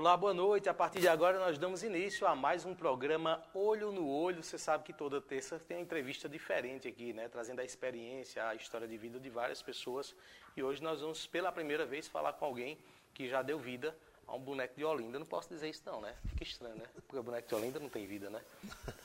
Olá, 0.00 0.16
boa 0.16 0.32
noite. 0.32 0.66
A 0.66 0.72
partir 0.72 0.98
de 0.98 1.08
agora 1.08 1.38
nós 1.38 1.58
damos 1.58 1.82
início 1.82 2.26
a 2.26 2.34
mais 2.34 2.64
um 2.64 2.74
programa 2.74 3.44
Olho 3.52 3.92
no 3.92 4.08
Olho. 4.08 4.42
Você 4.42 4.56
sabe 4.56 4.82
que 4.82 4.94
toda 4.94 5.20
terça 5.20 5.58
tem 5.58 5.76
uma 5.76 5.82
entrevista 5.82 6.26
diferente 6.26 6.88
aqui, 6.88 7.12
né? 7.12 7.28
Trazendo 7.28 7.60
a 7.60 7.64
experiência, 7.64 8.48
a 8.48 8.54
história 8.54 8.88
de 8.88 8.96
vida 8.96 9.20
de 9.20 9.28
várias 9.28 9.60
pessoas. 9.60 10.14
E 10.56 10.62
hoje 10.62 10.82
nós 10.82 11.02
vamos 11.02 11.26
pela 11.26 11.52
primeira 11.52 11.84
vez 11.84 12.08
falar 12.08 12.32
com 12.32 12.46
alguém 12.46 12.78
que 13.12 13.28
já 13.28 13.42
deu 13.42 13.58
vida 13.58 13.94
a 14.26 14.34
um 14.34 14.40
boneco 14.40 14.74
de 14.74 14.82
Olinda. 14.86 15.18
Não 15.18 15.26
posso 15.26 15.50
dizer 15.50 15.68
isso 15.68 15.82
não, 15.84 16.00
né? 16.00 16.16
Fica 16.28 16.44
estranho, 16.44 16.76
né? 16.76 16.86
Porque 16.94 17.18
o 17.18 17.22
boneco 17.22 17.46
de 17.46 17.54
Olinda 17.54 17.78
não 17.78 17.90
tem 17.90 18.06
vida, 18.06 18.30
né? 18.30 18.40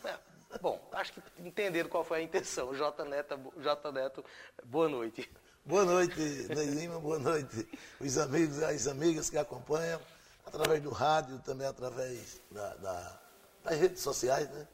É, 0.06 0.18
bom, 0.62 0.82
acho 0.94 1.12
que 1.12 1.22
entenderam 1.40 1.90
qual 1.90 2.06
foi 2.06 2.20
a 2.20 2.22
intenção. 2.22 2.72
J 2.74 3.04
Neto, 3.04 3.38
J 3.58 3.92
Neto 3.92 4.24
boa 4.64 4.88
noite. 4.88 5.30
Boa 5.66 5.84
noite, 5.84 6.20
Ney 6.20 6.68
Lima, 6.68 7.00
boa 7.00 7.20
noite 7.20 7.68
os 8.00 8.18
amigos 8.18 8.60
e 8.60 8.66
as 8.66 8.88
amigas 8.88 9.30
que 9.32 9.38
acompanham 9.38 10.00
através 10.46 10.82
do 10.82 10.90
rádio, 10.90 11.40
também 11.40 11.68
através 11.68 12.42
da, 12.52 12.74
da, 12.76 13.20
das 13.64 13.80
redes 13.80 14.02
sociais, 14.02 14.50
né? 14.50 14.68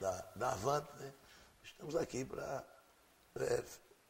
da, 0.00 0.24
da 0.34 0.52
Avante. 0.52 0.88
Né? 0.98 1.12
Estamos 1.62 1.96
aqui 1.96 2.24
para 2.24 2.64
é, 3.40 3.62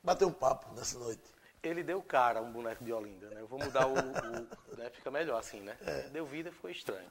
bater 0.03 0.25
um 0.25 0.33
papo 0.33 0.73
nessa 0.75 0.99
noite. 0.99 1.23
Ele 1.63 1.83
deu 1.83 2.01
cara 2.01 2.39
a 2.39 2.43
um 2.43 2.53
boneco 2.53 2.85
de 2.85 2.93
Olinda, 2.93 3.29
né? 3.31 3.41
Eu 3.41 3.49
vou 3.49 3.59
mudar 3.59 3.87
o. 3.89 3.93
o 3.93 4.77
né? 4.77 4.91
Fica 4.91 5.11
melhor 5.11 5.39
assim, 5.39 5.61
né? 5.61 5.77
É. 5.81 6.09
Deu 6.09 6.25
vida 6.25 6.51
e 6.51 6.53
ficou 6.53 6.71
estranho. 6.71 7.11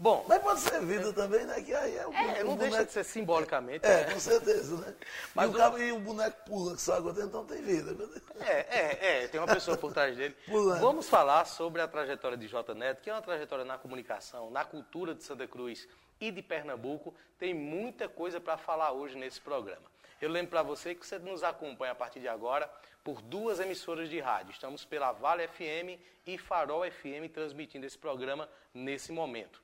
Bom. 0.00 0.24
Mas 0.26 0.42
pode 0.42 0.60
ser 0.60 0.80
vida 0.80 1.10
é, 1.10 1.12
também, 1.12 1.44
né? 1.44 1.60
Que 1.60 1.74
aí 1.74 1.98
é 1.98 2.06
o, 2.06 2.12
é, 2.14 2.42
não 2.42 2.56
deixa 2.56 2.86
de 2.86 2.90
ser 2.90 3.04
simbolicamente. 3.04 3.84
É, 3.84 4.06
né? 4.06 4.14
com 4.14 4.18
certeza, 4.18 4.74
né? 4.78 4.94
Mas 5.36 5.50
e 5.50 5.54
o, 5.54 5.56
cabo, 5.58 5.78
e 5.78 5.92
o 5.92 6.00
boneco 6.00 6.42
pula, 6.46 6.74
que 6.74 6.80
só 6.80 6.94
água 6.94 7.12
dentro, 7.12 7.28
então 7.28 7.44
tem 7.44 7.60
vida. 7.60 7.94
É, 8.40 8.78
é, 8.78 9.24
é, 9.24 9.28
tem 9.28 9.38
uma 9.38 9.46
pessoa 9.46 9.76
por 9.76 9.92
trás 9.92 10.16
dele. 10.16 10.34
Pulando. 10.48 10.80
Vamos 10.80 11.06
falar 11.06 11.44
sobre 11.44 11.82
a 11.82 11.86
trajetória 11.86 12.38
de 12.38 12.48
J 12.48 12.74
Neto, 12.74 13.02
que 13.02 13.10
é 13.10 13.12
uma 13.12 13.20
trajetória 13.20 13.62
na 13.62 13.76
comunicação, 13.76 14.50
na 14.50 14.64
cultura 14.64 15.14
de 15.14 15.22
Santa 15.22 15.46
Cruz 15.46 15.86
e 16.18 16.30
de 16.30 16.40
Pernambuco. 16.40 17.14
Tem 17.38 17.52
muita 17.52 18.08
coisa 18.08 18.40
para 18.40 18.56
falar 18.56 18.92
hoje 18.92 19.18
nesse 19.18 19.38
programa. 19.38 19.84
Eu 20.18 20.30
lembro 20.30 20.48
para 20.48 20.62
você 20.62 20.94
que 20.94 21.06
você 21.06 21.18
nos 21.18 21.42
acompanha 21.44 21.92
a 21.92 21.94
partir 21.94 22.20
de 22.20 22.28
agora 22.28 22.70
por 23.04 23.20
duas 23.20 23.60
emissoras 23.60 24.08
de 24.08 24.18
rádio. 24.18 24.52
Estamos 24.52 24.82
pela 24.82 25.12
Vale 25.12 25.46
FM 25.46 26.00
e 26.26 26.38
Farol 26.38 26.90
FM 26.90 27.30
transmitindo 27.30 27.84
esse 27.84 27.98
programa 27.98 28.48
nesse 28.72 29.12
momento. 29.12 29.60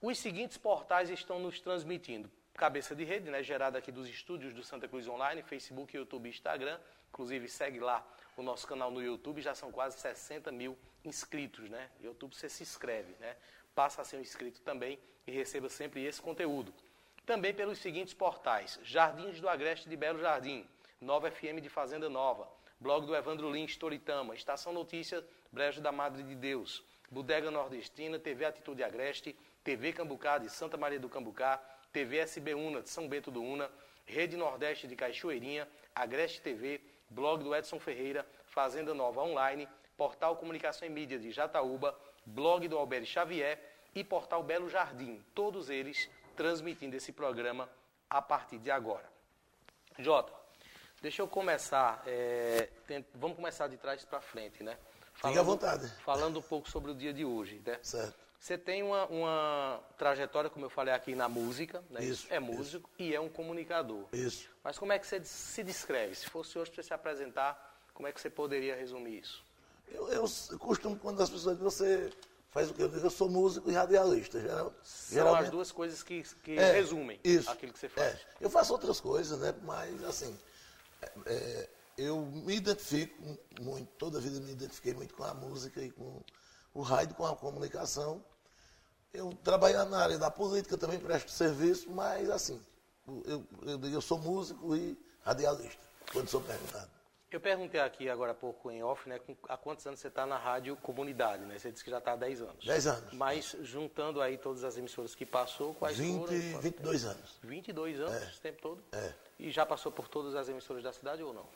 Os 0.00 0.16
seguintes 0.18 0.56
portais 0.56 1.10
estão 1.10 1.40
nos 1.40 1.60
transmitindo. 1.60 2.30
Cabeça 2.54 2.94
de 2.94 3.02
rede, 3.02 3.28
né, 3.30 3.42
gerada 3.42 3.78
aqui 3.78 3.90
dos 3.90 4.08
estúdios 4.08 4.54
do 4.54 4.62
Santa 4.62 4.86
Cruz 4.86 5.08
Online, 5.08 5.42
Facebook, 5.42 5.96
YouTube 5.96 6.28
Instagram. 6.28 6.78
Inclusive, 7.08 7.48
segue 7.48 7.80
lá 7.80 8.06
o 8.36 8.42
nosso 8.42 8.64
canal 8.64 8.92
no 8.92 9.02
YouTube, 9.02 9.42
já 9.42 9.56
são 9.56 9.72
quase 9.72 9.98
60 9.98 10.52
mil 10.52 10.78
inscritos, 11.04 11.68
né? 11.68 11.90
YouTube 12.00 12.36
você 12.36 12.48
se 12.48 12.62
inscreve, 12.62 13.12
né? 13.18 13.36
Passa 13.74 14.02
a 14.02 14.04
ser 14.04 14.18
um 14.18 14.20
inscrito 14.20 14.60
também 14.60 15.00
e 15.26 15.32
receba 15.32 15.68
sempre 15.68 16.04
esse 16.04 16.22
conteúdo. 16.22 16.72
Também 17.26 17.52
pelos 17.52 17.78
seguintes 17.78 18.14
portais: 18.14 18.78
Jardins 18.84 19.40
do 19.40 19.48
Agreste 19.48 19.88
de 19.88 19.96
Belo 19.96 20.20
Jardim, 20.20 20.64
Nova 21.00 21.28
FM 21.28 21.60
de 21.60 21.68
Fazenda 21.68 22.08
Nova, 22.08 22.48
blog 22.78 23.04
do 23.04 23.16
Evandro 23.16 23.50
Lins 23.50 23.76
Toritama, 23.76 24.36
Estação 24.36 24.72
Notícia 24.72 25.24
Brejo 25.50 25.80
da 25.80 25.90
Madre 25.90 26.22
de 26.22 26.34
Deus, 26.36 26.84
Bodega 27.10 27.50
Nordestina, 27.50 28.18
TV 28.18 28.44
Atitude 28.44 28.84
Agreste, 28.84 29.34
TV 29.68 29.92
Cambucá 29.92 30.38
de 30.38 30.48
Santa 30.48 30.78
Maria 30.78 30.98
do 30.98 31.10
Cambucá, 31.10 31.60
TV 31.92 32.16
SB 32.20 32.54
Una 32.54 32.80
de 32.80 32.88
São 32.88 33.06
Bento 33.06 33.30
do 33.30 33.42
Una, 33.42 33.70
Rede 34.06 34.34
Nordeste 34.34 34.86
de 34.86 34.96
Cachoeirinha, 34.96 35.68
Agreste 35.94 36.40
TV, 36.40 36.80
blog 37.10 37.44
do 37.44 37.54
Edson 37.54 37.78
Ferreira, 37.78 38.26
Fazenda 38.46 38.94
Nova 38.94 39.20
Online, 39.20 39.68
Portal 39.94 40.36
Comunicação 40.36 40.88
e 40.88 40.90
Mídia 40.90 41.18
de 41.18 41.30
Jataúba, 41.30 41.94
blog 42.24 42.66
do 42.66 42.78
Alberto 42.78 43.04
Xavier 43.04 43.62
e 43.94 44.02
Portal 44.02 44.42
Belo 44.42 44.70
Jardim, 44.70 45.22
todos 45.34 45.68
eles 45.68 46.08
transmitindo 46.34 46.96
esse 46.96 47.12
programa 47.12 47.68
a 48.08 48.22
partir 48.22 48.56
de 48.56 48.70
agora. 48.70 49.04
Jota, 49.98 50.32
deixa 51.02 51.20
eu 51.20 51.28
começar, 51.28 52.02
é, 52.06 52.70
tem, 52.86 53.04
vamos 53.14 53.36
começar 53.36 53.68
de 53.68 53.76
trás 53.76 54.02
para 54.02 54.22
frente, 54.22 54.62
né? 54.62 54.78
Falando, 55.12 55.34
Fique 55.34 55.38
à 55.38 55.42
vontade. 55.42 55.88
Falando 56.02 56.38
um 56.38 56.42
pouco 56.42 56.70
sobre 56.70 56.90
o 56.90 56.94
dia 56.94 57.12
de 57.12 57.26
hoje, 57.26 57.60
né? 57.66 57.78
Certo. 57.82 58.27
Você 58.38 58.56
tem 58.56 58.82
uma, 58.82 59.06
uma, 59.06 59.80
trajetória, 59.96 60.48
como 60.48 60.64
eu 60.64 60.70
falei 60.70 60.94
aqui, 60.94 61.14
na 61.14 61.28
música, 61.28 61.82
né? 61.90 62.04
Isso, 62.04 62.26
é 62.30 62.38
músico 62.38 62.88
isso. 62.96 63.10
e 63.10 63.14
é 63.14 63.20
um 63.20 63.28
comunicador. 63.28 64.06
Isso. 64.12 64.48
Mas 64.62 64.78
como 64.78 64.92
é 64.92 64.98
que 64.98 65.06
você 65.06 65.22
se 65.24 65.64
descreve? 65.64 66.14
Se 66.14 66.26
fosse 66.26 66.56
hoje 66.58 66.70
para 66.70 66.82
você 66.82 66.88
se 66.88 66.94
apresentar, 66.94 67.76
como 67.92 68.06
é 68.06 68.12
que 68.12 68.20
você 68.20 68.30
poderia 68.30 68.76
resumir 68.76 69.18
isso? 69.18 69.44
Eu, 69.88 70.08
eu 70.08 70.22
costumo, 70.58 70.96
quando 70.96 71.20
as 71.20 71.28
pessoas 71.28 71.56
dizem, 71.56 71.70
você 71.70 72.12
faz 72.50 72.70
o 72.70 72.74
quê? 72.74 72.82
Eu, 72.82 72.88
digo, 72.88 73.04
eu 73.04 73.10
sou 73.10 73.28
músico 73.28 73.70
e 73.70 73.74
radialista. 73.74 74.40
Geral, 74.40 74.72
São 74.84 75.14
geralmente... 75.14 75.44
as 75.44 75.50
duas 75.50 75.72
coisas 75.72 76.02
que, 76.02 76.22
que 76.44 76.56
é, 76.56 76.72
resumem 76.72 77.18
isso, 77.24 77.50
aquilo 77.50 77.72
que 77.72 77.78
você 77.78 77.88
faz. 77.88 78.14
É. 78.14 78.20
Eu 78.40 78.50
faço 78.50 78.72
outras 78.72 79.00
coisas, 79.00 79.38
né? 79.40 79.52
Mas, 79.62 80.04
assim, 80.04 80.38
é, 81.02 81.10
é 81.26 81.68
eu 81.98 82.20
me 82.20 82.54
identifico 82.54 83.36
muito, 83.60 83.88
toda 83.98 84.18
a 84.18 84.20
vida 84.20 84.38
me 84.38 84.52
identifiquei 84.52 84.94
muito 84.94 85.14
com 85.14 85.24
a 85.24 85.34
música 85.34 85.82
e 85.82 85.90
com 85.90 86.22
o 86.78 86.82
rádio 86.82 87.16
com 87.16 87.26
a 87.26 87.34
comunicação. 87.34 88.24
Eu 89.12 89.32
trabalho 89.42 89.84
na 89.86 89.98
área 89.98 90.16
da 90.16 90.30
política, 90.30 90.78
também 90.78 91.00
presto 91.00 91.28
serviço, 91.28 91.90
mas 91.90 92.30
assim, 92.30 92.60
eu, 93.24 93.44
eu, 93.62 93.90
eu 93.90 94.00
sou 94.00 94.16
músico 94.16 94.76
e 94.76 94.96
radialista, 95.22 95.82
quando 96.12 96.28
sou 96.28 96.40
perguntado. 96.40 96.88
Eu 97.32 97.40
perguntei 97.40 97.80
aqui 97.80 98.08
agora 98.08 98.30
há 98.30 98.34
pouco 98.34 98.70
em 98.70 98.82
off, 98.82 99.08
né, 99.08 99.20
há 99.48 99.56
quantos 99.56 99.86
anos 99.86 99.98
você 99.98 100.06
está 100.06 100.24
na 100.24 100.38
rádio 100.38 100.76
comunidade, 100.76 101.44
né? 101.44 101.58
Você 101.58 101.72
disse 101.72 101.82
que 101.82 101.90
já 101.90 101.98
está 101.98 102.12
há 102.12 102.16
10 102.16 102.42
anos. 102.42 102.64
10 102.64 102.86
anos. 102.86 103.12
Mas 103.12 103.56
juntando 103.62 104.22
aí 104.22 104.38
todas 104.38 104.62
as 104.62 104.76
emissoras 104.78 105.16
que 105.16 105.26
passou, 105.26 105.74
quais 105.74 105.98
20, 105.98 106.18
foram? 106.20 106.60
22 106.60 107.04
anos. 107.04 107.38
22 107.42 108.00
anos, 108.00 108.14
é. 108.14 108.28
esse 108.28 108.40
tempo 108.40 108.62
todo? 108.62 108.84
É. 108.92 109.12
E 109.40 109.50
já 109.50 109.66
passou 109.66 109.90
por 109.90 110.06
todas 110.06 110.36
as 110.36 110.48
emissoras 110.48 110.82
da 110.82 110.92
cidade 110.92 111.22
ou 111.24 111.34
não? 111.34 111.46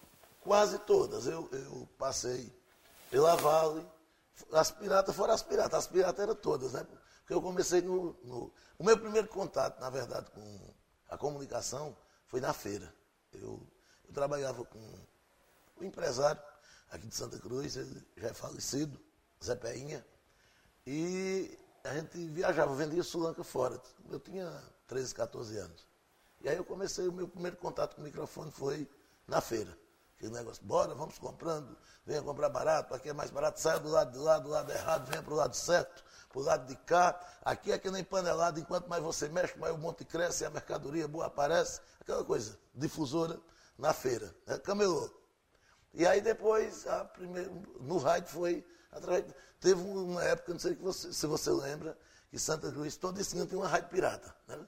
Quase 0.41 0.81
todas. 0.81 1.27
Eu, 1.27 1.49
eu 1.53 1.89
passei 1.97 2.53
pela 3.09 3.37
Vale, 3.37 3.87
as 4.53 4.71
piratas 4.71 5.15
foram 5.15 5.35
as 5.35 5.43
piratas, 5.43 5.79
as 5.79 5.87
piratas 5.87 6.21
eram 6.21 6.35
todas, 6.35 6.73
né? 6.73 6.87
Porque 7.21 7.35
eu 7.35 7.43
comecei 7.43 7.81
no, 7.81 8.17
no, 8.25 8.53
O 8.79 8.85
meu 8.85 8.99
primeiro 8.99 9.29
contato, 9.29 9.81
na 9.81 9.91
verdade, 9.91 10.31
com 10.31 10.75
a 11.09 11.17
comunicação 11.17 11.97
foi 12.27 12.41
na 12.41 12.53
feira. 12.53 12.93
Eu, 13.33 13.67
eu 14.07 14.13
trabalhava 14.13 14.65
com 14.65 14.79
um 15.81 15.85
empresário 15.85 16.43
aqui 16.91 17.07
de 17.07 17.15
Santa 17.15 17.39
Cruz, 17.39 17.77
ele 17.77 18.07
já 18.17 18.29
é 18.29 18.35
falecido, 18.35 19.01
Zé 19.43 19.55
Peinha, 19.55 20.05
e 20.87 21.59
a 21.85 21.95
gente 21.95 22.19
viajava, 22.29 22.75
vendia 22.75 23.03
sulanca 23.03 23.43
fora. 23.45 23.81
Eu 24.11 24.21
tinha 24.21 24.63
13, 24.87 25.15
14 25.15 25.57
anos. 25.59 25.87
E 26.41 26.49
aí 26.49 26.57
eu 26.57 26.65
comecei, 26.65 27.07
o 27.07 27.13
meu 27.13 27.29
primeiro 27.29 27.57
contato 27.57 27.95
com 27.95 28.03
o 28.03 28.05
microfone 28.05 28.51
foi 28.51 28.89
na 29.27 29.41
feira 29.41 29.82
aquele 30.23 30.33
negócio, 30.33 30.65
bora, 30.65 30.95
vamos 30.95 31.19
comprando, 31.19 31.77
venha 32.07 32.23
comprar 32.23 32.49
barato, 32.49 32.95
aqui 32.95 33.09
é 33.09 33.13
mais 33.13 33.31
barato, 33.31 33.59
saia 33.59 33.81
do 33.81 33.89
lado 33.89 34.13
de 34.13 34.19
lá, 34.19 34.39
do 34.39 34.49
lado 34.49 34.71
errado, 34.71 35.11
venha 35.11 35.21
para 35.21 35.33
o 35.35 35.37
lado 35.37 35.57
certo, 35.57 36.05
para 36.29 36.39
o 36.39 36.43
lado 36.43 36.67
de 36.69 36.77
cá, 36.77 37.19
aqui 37.45 37.73
é 37.73 37.79
que 37.79 37.91
nem 37.91 38.05
panelada, 38.05 38.61
enquanto 38.61 38.87
mais 38.87 39.03
você 39.03 39.29
mexe, 39.29 39.59
mais 39.59 39.75
o 39.75 39.79
monte 39.79 40.05
cresce, 40.05 40.45
a 40.45 40.51
mercadoria 40.51 41.09
boa 41.09 41.27
aparece, 41.27 41.81
aquela 42.01 42.25
coisa, 42.25 42.57
difusora 42.73 43.41
na 43.77 43.93
feira, 43.93 44.33
né? 44.47 44.59
camelô. 44.59 45.11
E 45.93 46.07
aí 46.07 46.21
depois, 46.21 46.87
a 46.87 47.05
primeira, 47.05 47.51
no 47.81 47.99
rádio 47.99 48.31
foi, 48.31 48.65
através, 48.93 49.25
teve 49.59 49.83
uma 49.83 50.23
época, 50.23 50.53
não 50.53 50.61
sei 50.61 50.79
se 50.95 51.27
você 51.27 51.51
lembra, 51.51 51.99
que 52.31 52.39
Santa 52.39 52.71
Cruz, 52.71 52.97
todo 52.97 53.21
esse 53.21 53.35
tem 53.47 53.59
uma 53.59 53.69
rádio 53.69 53.89
pirata, 53.89 54.35
né? 54.47 54.59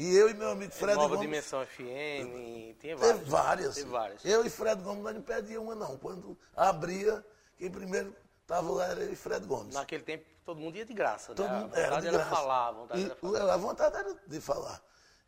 E 0.00 0.16
eu 0.16 0.30
e 0.30 0.34
meu 0.34 0.48
amigo 0.48 0.72
Fred 0.72 0.94
Nova 0.94 1.14
Gomes. 1.14 1.20
Dimensão 1.20 1.66
FM, 1.66 2.74
tem 2.80 2.94
várias. 2.94 3.18
Teve 3.18 3.30
várias. 3.30 3.74
Teve 3.74 3.90
várias. 3.90 4.24
Eu 4.24 4.46
e 4.46 4.48
Fred 4.48 4.80
Gomes 4.80 5.02
nós 5.02 5.14
não 5.14 5.20
perdia 5.20 5.60
uma, 5.60 5.74
não. 5.74 5.98
Quando 5.98 6.38
abria, 6.56 7.22
quem 7.58 7.70
primeiro 7.70 8.16
estava 8.40 8.70
lá 8.70 8.86
era 8.86 9.00
eu 9.00 9.12
e 9.12 9.16
Fred 9.16 9.44
Gomes. 9.44 9.74
Naquele 9.74 10.02
tempo 10.02 10.24
todo 10.42 10.58
mundo 10.58 10.74
ia 10.78 10.86
de 10.86 10.94
graça, 10.94 11.34
todo 11.34 11.46
né? 11.46 11.60
Mundo, 11.60 11.76
era 11.76 12.00
de 12.00 12.06
era 12.06 12.16
graça. 12.16 12.34
falar, 12.34 12.68
a 12.68 12.72
vontade 12.72 13.00
e, 13.02 13.04
era 13.04 13.14
falar. 13.14 13.52
A 13.52 13.56
vontade 13.58 13.96
era 13.96 14.14
de 14.26 14.40
falar. 14.40 14.82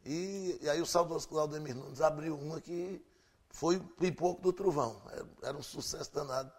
E, 0.07 0.59
e 0.63 0.71
aí 0.71 0.81
o 0.81 0.87
saudoso 0.87 1.29
Claudemir 1.29 1.77
Nunes 1.77 2.01
abriu 2.01 2.35
uma 2.35 2.59
que 2.59 3.05
foi 3.51 3.77
o 3.77 3.81
pipoco 3.81 4.41
do 4.41 4.55
trovão. 4.55 5.03
Era, 5.13 5.27
era, 5.43 5.57
um 5.59 5.63
sucesso 5.63 6.11
danado. 6.15 6.51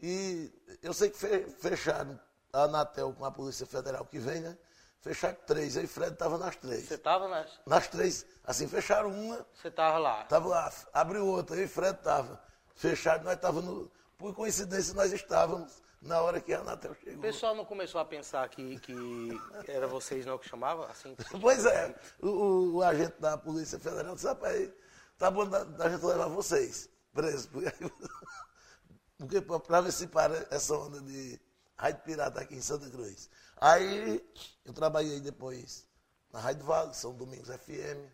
E 0.00 0.52
eu 0.82 0.92
sei 0.92 1.10
que 1.10 1.16
fecharam 1.60 2.18
a 2.52 2.64
Anatel 2.64 3.12
com 3.12 3.24
a 3.24 3.30
Polícia 3.30 3.64
Federal 3.64 4.04
que 4.04 4.18
vem, 4.18 4.40
né? 4.40 4.58
Fecharam 5.02 5.36
três, 5.44 5.76
aí 5.76 5.86
Fred 5.88 6.12
estava 6.12 6.38
nas 6.38 6.54
três. 6.54 6.84
Você 6.86 6.94
estava 6.94 7.26
nas? 7.26 7.60
Nas 7.66 7.88
três. 7.88 8.24
Assim, 8.44 8.68
fecharam 8.68 9.10
uma. 9.10 9.44
Você 9.52 9.66
estava 9.66 9.98
lá? 9.98 10.22
Estava 10.22 10.48
lá. 10.48 10.72
Abriu 10.92 11.26
outra, 11.26 11.56
aí 11.56 11.66
Fred 11.66 11.98
estava. 11.98 12.40
Fechado, 12.76 13.24
nós 13.24 13.34
estávamos 13.34 13.64
no. 13.64 13.90
Por 14.16 14.32
coincidência, 14.32 14.94
nós 14.94 15.12
estávamos 15.12 15.82
na 16.00 16.22
hora 16.22 16.40
que 16.40 16.54
a 16.54 16.60
Anatel 16.60 16.94
chegou. 16.94 17.18
O 17.18 17.20
pessoal 17.20 17.52
não 17.52 17.64
começou 17.64 18.00
a 18.00 18.04
pensar 18.04 18.48
que, 18.48 18.78
que 18.78 19.30
era 19.66 19.88
vocês 19.88 20.24
não 20.24 20.38
que 20.38 20.48
chamavam? 20.48 20.84
Assim, 20.84 21.16
pois 21.40 21.66
é. 21.66 21.92
O, 22.20 22.28
o, 22.28 22.74
o, 22.76 22.82
agente 22.82 23.20
da 23.20 23.36
Polícia 23.36 23.80
Federal 23.80 24.14
disse, 24.14 24.28
rapaz, 24.28 24.70
tá 25.18 25.32
bom 25.32 25.48
da, 25.48 25.64
da 25.64 25.90
gente 25.90 26.04
levar 26.04 26.28
vocês 26.28 26.88
presos. 27.12 27.48
Porque 29.18 29.40
para 29.40 29.80
ver 29.80 29.92
se 29.92 30.06
para 30.06 30.46
essa 30.48 30.74
onda 30.74 31.00
de 31.00 31.40
Rádio 31.82 32.00
Pirata 32.04 32.40
aqui 32.40 32.54
em 32.54 32.62
Santa 32.62 32.88
Cruz. 32.88 33.28
Aí 33.56 34.24
eu 34.64 34.72
trabalhei 34.72 35.18
depois 35.18 35.84
na 36.32 36.38
Rádio 36.38 36.64
Vale, 36.64 36.94
São 36.94 37.12
Domingos 37.12 37.48
FM, 37.48 38.08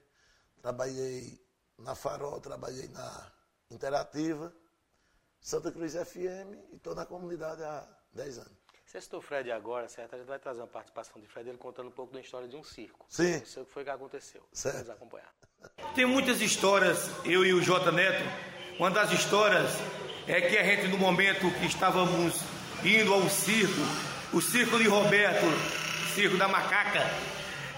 trabalhei 0.62 1.38
na 1.78 1.94
Farol, 1.94 2.40
trabalhei 2.40 2.88
na 2.88 3.30
Interativa, 3.70 4.50
Santa 5.38 5.70
Cruz 5.70 5.92
FM 5.92 6.72
e 6.72 6.76
estou 6.76 6.94
na 6.94 7.04
comunidade 7.04 7.62
há 7.62 7.86
10 8.14 8.38
anos. 8.38 8.58
Você 8.86 9.02
citou 9.02 9.18
o 9.18 9.22
Fred 9.22 9.52
agora, 9.52 9.86
certo? 9.86 10.14
A 10.14 10.18
gente 10.18 10.28
vai 10.28 10.38
trazer 10.38 10.60
uma 10.62 10.66
participação 10.66 11.20
de 11.20 11.28
Fred, 11.28 11.50
ele 11.50 11.58
contando 11.58 11.88
um 11.88 11.92
pouco 11.92 12.14
da 12.14 12.20
história 12.20 12.48
de 12.48 12.56
um 12.56 12.64
circo. 12.64 13.04
Sim. 13.10 13.36
Não 13.36 13.44
sei 13.44 13.62
o 13.62 13.66
que 13.66 13.72
foi 13.72 13.84
que 13.84 13.90
aconteceu. 13.90 14.42
Certo. 14.50 14.76
Vamos 14.76 14.90
acompanhar. 14.90 15.34
Tem 15.94 16.06
muitas 16.06 16.40
histórias, 16.40 17.10
eu 17.22 17.44
e 17.44 17.52
o 17.52 17.60
J 17.60 17.92
Neto. 17.92 18.24
Uma 18.78 18.90
das 18.90 19.12
histórias 19.12 19.70
é 20.26 20.40
que 20.40 20.56
a 20.56 20.64
gente, 20.64 20.88
no 20.88 20.96
momento 20.96 21.50
que 21.60 21.66
estávamos 21.66 22.42
indo 22.84 23.12
ao 23.12 23.28
circo, 23.28 23.80
o 24.32 24.40
circo 24.40 24.78
de 24.78 24.86
Roberto, 24.88 25.46
circo 26.14 26.36
da 26.36 26.48
macaca, 26.48 27.10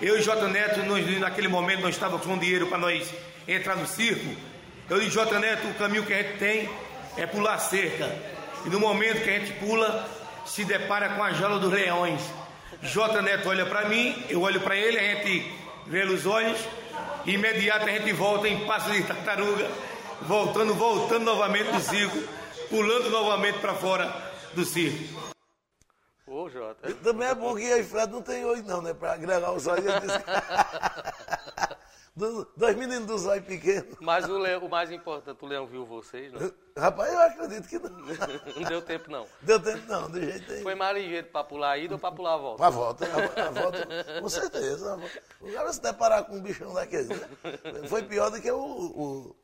eu 0.00 0.19
e 0.19 0.23
J 0.23 0.49
Neto, 0.49 0.82
nós, 0.85 1.19
naquele 1.19 1.49
momento, 1.49 1.82
nós 1.82 1.94
estávamos 1.94 2.25
com 2.25 2.38
dinheiro 2.38 2.67
para 2.69 2.79
nós 2.79 3.12
entrar 3.47 3.76
no 3.76 3.87
circo. 3.87 4.35
Eu 4.88 5.02
e 5.02 5.11
J 5.11 5.38
Neto, 5.38 5.69
o 5.69 5.75
caminho 5.75 6.06
que 6.06 6.12
a 6.14 6.23
gente 6.23 6.38
tem 6.38 6.70
é 7.19 7.26
pular 7.26 7.58
cerca. 7.58 8.11
E 8.64 8.70
no 8.70 8.81
momento 8.81 9.23
que 9.23 9.29
a 9.29 9.38
gente 9.38 9.52
pula, 9.55 10.08
se 10.47 10.64
depara 10.64 11.11
com 11.11 11.23
a 11.23 11.32
jaula 11.32 11.58
dos 11.58 11.70
leões. 11.70 12.20
J 12.82 13.20
Neto 13.20 13.50
olha 13.50 13.67
para 13.67 13.91
mim, 13.91 14.25
eu 14.31 14.41
olho 14.41 14.61
para 14.61 14.75
ele, 14.75 14.99
a 14.99 15.03
gente 15.03 15.53
vê 15.87 16.05
nos 16.06 16.25
olhos, 16.25 16.58
imediato 17.26 17.85
a 17.85 17.93
gente 17.93 18.12
volta 18.12 18.49
em 18.49 18.64
passo 18.64 18.91
de 18.91 19.03
tartaruga, 19.03 19.69
voltando, 20.23 20.75
voltando 20.75 21.25
novamente 21.25 21.73
do 21.73 21.81
circo, 21.81 22.19
pulando 22.70 23.11
novamente 23.11 23.58
para 23.58 23.75
fora 23.75 24.30
do 24.55 24.64
circo. 24.64 25.20
Ô, 26.26 26.49
Jota. 26.49 26.93
Também 26.97 27.26
é 27.29 27.35
bom 27.35 27.56
que 27.56 27.73
a 27.73 27.82
Fred 27.85 28.12
não 28.12 28.23
tem 28.23 28.44
olho 28.44 28.62
não, 28.64 28.81
né? 28.81 28.94
Para 28.94 29.14
agregar 29.14 29.52
os 29.52 29.67
olhos. 29.67 29.85
Disse... 29.85 30.19
Do- 32.14 32.44
Dois 32.56 32.76
meninos 32.76 33.06
dos 33.06 33.25
olhos 33.25 33.47
pequenos. 33.47 33.94
Mas 34.00 34.29
o, 34.29 34.37
leão, 34.37 34.64
o 34.64 34.69
mais 34.69 34.91
importante, 34.91 35.38
o 35.43 35.47
leão 35.47 35.67
viu 35.67 35.87
vocês, 35.87 36.31
não? 36.32 36.52
Rapaz, 36.76 37.12
eu 37.12 37.20
acredito 37.20 37.69
que 37.69 37.79
não. 37.79 37.91
Não 38.56 38.69
deu 38.69 38.82
tempo, 38.82 39.11
não. 39.11 39.26
Deu 39.43 39.61
tempo 39.62 39.87
não, 39.88 40.11
de 40.11 40.20
jeito 40.25 40.50
nenhum. 40.50 40.62
Foi 40.64 40.75
mais 40.75 40.96
ligeiro 40.96 41.29
para 41.29 41.44
pular 41.44 41.70
a 41.73 41.79
ida 41.79 41.94
ou 41.94 42.00
para 42.00 42.12
pular 42.14 42.35
a 42.35 42.37
volta? 42.37 42.56
Pra 42.58 42.70
volta, 42.70 43.06
a, 43.06 43.46
a 43.46 43.50
volta, 43.50 44.20
com 44.20 44.29
certeza. 44.29 44.99
O 45.41 45.53
cara 45.53 45.73
se 45.73 45.81
deparar 45.81 46.25
com 46.25 46.37
um 46.37 46.43
bichão 46.43 46.75
daquele, 46.75 47.14
né? 47.14 47.29
Foi 47.88 48.03
pior 48.03 48.31
do 48.31 48.41
que 48.41 48.50
o, 48.50 48.58
o- 48.58 49.37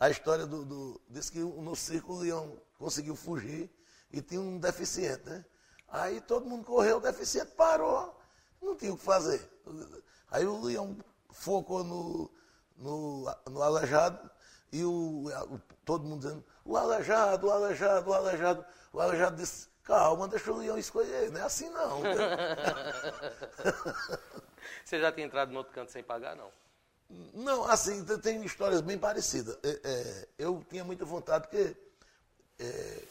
a 0.00 0.10
história 0.10 0.46
do, 0.46 0.64
do. 0.64 1.00
Disse 1.08 1.30
que 1.32 1.38
no 1.38 1.76
circo 1.76 2.14
o 2.14 2.18
leão 2.20 2.56
conseguiu 2.78 3.14
fugir 3.14 3.70
e 4.18 4.22
tinha 4.22 4.40
um 4.40 4.58
deficiente, 4.58 5.24
né? 5.28 5.44
Aí 5.88 6.20
todo 6.20 6.46
mundo 6.46 6.64
correu, 6.64 6.96
o 6.98 7.00
deficiente 7.00 7.52
parou, 7.52 8.18
não 8.60 8.74
tinha 8.74 8.92
o 8.92 8.96
que 8.98 9.04
fazer. 9.04 9.48
Aí 10.30 10.44
o 10.46 10.60
leão 10.62 10.96
focou 11.30 11.84
no, 11.84 12.30
no, 12.76 13.34
no 13.50 13.62
aleijado 13.62 14.30
e 14.72 14.84
o, 14.84 15.30
todo 15.84 16.04
mundo 16.04 16.22
dizendo, 16.26 16.44
o 16.64 16.76
aleijado, 16.76 17.46
o 17.46 17.50
aleijado, 17.50 18.10
o 18.10 18.14
aleijado. 18.14 18.64
O 18.92 19.00
aleijado 19.00 19.36
disse, 19.36 19.68
calma, 19.82 20.26
deixa 20.26 20.50
o 20.50 20.56
leão 20.56 20.78
escolher, 20.78 21.30
não 21.30 21.40
é 21.40 21.44
assim 21.44 21.68
não. 21.70 22.00
Você 24.84 25.00
já 25.00 25.12
tinha 25.12 25.26
entrado 25.26 25.50
no 25.52 25.58
outro 25.58 25.72
canto 25.72 25.92
sem 25.92 26.02
pagar, 26.02 26.34
não? 26.34 26.50
Não, 27.34 27.64
assim, 27.64 28.04
tem- 28.04 28.18
tem 28.18 28.44
histórias 28.44 28.80
bem 28.80 28.98
parecidas. 28.98 29.56
É, 29.62 29.80
é, 29.84 30.28
eu 30.38 30.64
tinha 30.68 30.84
muita 30.84 31.04
vontade, 31.04 31.46
porque 31.46 31.76
é, 32.58 33.02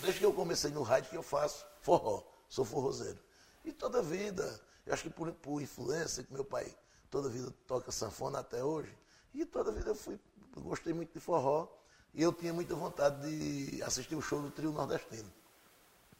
desde 0.00 0.20
que 0.20 0.26
eu 0.26 0.32
comecei 0.32 0.70
no 0.70 0.82
rádio 0.82 1.10
que 1.10 1.16
eu 1.16 1.22
faço 1.22 1.64
forró, 1.80 2.22
sou 2.48 2.64
forrozeiro. 2.64 3.18
E 3.64 3.72
toda 3.72 4.02
vida, 4.02 4.60
eu 4.86 4.92
acho 4.94 5.02
que 5.02 5.10
por, 5.10 5.32
por 5.32 5.60
influência, 5.60 6.22
que 6.22 6.32
meu 6.32 6.44
pai 6.44 6.66
toda 7.10 7.28
a 7.28 7.30
vida 7.30 7.52
toca 7.66 7.90
sanfona 7.90 8.40
até 8.40 8.62
hoje, 8.62 8.92
e 9.34 9.44
toda 9.44 9.72
vida 9.72 9.90
eu 9.90 9.94
fui, 9.94 10.18
eu 10.56 10.62
gostei 10.62 10.92
muito 10.92 11.12
de 11.12 11.20
forró, 11.20 11.68
e 12.14 12.22
eu 12.22 12.32
tinha 12.32 12.52
muita 12.52 12.74
vontade 12.74 13.20
de 13.28 13.82
assistir 13.82 14.14
o 14.14 14.22
show 14.22 14.40
do 14.40 14.50
trio 14.50 14.72
nordestino. 14.72 15.30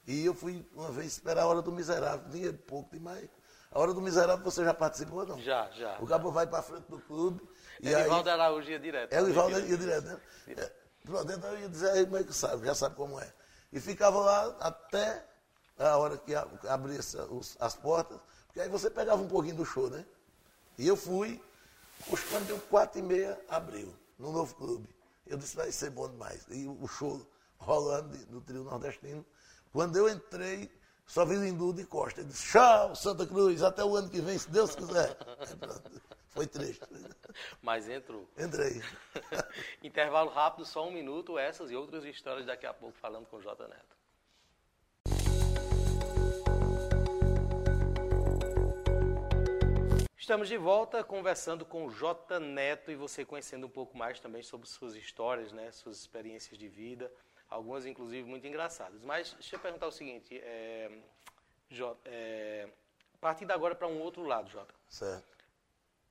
E 0.07 0.25
eu 0.25 0.35
fui 0.35 0.65
uma 0.75 0.91
vez 0.91 1.13
esperar 1.13 1.43
a 1.43 1.47
hora 1.47 1.63
do 1.63 1.73
miserável, 1.73 2.29
dinheiro 2.31 2.57
pouco 2.59 2.91
demais. 2.95 3.29
A 3.73 3.79
hora 3.81 3.93
do 3.93 4.01
miserável 4.01 4.45
você 4.45 4.65
já 4.65 4.73
participou, 4.73 5.27
não? 5.27 5.39
Já, 5.41 5.69
já. 5.71 5.99
O 6.01 6.07
cabo 6.07 6.31
vai 6.31 6.47
para 6.47 6.63
frente 6.63 6.85
do 6.89 7.01
clube. 7.01 7.41
E 7.81 7.89
É 7.89 7.95
aí, 7.97 8.01
Edivaldo 8.03 8.31
Araújo 8.31 8.71
ia 8.71 8.79
direto. 8.79 9.13
é 9.13 9.21
o 9.23 9.29
Ivaldo 9.29 9.59
ia 9.59 9.77
direto, 9.77 10.05
né? 10.07 10.21
É, 10.49 10.73
Pronto, 11.05 11.33
então 11.33 11.51
eu 11.53 11.61
ia 11.61 11.69
dizer 11.69 11.91
aí 11.91 12.05
como 12.05 12.17
é 12.17 12.25
que 12.25 12.33
sabe, 12.33 12.67
já 12.67 12.75
sabe 12.75 12.97
como 12.97 13.19
é. 13.21 13.33
E 13.73 13.81
ficava 13.81 14.19
lá 14.19 14.57
até 14.61 15.25
a 15.79 15.97
hora 15.97 16.17
que 16.17 16.35
a- 16.35 16.47
abrisse 16.69 17.17
os- 17.17 17.57
as 17.61 17.75
portas, 17.75 18.19
porque 18.47 18.61
aí 18.61 18.69
você 18.69 18.89
pegava 18.89 19.21
um 19.23 19.29
pouquinho 19.29 19.57
do 19.57 19.65
show, 19.65 19.91
né? 19.91 20.05
E 20.79 20.87
eu 20.87 20.97
fui, 20.97 21.43
quando 22.31 22.47
deu 22.47 22.59
quatro 22.71 22.99
e 22.99 23.03
meia, 23.03 23.41
abriu, 23.49 23.95
no 24.19 24.33
novo 24.33 24.55
clube. 24.55 24.89
Eu 25.27 25.37
disse, 25.37 25.57
vai 25.57 25.73
ser 25.73 25.91
bom 25.91 26.09
demais. 26.09 26.47
E 26.51 26.67
o 26.67 26.87
show 26.87 27.21
rolando 27.59 28.17
do 28.27 28.41
trio 28.41 28.63
nordestino. 28.65 29.25
Quando 29.73 29.97
eu 29.97 30.09
entrei, 30.09 30.71
só 31.07 31.25
vi 31.25 31.37
Lindu 31.37 31.73
de 31.73 31.85
Costa. 31.85 32.21
Ele 32.21 32.29
disse, 32.29 32.47
tchau, 32.53 32.95
Santa 32.95 33.27
Cruz, 33.27 33.63
até 33.63 33.85
o 33.85 33.97
ano 33.97 34.09
que 34.09 34.21
vem, 34.21 34.39
se 34.39 34.49
Deus 34.51 34.75
quiser. 34.75 35.17
Foi 36.37 36.47
triste. 36.47 36.85
Mas 37.63 37.89
entrou. 37.89 38.29
Entrei. 38.39 38.83
Intervalo 39.83 40.29
rápido, 40.29 40.67
só 40.67 40.87
um 40.87 40.93
minuto, 40.93 41.39
essas 41.39 41.71
e 41.71 41.75
outras 41.75 42.05
histórias 42.05 42.45
daqui 42.45 42.67
a 42.67 42.75
pouco 42.75 42.99
falando 42.99 43.25
com 43.25 43.39
o 43.39 43.41
J 43.41 43.67
Neto. 43.67 43.97
Estamos 50.19 50.49
de 50.49 50.59
volta 50.59 51.03
conversando 51.03 51.65
com 51.65 51.87
o 51.87 51.91
J 51.91 52.39
Neto 52.39 52.91
e 52.91 52.97
você 52.97 53.25
conhecendo 53.25 53.67
um 53.67 53.71
pouco 53.71 53.97
mais 53.97 54.21
também 54.21 54.43
sobre 54.43 54.69
suas 54.69 54.95
histórias, 54.95 55.53
né, 55.53 55.71
suas 55.71 55.97
experiências 55.97 56.59
de 56.59 56.69
vida, 56.69 57.11
algumas 57.49 57.87
inclusive 57.87 58.29
muito 58.29 58.47
engraçadas. 58.47 59.03
Mas 59.03 59.33
deixa 59.33 59.57
eu 59.57 59.61
perguntar 59.61 59.87
o 59.87 59.93
seguinte, 59.93 60.39
é, 60.43 60.91
J, 61.71 61.97
é, 62.05 62.69
partindo 63.23 63.53
agora 63.53 63.75
para 63.75 63.87
um 63.87 64.01
outro 64.01 64.25
lado, 64.25 64.51
Jota. 64.51 64.75
Certo. 64.87 65.36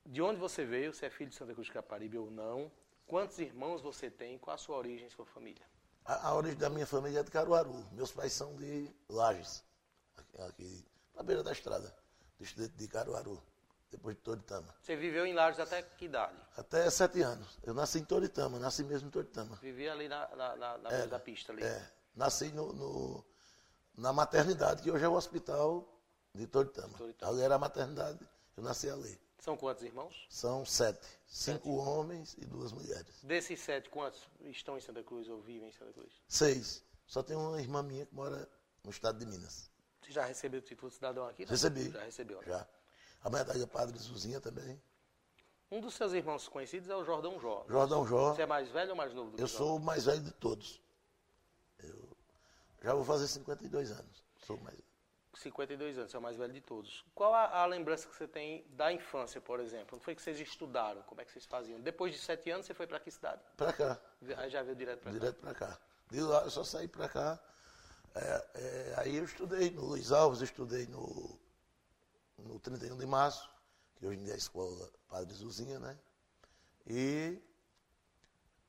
De 0.06 0.22
onde 0.22 0.40
você 0.40 0.64
veio, 0.64 0.94
se 0.94 1.06
é 1.06 1.10
filho 1.10 1.30
de 1.30 1.36
Santa 1.36 1.54
Cruz 1.54 1.68
de 1.68 1.74
Caparibe 1.74 2.18
ou 2.18 2.30
não? 2.30 2.72
Quantos 3.08 3.40
irmãos 3.40 3.82
você 3.82 4.10
tem? 4.10 4.38
Qual 4.38 4.54
a 4.54 4.58
sua 4.58 4.78
origem, 4.78 5.10
sua 5.10 5.26
família? 5.26 5.66
A, 6.06 6.30
a 6.30 6.36
origem 6.36 6.58
da 6.58 6.70
minha 6.70 6.86
família 6.86 7.20
é 7.20 7.24
de 7.24 7.32
Caruaru. 7.32 7.86
Meus 7.92 8.12
pais 8.12 8.32
são 8.34 8.56
de 8.56 8.92
Lages, 9.10 9.64
aqui, 10.18 10.42
aqui 10.42 10.86
na 11.16 11.24
beira 11.24 11.44
da 11.44 11.52
estrada, 11.52 11.96
distrito 12.40 12.76
de 12.76 12.88
Caruaru, 12.88 13.42
depois 13.90 14.16
de 14.16 14.22
Toritama. 14.22 14.74
Você 14.82 14.96
viveu 14.96 15.26
em 15.26 15.34
Lages 15.34 15.60
até 15.60 15.82
que 15.82 16.06
idade? 16.06 16.36
Até 16.56 16.88
sete 16.92 17.22
anos. 17.22 17.58
Eu 17.64 17.74
nasci 17.74 18.00
em 18.00 18.06
Toritama, 18.06 18.60
nasci 18.60 18.84
mesmo 18.84 19.08
em 19.08 19.12
Toritama. 19.12 19.56
Vivia 19.58 19.92
ali 19.92 20.08
na, 20.08 20.28
na, 20.36 20.56
na, 20.56 20.78
na 20.78 21.06
da 21.08 21.20
pista 21.20 21.52
ali. 21.52 21.64
É, 21.64 21.92
nasci 22.16 22.50
no, 22.52 22.72
no- 22.74 23.26
na 23.98 24.12
maternidade, 24.14 24.84
que 24.84 24.92
hoje 24.92 25.04
é 25.06 25.08
o 25.10 25.14
hospital 25.14 25.88
de 26.34 26.46
Toritama. 26.46 26.96
Toritama. 26.98 27.32
Ali 27.32 27.42
era 27.42 27.56
a 27.56 27.60
maternidade, 27.60 28.20
eu 28.56 28.64
nasci 28.64 28.88
ali. 28.90 29.20
São 29.40 29.56
quantos 29.56 29.84
irmãos? 29.84 30.26
São 30.30 30.66
sete. 30.66 31.08
Cinco 31.28 31.76
homens 31.76 32.36
e 32.38 32.46
duas 32.46 32.72
mulheres. 32.72 33.22
Desses 33.24 33.60
sete, 33.60 33.90
quantos 33.90 34.22
estão 34.42 34.78
em 34.78 34.82
Santa 34.82 35.04
Cruz 35.04 35.30
ou 35.30 35.40
vivem 35.42 35.70
em 35.70 35.72
Santa 35.72 35.94
Cruz? 35.94 36.14
Seis. 36.28 36.84
Só 37.06 37.22
tem 37.22 37.36
uma 37.36 37.62
irmã 37.62 37.84
minha 37.84 38.06
que 38.06 38.16
mora 38.16 38.50
no 38.84 38.90
estado 38.90 39.20
de 39.20 39.26
Minas. 39.26 39.70
Você 40.02 40.12
já 40.12 40.26
recebeu 40.26 40.60
o 40.60 40.64
título 40.64 40.90
de 40.90 40.96
cidadão 40.96 41.28
aqui? 41.28 41.44
não? 41.44 41.52
Recebi. 41.52 41.92
Já 41.92 42.04
recebeu, 42.04 42.40
né? 42.42 42.48
Já. 42.48 42.68
A 43.22 43.30
medalha 43.30 43.68
Padre 43.68 43.98
Zuzinha 43.98 44.40
também. 44.40 44.82
Um 45.72 45.82
dos 45.82 45.96
seus 45.96 46.14
irmãos 46.14 46.48
conhecidos 46.48 46.90
é 46.90 46.96
o 46.96 47.04
Jordão 47.04 47.40
Jó. 47.40 47.66
Jordão 47.68 48.06
Jó. 48.06 48.34
Você 48.34 48.44
é 48.44 48.46
mais 48.46 48.70
velho 48.70 48.92
ou 48.92 48.96
mais 48.96 49.14
novo 49.14 49.32
do 49.32 49.38
que 49.38 49.44
Eu 49.44 49.48
sou 49.48 49.78
o 49.78 49.80
mais 49.80 50.06
velho 50.06 50.22
de 50.22 50.32
todos. 50.32 50.82
Eu 51.80 52.18
já 52.84 52.94
vou 52.94 53.04
fazer 53.04 53.28
52 53.28 53.92
anos. 53.92 54.24
Sou 54.46 54.58
o 54.58 54.64
mais 54.64 54.78
52 55.40 55.98
anos, 55.98 56.12
você 56.12 56.18
é 56.18 56.20
o 56.20 56.22
mais 56.22 56.36
velho 56.36 56.54
de 56.54 56.62
todos. 56.62 57.06
Qual 57.14 57.34
a, 57.34 57.62
a 57.62 57.66
lembrança 57.66 58.08
que 58.08 58.16
você 58.16 58.28
tem 58.28 58.66
da 58.70 58.92
infância, 58.92 59.40
por 59.42 59.60
exemplo? 59.60 59.96
Onde 59.96 60.04
foi 60.04 60.16
que 60.16 60.22
vocês 60.22 60.40
estudaram? 60.40 61.02
Como 61.04 61.22
é 61.22 61.26
que 61.26 61.32
vocês 61.32 61.46
faziam? 61.46 61.80
Depois 61.80 62.14
de 62.14 62.20
sete 62.20 62.50
anos, 62.52 62.66
você 62.66 62.74
foi 62.74 62.88
para 62.88 63.00
que 63.00 63.12
cidade? 63.12 63.42
Pra 63.58 63.74
cá. 63.74 64.00
Aí 64.38 64.50
já 64.50 64.64
veio 64.64 64.76
direto 64.76 65.02
para 65.02 65.12
cá. 65.12 65.20
Direto 65.20 65.40
pra 65.40 65.54
cá. 65.54 65.80
De 66.10 66.22
lá 66.22 66.44
eu 66.44 66.50
só 66.50 66.64
saí 66.64 66.88
pra 66.88 67.10
cá. 67.10 67.40
É, 68.16 68.48
é, 68.56 68.94
aí 68.98 69.16
eu 69.18 69.26
estudei 69.26 69.70
no 69.72 69.86
Luiz 69.86 70.12
Alves, 70.12 70.42
estudei 70.42 70.88
no, 70.88 71.38
no 72.38 72.60
31 72.60 72.98
de 72.98 73.06
março, 73.06 73.50
que 73.96 74.08
hoje 74.08 74.20
em 74.20 74.24
dia 74.24 74.34
é 74.34 74.36
a 74.36 74.38
escola 74.38 74.90
Padre 75.10 75.34
Zuzinha, 75.34 75.80
né? 75.80 75.98
E 76.88 77.42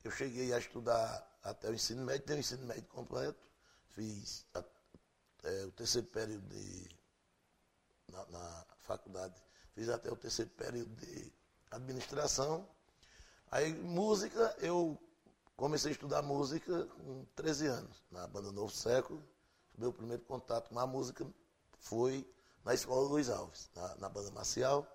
eu 0.03 0.11
cheguei 0.11 0.51
a 0.53 0.57
estudar 0.57 1.39
até 1.43 1.69
o 1.69 1.73
ensino 1.73 2.03
médio, 2.03 2.25
tenho 2.25 2.37
o 2.37 2.39
ensino 2.41 2.65
médio 2.65 2.87
completo, 2.87 3.47
fiz 3.89 4.45
a- 5.47 5.51
é, 5.51 5.65
o 5.65 5.71
terceiro 5.71 6.07
período 6.07 6.45
de, 6.47 6.89
na, 8.11 8.25
na 8.27 8.65
faculdade, 8.79 9.35
fiz 9.73 9.89
até 9.89 10.11
o 10.11 10.15
terceiro 10.15 10.51
período 10.51 10.93
de 10.95 11.31
administração. 11.71 12.67
Aí, 13.51 13.73
música, 13.73 14.55
eu 14.59 14.97
comecei 15.55 15.89
a 15.91 15.93
estudar 15.93 16.21
música 16.21 16.85
com 16.85 17.25
13 17.35 17.67
anos, 17.67 18.03
na 18.11 18.27
banda 18.27 18.51
Novo 18.51 18.73
Século, 18.73 19.23
meu 19.77 19.93
primeiro 19.93 20.23
contato 20.23 20.69
com 20.69 20.79
a 20.79 20.87
música 20.87 21.25
foi 21.79 22.27
na 22.65 22.73
escola 22.73 23.07
Luiz 23.07 23.29
Alves, 23.29 23.69
na, 23.75 23.95
na 23.95 24.09
banda 24.09 24.31
marcial. 24.31 24.85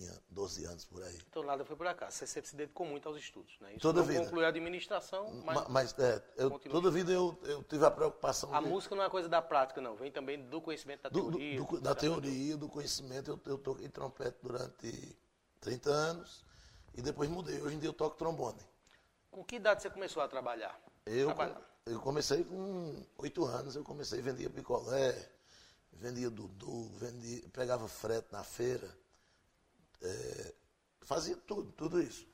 Tinha 0.00 0.18
12 0.30 0.64
anos 0.64 0.84
por 0.86 1.02
aí. 1.02 1.18
Então 1.28 1.42
nada 1.42 1.62
foi 1.62 1.76
por 1.76 1.86
acaso. 1.86 2.16
Você 2.16 2.26
sempre 2.26 2.48
se 2.48 2.56
dedicou 2.56 2.86
muito 2.86 3.06
aos 3.06 3.18
estudos, 3.18 3.58
né? 3.60 3.72
Isso 3.72 3.80
toda 3.80 4.00
não 4.00 4.08
vida. 4.08 4.24
concluiu 4.24 4.46
a 4.46 4.48
administração, 4.48 5.30
mas. 5.44 5.68
Mas, 5.68 5.98
é, 5.98 6.22
eu, 6.38 6.58
toda 6.58 6.90
vida 6.90 7.12
eu, 7.12 7.38
eu 7.44 7.62
tive 7.64 7.84
a 7.84 7.90
preocupação. 7.90 8.54
A 8.54 8.62
de, 8.62 8.68
música 8.68 8.94
não 8.94 9.02
é 9.02 9.10
coisa 9.10 9.28
da 9.28 9.42
prática, 9.42 9.78
não. 9.78 9.94
Vem 9.96 10.10
também 10.10 10.42
do 10.48 10.58
conhecimento 10.62 11.02
da 11.02 11.08
do, 11.10 11.30
teoria. 11.30 11.60
do, 11.60 11.66
do, 11.66 11.80
da 11.82 11.94
teoria, 11.94 12.56
do 12.56 12.66
conhecimento. 12.66 13.30
Eu, 13.30 13.40
eu 13.52 13.58
toquei 13.58 13.88
trompete 13.90 14.38
durante 14.42 15.16
30 15.60 15.90
anos 15.90 16.46
e 16.94 17.02
depois 17.02 17.28
mudei. 17.28 17.60
Hoje 17.60 17.76
em 17.76 17.78
dia 17.78 17.90
eu 17.90 17.94
toco 17.94 18.16
trombone. 18.16 18.60
Com 19.30 19.44
que 19.44 19.56
idade 19.56 19.82
você 19.82 19.90
começou 19.90 20.22
a 20.22 20.28
trabalhar? 20.28 20.80
Eu, 21.04 21.26
Trabalhar. 21.26 21.60
eu 21.84 22.00
comecei 22.00 22.42
com 22.42 23.04
8 23.18 23.44
anos, 23.44 23.76
eu 23.76 23.84
comecei, 23.84 24.22
vendia 24.22 24.48
picolé, 24.48 25.30
vendia 25.92 26.30
dudu, 26.30 26.88
vendia, 26.96 27.42
pegava 27.52 27.86
frete 27.86 28.32
na 28.32 28.42
feira, 28.42 28.88
é, 30.02 30.54
fazia 31.02 31.36
tudo, 31.36 31.72
tudo 31.72 32.00
isso. 32.02 32.26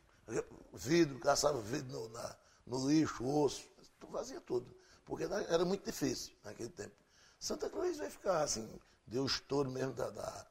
Vidro, 0.72 1.18
caçava 1.20 1.60
vidro 1.60 1.92
no, 1.92 2.08
na- 2.10 2.36
no 2.66 2.88
lixo, 2.88 3.24
osso, 3.26 3.64
fazia 4.10 4.40
tudo. 4.40 4.66
Porque 5.04 5.24
era 5.24 5.64
muito 5.64 5.84
difícil 5.84 6.32
naquele 6.44 6.70
tempo. 6.70 6.94
Santa 7.38 7.70
Cruz 7.70 7.98
vai 7.98 8.10
ficar 8.10 8.42
assim, 8.42 8.68
deu 9.06 9.24
estouro 9.24 9.70
mesmo 9.70 9.92
da, 9.92 10.10
da, 10.10 10.46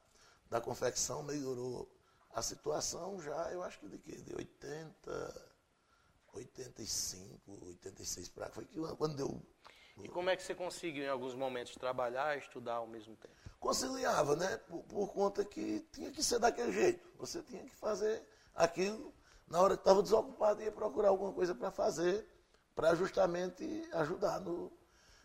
da 0.48 0.60
confecção, 0.60 1.22
melhorou 1.22 1.90
a 2.32 2.40
situação 2.42 3.20
já, 3.20 3.52
eu 3.52 3.62
acho 3.62 3.78
que 3.80 3.88
de 3.88 3.98
quê? 3.98 4.16
De 4.16 4.34
80, 4.34 5.52
85, 6.34 7.66
86 7.66 8.28
para 8.28 8.46
cá, 8.46 8.52
foi 8.52 8.64
que 8.64 8.78
quando 8.96 9.16
deu 9.16 9.42
E 10.02 10.08
como 10.08 10.28
é 10.30 10.36
que 10.36 10.42
você 10.42 10.54
conseguiu, 10.54 11.04
em 11.04 11.08
alguns 11.08 11.34
momentos, 11.34 11.74
trabalhar 11.76 12.36
e 12.36 12.40
estudar 12.40 12.74
ao 12.74 12.86
mesmo 12.86 13.16
tempo? 13.16 13.34
conciliava, 13.58 14.36
né? 14.36 14.58
Por, 14.68 14.82
por 14.84 15.12
conta 15.12 15.44
que 15.44 15.80
tinha 15.90 16.12
que 16.12 16.22
ser 16.22 16.38
daquele 16.38 16.70
jeito. 16.70 17.08
Você 17.18 17.42
tinha 17.42 17.64
que 17.64 17.74
fazer 17.74 18.22
aquilo 18.54 19.12
na 19.48 19.60
hora 19.60 19.74
que 19.76 19.80
estava 19.80 20.02
desocupado 20.02 20.62
ia 20.62 20.70
procurar 20.70 21.08
alguma 21.08 21.32
coisa 21.32 21.54
para 21.54 21.70
fazer, 21.70 22.28
para 22.74 22.94
justamente 22.94 23.88
ajudar 23.94 24.40
no, 24.40 24.70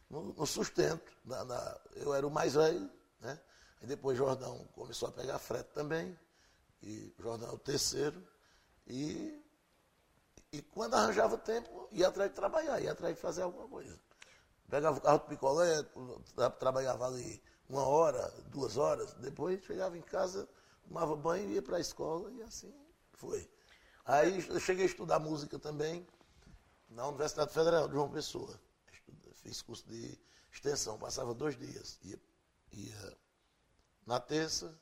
no, 0.10 0.34
no 0.34 0.46
sustento. 0.48 1.12
Na- 1.26 1.44
na- 1.44 1.78
eu 1.96 2.14
era 2.14 2.26
o 2.26 2.32
mais 2.32 2.54
velho, 2.56 2.90
né? 3.20 3.40
Aí 3.82 3.88
depois 3.88 4.18
Jordão 4.18 4.66
começou 4.74 5.10
a 5.10 5.12
pegar 5.12 5.38
frete 5.38 5.70
também, 5.74 6.18
e 6.82 7.14
Jordão 7.20 7.50
é 7.50 7.52
o 7.52 7.60
terceiro, 7.60 8.26
e, 8.88 9.40
e 10.52 10.62
quando 10.62 10.94
arranjava 10.96 11.38
tempo, 11.38 11.88
ia 11.92 12.08
atrás 12.08 12.30
de 12.30 12.36
trabalhar, 12.36 12.80
ia 12.80 12.92
atrás 12.92 13.16
de 13.16 13.22
fazer 13.22 13.42
alguma 13.42 13.68
coisa. 13.68 14.00
Pegava 14.72 14.98
o 14.98 15.02
carro 15.02 15.20
de 15.20 15.26
picolé, 15.26 15.84
tra- 16.34 16.50
trabalhava 16.50 17.06
ali 17.06 17.44
uma 17.70 17.84
hora, 17.86 18.32
duas 18.48 18.78
horas, 18.78 19.14
depois 19.16 19.62
chegava 19.66 19.98
em 19.98 20.02
casa, 20.02 20.48
tomava 20.88 21.16
banho, 21.16 21.50
ia 21.52 21.62
para 21.62 21.76
a 21.76 21.80
escola 21.82 22.32
e 22.32 22.42
assim 22.42 22.74
foi. 23.14 23.48
Aí 24.06 24.46
eu 24.48 24.60
cheguei 24.62 24.86
a 24.86 24.88
estudar 24.88 25.20
música 25.20 25.60
também 25.60 26.08
na 26.90 27.06
Universidade 27.08 27.54
Federal 27.54 27.88
de 27.88 27.94
João 27.96 28.10
Pessoa. 28.10 28.58
Fiz 29.44 29.62
curso 29.62 29.86
de 29.88 30.18
extensão, 30.52 30.98
passava 30.98 31.34
dois 31.34 31.58
dias. 31.58 32.00
Ia, 32.04 32.20
ia 32.72 33.18
na 34.06 34.22
terça, 34.22 34.74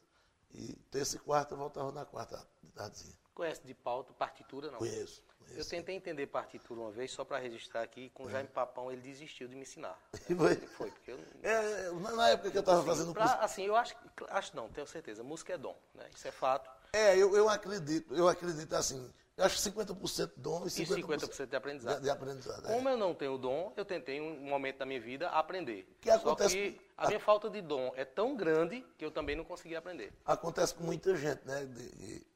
e 0.52 0.76
terça 0.92 1.16
e 1.16 1.20
quarta 1.20 1.56
voltava 1.56 1.92
na 1.92 2.06
quarta 2.06 2.48
de 2.62 2.72
tardezinha. 2.72 3.18
Conhece 3.40 3.62
de 3.66 3.74
pauta, 3.74 4.12
partitura, 4.14 4.70
não? 4.70 4.80
Conheço. 4.80 5.24
Eu 5.40 5.48
conheço. 5.48 5.70
tentei 5.70 5.96
entender 5.96 6.28
partitura 6.28 6.78
uma 6.82 6.92
vez, 6.92 7.10
só 7.10 7.24
para 7.24 7.38
registrar 7.38 7.82
aqui, 7.84 8.10
com 8.10 8.24
o 8.26 8.30
Jaime 8.30 8.50
Papão, 8.50 8.92
ele 8.92 9.00
desistiu 9.02 9.48
de 9.48 9.56
me 9.56 9.62
ensinar. 9.62 9.98
Foi. 10.28 10.56
Foi, 10.58 10.92
porque 10.92 11.12
eu. 11.12 11.20
É, 11.42 11.90
na 12.14 12.30
época 12.32 12.52
que 12.52 12.58
eu 12.58 12.60
estava 12.60 12.84
fazendo 12.84 13.14
Pra- 13.14 13.24
curso. 13.30 13.38
assim, 13.42 13.64
eu 13.66 13.78
acho, 13.78 13.96
acho 14.28 14.54
não, 14.58 14.68
tenho 14.68 14.86
certeza, 14.86 15.24
música 15.24 15.54
é 15.54 15.58
dom, 15.58 15.74
né? 15.96 16.06
Isso 16.14 16.28
é 16.28 16.32
fato. 16.32 16.70
É, 16.92 17.16
eu, 17.18 17.34
eu 17.34 17.48
acredito, 17.48 18.14
eu 18.14 18.28
acredito 18.28 18.74
assim. 18.76 19.10
Eu 19.38 19.46
acho 19.46 19.58
50% 19.58 20.34
dom 20.36 20.64
e 20.66 20.68
E 20.68 20.70
50%, 20.70 21.02
50% 21.30 21.46
de 21.48 21.56
aprendizado. 21.56 21.96
de, 21.96 22.04
de 22.04 22.10
aprendizado. 22.10 22.66
é. 22.70 22.74
Como 22.76 22.90
eu 22.90 22.98
não 22.98 23.16
tenho 23.16 23.38
dom, 23.38 23.72
eu 23.78 23.86
tentei 23.86 24.18
em 24.18 24.22
um 24.22 24.42
momento 24.50 24.80
da 24.80 24.86
minha 24.86 25.00
vida 25.00 25.30
aprender. 25.30 25.88
Que 26.02 26.10
Só 26.12 26.18
acontece- 26.18 26.56
que 26.56 26.82
a 26.98 27.08
minha 27.08 27.22
falta 27.22 27.50
de 27.50 27.62
dom 27.62 27.94
é 27.96 28.04
tão 28.04 28.36
grande 28.36 28.86
que 28.98 29.06
eu 29.06 29.10
também 29.12 29.38
não 29.38 29.46
consegui 29.46 29.78
aprender. 29.78 30.12
Acontece 30.26 30.74
com 30.76 30.84
muita 30.84 31.16
gente, 31.16 31.40
né? 31.46 31.64
De- 31.66 31.90
de- 31.96 32.29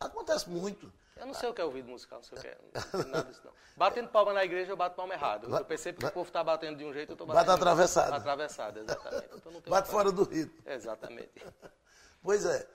acontece 0.00 0.48
muito. 0.48 0.92
Eu 1.16 1.26
não 1.26 1.34
sei 1.34 1.48
o 1.48 1.54
que 1.54 1.60
é 1.60 1.64
ouvido 1.64 1.88
musical, 1.88 2.18
não 2.18 2.24
sei 2.24 2.38
o 2.38 2.40
que 2.40 2.48
é, 2.48 2.58
não 2.92 3.08
nada 3.08 3.30
disso 3.30 3.40
não. 3.42 3.52
Batendo 3.74 4.08
palma 4.10 4.34
na 4.34 4.44
igreja, 4.44 4.72
eu 4.72 4.76
bato 4.76 4.94
palma 4.94 5.14
errado. 5.14 5.48
Eu 5.48 5.64
percebo 5.64 5.98
que 5.98 6.06
o 6.06 6.12
povo 6.12 6.28
está 6.28 6.44
batendo 6.44 6.76
de 6.76 6.84
um 6.84 6.92
jeito, 6.92 7.10
eu 7.10 7.14
estou 7.14 7.26
Bate 7.26 7.38
batendo... 7.38 7.54
atravessado. 7.54 8.12
Atravessado, 8.12 8.78
exatamente. 8.80 9.28
Então 9.34 9.52
Bate 9.66 9.88
fora 9.88 10.12
do 10.12 10.24
ritmo. 10.24 10.62
Exatamente. 10.66 11.30
Pois 12.22 12.44
é. 12.44 12.68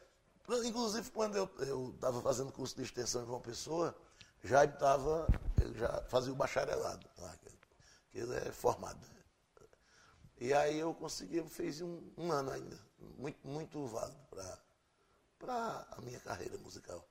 Inclusive, 0.63 1.12
quando 1.12 1.36
eu 1.36 1.90
estava 1.94 2.22
fazendo 2.22 2.54
curso 2.54 2.74
de 2.74 2.84
extensão 2.84 3.24
em 3.24 3.25
João 3.25 3.42
Pessoa, 3.42 3.94
já 4.42 4.63
estava, 4.63 5.28
ele 5.60 5.78
já 5.78 6.01
fazia 6.08 6.32
o 6.32 6.36
bacharelado, 6.36 7.06
que 8.12 8.20
ele 8.20 8.34
é 8.36 8.51
formado. 8.51 9.06
E 10.40 10.54
aí 10.54 10.80
eu 10.80 10.94
consegui, 10.94 11.38
eu 11.38 11.48
fiz 11.48 11.82
um, 11.82 12.01
um 12.18 12.32
ano 12.32 12.51
ainda, 12.51 12.80
muito, 13.18 13.46
muito 13.46 13.86
válido 13.86 14.18
para 15.38 15.86
a 15.92 16.01
minha 16.01 16.20
carreira 16.22 16.58
musical. 16.58 17.06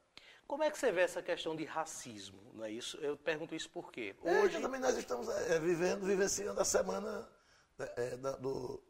Como 0.50 0.64
é 0.64 0.68
que 0.68 0.76
você 0.76 0.90
vê 0.90 1.02
essa 1.02 1.22
questão 1.22 1.54
de 1.54 1.64
racismo, 1.64 2.40
não 2.54 2.64
é 2.64 2.72
isso? 2.72 2.96
Eu 2.96 3.16
pergunto 3.16 3.54
isso 3.54 3.70
por 3.70 3.92
quê? 3.92 4.16
Hoje 4.20 4.36
Hoje, 4.36 4.60
também 4.60 4.80
nós 4.80 4.98
estamos 4.98 5.28
é, 5.28 5.60
vivendo, 5.60 6.04
vivenciando 6.04 6.60
a 6.60 6.64
semana 6.64 7.28
é, 7.78 7.92
é, 7.96 8.16
da, 8.16 8.32
do, 8.32 8.82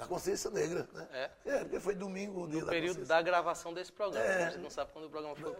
da 0.00 0.06
consciência 0.06 0.50
negra, 0.50 0.88
né? 0.92 1.30
É. 1.44 1.58
porque 1.60 1.78
foi 1.80 1.94
domingo 1.94 2.44
o 2.44 2.48
dia 2.48 2.60
no 2.60 2.66
da 2.66 2.72
período 2.72 3.04
da 3.04 3.22
gravação 3.22 3.72
desse 3.74 3.92
programa, 3.92 4.24
É. 4.24 4.38
né? 4.38 4.44
a 4.46 4.50
gente 4.50 4.62
não 4.62 4.70
sabe 4.70 4.92
quando 4.92 5.04
o 5.06 5.10
programa 5.10 5.36
foi 5.36 5.50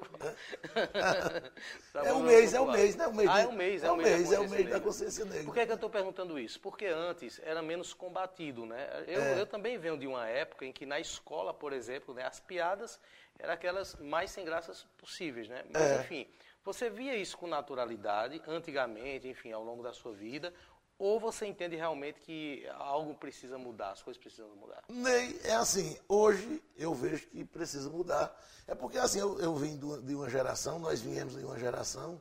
É 1.95 2.13
o 2.13 2.19
não 2.19 2.23
mês, 2.23 2.55
é 2.55 2.59
popular. 2.59 2.77
mês, 2.79 2.97
né? 2.97 3.07
O 3.07 3.13
mês, 3.15 3.31
ah, 3.31 3.41
é 3.41 3.47
o 3.47 3.53
mês, 3.53 3.83
é 3.85 3.91
o 3.91 3.97
mês, 3.97 4.33
é 4.33 4.39
o 4.41 4.49
mês 4.49 4.69
da 4.71 4.81
consciência 4.81 5.25
negra. 5.25 5.45
Por 5.45 5.55
que, 5.55 5.61
é 5.61 5.67
que 5.67 5.73
eu 5.73 5.77
estou 5.77 5.91
perguntando 5.91 6.39
isso? 6.39 6.61
Porque 6.61 6.87
antes 6.87 7.41
era 7.45 7.63
menos 7.63 7.93
combatido, 7.93 8.65
né? 8.67 9.05
Eu, 9.07 9.21
É. 9.21 9.41
eu 9.41 9.47
também 9.47 9.79
venho 9.79 9.99
de 9.99 10.07
uma 10.07 10.27
época 10.29 10.65
em 10.65 10.73
que 10.73 10.87
na 10.87 10.99
escola, 11.01 11.53
por 11.53 11.73
exemplo, 11.73 12.15
né, 12.15 12.25
as 12.25 12.41
piadas 12.41 13.01
eram 13.39 13.53
aquelas 13.53 13.95
mais 13.97 14.31
sem 14.31 14.45
graças 14.45 14.85
possíveis, 14.97 15.49
né? 15.49 15.65
Mas, 15.73 15.83
É. 15.83 16.01
enfim, 16.01 16.29
você 16.65 16.91
via 16.91 17.17
isso 17.17 17.37
com 17.39 17.47
naturalidade, 17.47 18.41
antigamente, 18.47 19.27
enfim, 19.29 19.53
ao 19.53 19.65
longo 19.65 19.83
da 19.83 19.93
sua 19.93 20.13
vida, 20.13 20.53
ou 21.01 21.19
você 21.19 21.47
entende 21.47 21.77
realmente 21.77 22.21
que 22.21 22.69
algo 22.77 23.15
precisa 23.15 23.57
mudar, 23.57 23.93
as 23.93 24.03
coisas 24.03 24.23
precisam 24.23 24.55
mudar? 24.55 24.85
Ney, 24.87 25.41
é 25.45 25.55
assim, 25.55 25.99
hoje 26.07 26.63
eu 26.77 26.93
vejo 26.93 27.27
que 27.29 27.43
precisa 27.43 27.89
mudar. 27.89 28.39
É 28.67 28.75
porque 28.75 28.99
assim, 28.99 29.19
eu, 29.19 29.41
eu 29.41 29.57
vim 29.57 29.79
de 29.79 30.15
uma 30.15 30.29
geração, 30.29 30.79
nós 30.79 31.01
viemos 31.01 31.35
de 31.35 31.43
uma 31.43 31.59
geração 31.59 32.21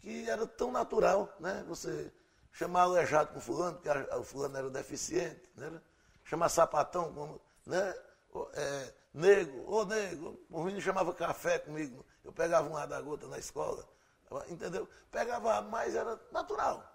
que 0.00 0.28
era 0.28 0.46
tão 0.46 0.70
natural, 0.70 1.34
né? 1.40 1.64
Você 1.66 2.12
chamar 2.52 2.82
aleijado 2.82 3.32
com 3.32 3.40
fulano, 3.40 3.78
porque 3.78 3.88
o 3.88 4.22
fulano 4.22 4.58
era 4.58 4.68
deficiente, 4.68 5.50
né? 5.56 5.80
Chamar 6.24 6.50
sapatão, 6.50 7.10
como, 7.10 7.40
né? 7.64 7.94
É, 8.52 8.92
nego, 9.14 9.64
ô 9.66 9.86
nego, 9.86 10.38
o 10.50 10.62
menino 10.62 10.82
chamava 10.82 11.14
café 11.14 11.58
comigo, 11.58 12.04
eu 12.22 12.34
pegava 12.34 12.68
um 12.68 12.76
ar 12.76 12.86
da 12.86 13.00
gota 13.00 13.26
na 13.28 13.38
escola, 13.38 13.82
entendeu? 14.50 14.86
Pegava, 15.10 15.62
mas 15.62 15.94
era 15.94 16.20
natural. 16.30 16.93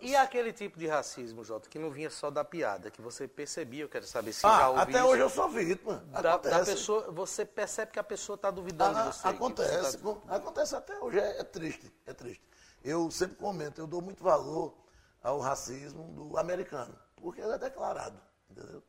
E 0.00 0.14
aquele 0.14 0.52
tipo 0.52 0.78
de 0.78 0.86
racismo, 0.86 1.42
Jota, 1.44 1.68
que 1.68 1.78
não 1.78 1.90
vinha 1.90 2.10
só 2.10 2.30
da 2.30 2.44
piada, 2.44 2.90
que 2.90 3.02
você 3.02 3.26
percebia, 3.26 3.82
eu 3.82 3.88
quero 3.88 4.06
saber 4.06 4.32
se 4.32 4.42
já 4.42 4.48
Ah, 4.48 4.68
ouviu 4.70 4.82
até 4.82 5.04
hoje 5.04 5.22
eu 5.22 5.28
sou 5.30 5.48
vítima. 5.48 5.96
da, 6.10 6.36
da 6.36 6.64
pessoa, 6.64 7.10
você 7.10 7.44
percebe 7.44 7.90
que 7.92 7.98
a 7.98 8.04
pessoa 8.04 8.36
está 8.36 8.50
duvidando 8.50 8.96
Ah, 8.96 9.10
de 9.10 9.16
você. 9.16 9.28
acontece, 9.28 9.98
você 9.98 9.98
tá- 10.26 10.36
acontece 10.36 10.76
até 10.76 10.98
hoje, 11.00 11.18
é, 11.18 11.40
é 11.40 11.44
triste, 11.44 11.92
é 12.06 12.12
triste. 12.12 12.42
Eu 12.84 13.10
sempre 13.10 13.36
comento, 13.36 13.80
eu 13.80 13.86
dou 13.88 14.00
muito 14.00 14.22
valor 14.22 14.76
ao 15.22 15.40
racismo 15.40 16.04
do 16.12 16.38
americano, 16.38 16.96
porque 17.16 17.40
ele 17.40 17.52
é 17.52 17.58
declarado, 17.58 18.20
entendeu? 18.48 18.82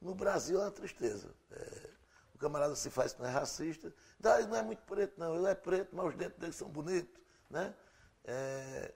No 0.00 0.14
Brasil 0.14 0.58
é 0.60 0.64
uma 0.64 0.70
tristeza. 0.70 1.34
É, 1.50 1.90
o 2.34 2.38
camarada 2.38 2.74
se 2.74 2.88
faz 2.90 3.12
que 3.12 3.20
não 3.20 3.28
é 3.28 3.32
racista, 3.32 3.92
"Ah, 4.22 4.38
ele 4.38 4.48
não 4.48 4.56
é 4.56 4.62
muito 4.62 4.82
preto 4.84 5.18
não, 5.18 5.36
ele 5.36 5.46
é 5.46 5.54
preto, 5.54 5.94
mas 5.94 6.06
os 6.06 6.14
dentes 6.16 6.38
dele 6.38 6.52
são 6.54 6.68
bonitos, 6.68 7.20
né? 7.50 7.74
É, 8.24 8.92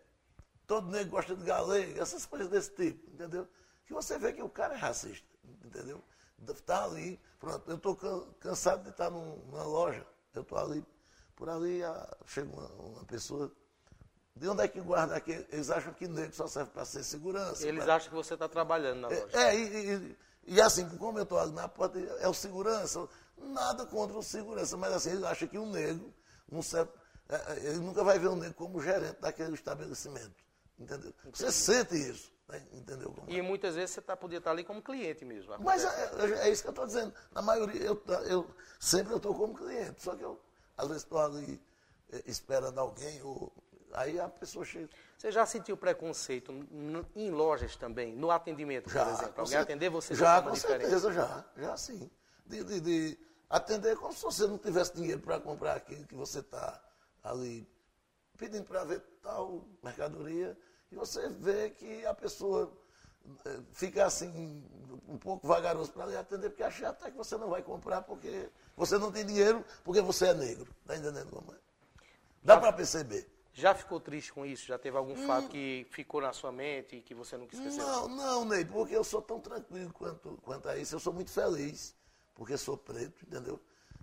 todo 0.69 0.89
negro 0.91 1.11
gosta 1.11 1.35
de 1.35 1.45
galego, 1.45 2.01
essas 2.01 2.25
coisas 2.27 2.49
desse 2.49 2.71
tipo, 2.73 3.11
entendeu? 3.11 3.49
Que 3.87 3.93
você 3.95 4.19
vê 4.19 4.33
que 4.33 4.43
o 4.43 4.49
cara 4.51 4.75
é 4.75 4.77
racista, 4.77 5.27
entendeu? 5.65 6.01
Está 6.47 6.85
ali, 6.85 7.19
pronto, 7.41 7.69
eu 7.69 7.77
estou 7.77 7.97
cansado 8.39 8.85
de 8.85 8.91
estar 8.91 9.11
num- 9.11 9.37
numa 9.47 9.65
loja, 9.65 10.07
eu 10.35 10.43
estou 10.43 10.59
ali, 10.59 10.85
por 11.35 11.49
ali 11.49 11.81
chega 12.27 12.49
uma, 12.55 12.69
uma 12.75 13.05
pessoa, 13.07 13.51
de 14.37 14.47
onde 14.49 14.63
é 14.63 14.69
que 14.69 14.81
guarda 14.81 15.17
aqui? 15.17 15.33
Eles 15.51 15.69
acham 15.71 15.93
que 15.93 16.07
negro 16.07 16.37
só 16.37 16.47
serve 16.47 16.71
para 16.71 16.85
ser 16.85 17.03
segurança. 17.03 17.67
Eles 17.67 17.83
pra- 17.85 17.97
acham 17.97 18.11
que 18.11 18.15
você 18.15 18.35
está 18.35 18.49
trabalhando 18.49 19.01
na 19.01 19.09
loja. 19.09 19.37
é, 19.37 19.57
e, 19.57 19.95
e- 19.97 20.17
e 20.55 20.61
assim, 20.61 20.89
como 20.97 21.19
eu 21.19 21.25
estou 21.25 21.39
ali 21.41 21.53
na 21.53 21.67
porta, 21.67 21.99
é 21.99 22.29
o 22.29 22.35
segurança, 22.35 23.09
nada 23.37 23.85
contra 23.87 24.17
o 24.17 24.23
segurança, 24.23 24.77
mas 24.77 24.93
assim, 24.93 25.11
ele 25.11 25.27
acha 25.27 25.47
que 25.49 25.59
o 25.59 25.67
negro 25.67 26.15
não 26.49 26.63
serve, 26.63 26.93
é, 27.29 27.35
é, 27.37 27.57
ele 27.71 27.81
nunca 27.81 28.05
vai 28.05 28.19
ver 28.19 28.29
o 28.29 28.37
negro 28.37 28.55
como 28.55 28.81
gerente 28.81 29.19
daquele 29.21 29.55
estabelecimento. 29.55 30.47
Entendeu? 30.79 31.13
Você 31.33 31.51
sente 31.51 31.97
isso. 31.97 32.33
Né? 32.49 32.63
Entendeu? 32.73 33.11
Como 33.13 33.31
e 33.31 33.39
é? 33.39 33.43
muitas 33.43 33.75
vezes 33.75 33.91
você 33.91 34.01
tá, 34.01 34.17
podia 34.17 34.39
estar 34.39 34.51
tá 34.51 34.55
ali 34.55 34.65
como 34.65 34.81
cliente 34.81 35.25
mesmo. 35.25 35.55
Mas 35.61 35.85
é, 35.85 35.89
é, 35.89 36.49
é, 36.49 36.51
isso 36.51 36.63
que 36.63 36.69
eu 36.69 36.73
estou 36.73 36.87
dizendo. 36.87 37.13
Na 37.33 37.43
maioria, 37.43 37.83
eu, 37.83 38.03
eu 38.27 38.51
sempre 38.81 39.13
eu 39.13 39.19
estou 39.19 39.35
como 39.35 39.55
cliente. 39.55 40.03
Só 40.03 40.17
que 40.17 40.23
eu, 40.23 40.41
às 40.77 40.89
vezes, 40.89 41.03
estou 41.03 41.19
ali 41.19 41.61
eh, 42.11 42.23
esperando 42.27 42.79
alguém, 42.79 43.23
ou, 43.23 43.53
aí 43.93 44.19
a 44.19 44.29
pessoa 44.29 44.65
chega. 44.65 44.89
Você 45.17 45.31
já 45.31 45.45
sentiu 45.45 45.77
preconceito 45.77 46.53
em 47.15 47.31
lojas 47.31 47.77
também, 47.77 48.15
no 48.15 48.31
atendimento, 48.31 48.89
já, 48.89 49.05
por 49.05 49.13
exemplo? 49.13 49.41
Alguém 49.41 49.59
atender 49.59 49.91
você 49.91 50.15
Já, 50.15 50.41
com 50.41 50.55
certeza, 50.55 51.13
já. 51.13 51.45
Já 51.57 51.77
sim. 51.77 52.09
De, 52.47 52.65
de, 52.65 52.81
de, 52.81 53.19
atender 53.51 53.97
como 53.97 54.13
se 54.13 54.23
você 54.23 54.47
não 54.47 54.57
tivesse 54.57 54.95
dinheiro 54.95 55.21
para 55.21 55.41
comprar 55.41 55.75
aquilo 55.75 56.07
que 56.07 56.15
você 56.15 56.39
está 56.39 56.81
ali 57.23 57.69
pedindo 58.37 58.65
para 58.65 58.85
ver 58.85 59.01
tal 59.21 59.67
mercadoria 59.83 60.57
e 60.91 60.97
você 60.97 61.29
vê 61.29 61.71
que 61.71 62.05
a 62.07 62.15
pessoa 62.15 62.73
eh, 63.45 63.61
fica 63.73 64.07
assim, 64.07 64.65
um 65.07 65.19
pouco 65.19 65.47
vagaroso 65.47 65.93
para 65.93 66.07
lhe 66.07 66.17
atender, 66.17 66.51
porque 66.51 66.63
acha 66.63 66.89
até 66.89 67.11
que 67.11 67.17
você 67.17 67.37
não 67.37 67.49
vai 67.49 67.63
comprar 67.63 68.03
porque 68.03 68.49
você 68.77 68.99
não 68.99 69.13
tem 69.13 69.25
dinheiro, 69.25 69.65
porque 69.85 70.01
você 70.01 70.29
é 70.29 70.35
negro. 70.35 70.69
Está 70.83 70.97
entendendo 70.97 71.31
como 71.31 71.53
é? 71.53 71.57
Dá 72.43 72.57
para 72.57 72.73
perceber. 72.73 73.29
Já 73.53 73.75
ficou 73.75 73.99
triste 73.99 74.33
com 74.33 74.47
isso? 74.47 74.67
Já 74.67 74.79
teve 74.79 74.97
algum 74.97 75.15
hum. 75.15 75.27
fato 75.27 75.49
que 75.49 75.85
ficou 75.91 76.21
na 76.21 76.33
sua 76.33 76.53
mente 76.53 76.97
e 76.97 77.03
que 77.03 77.13
você 77.13 77.37
nunca 77.37 77.57
esqueceu? 77.57 77.85
Não, 77.85 78.09
não, 78.09 78.45
Ney, 78.45 78.65
porque 78.65 78.95
eu 78.95 79.03
sou 79.03 79.21
tão 79.21 79.41
tranquilo 79.41 79.93
quanto, 79.93 80.39
quanto 80.43 80.69
a 80.69 80.77
isso. 80.77 80.95
Eu 80.95 81.01
sou 81.01 81.13
muito 81.13 81.31
feliz, 81.31 81.95
porque 82.35 82.57
sou 82.57 82.77
preto, 82.77 83.27
entendeu? 83.27 83.61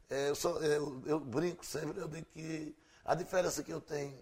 É, 0.10 0.30
eu, 0.30 0.36
sou, 0.36 0.62
eu, 0.62 1.02
eu, 1.06 1.20
brinco 1.20 1.66
sempre, 1.66 2.00
eu 2.00 2.08
digo 2.08 2.26
que 2.28 2.76
a 3.06 3.16
diferença 3.16 3.64
que 3.64 3.72
eu 3.72 3.80
tenho, 3.80 4.22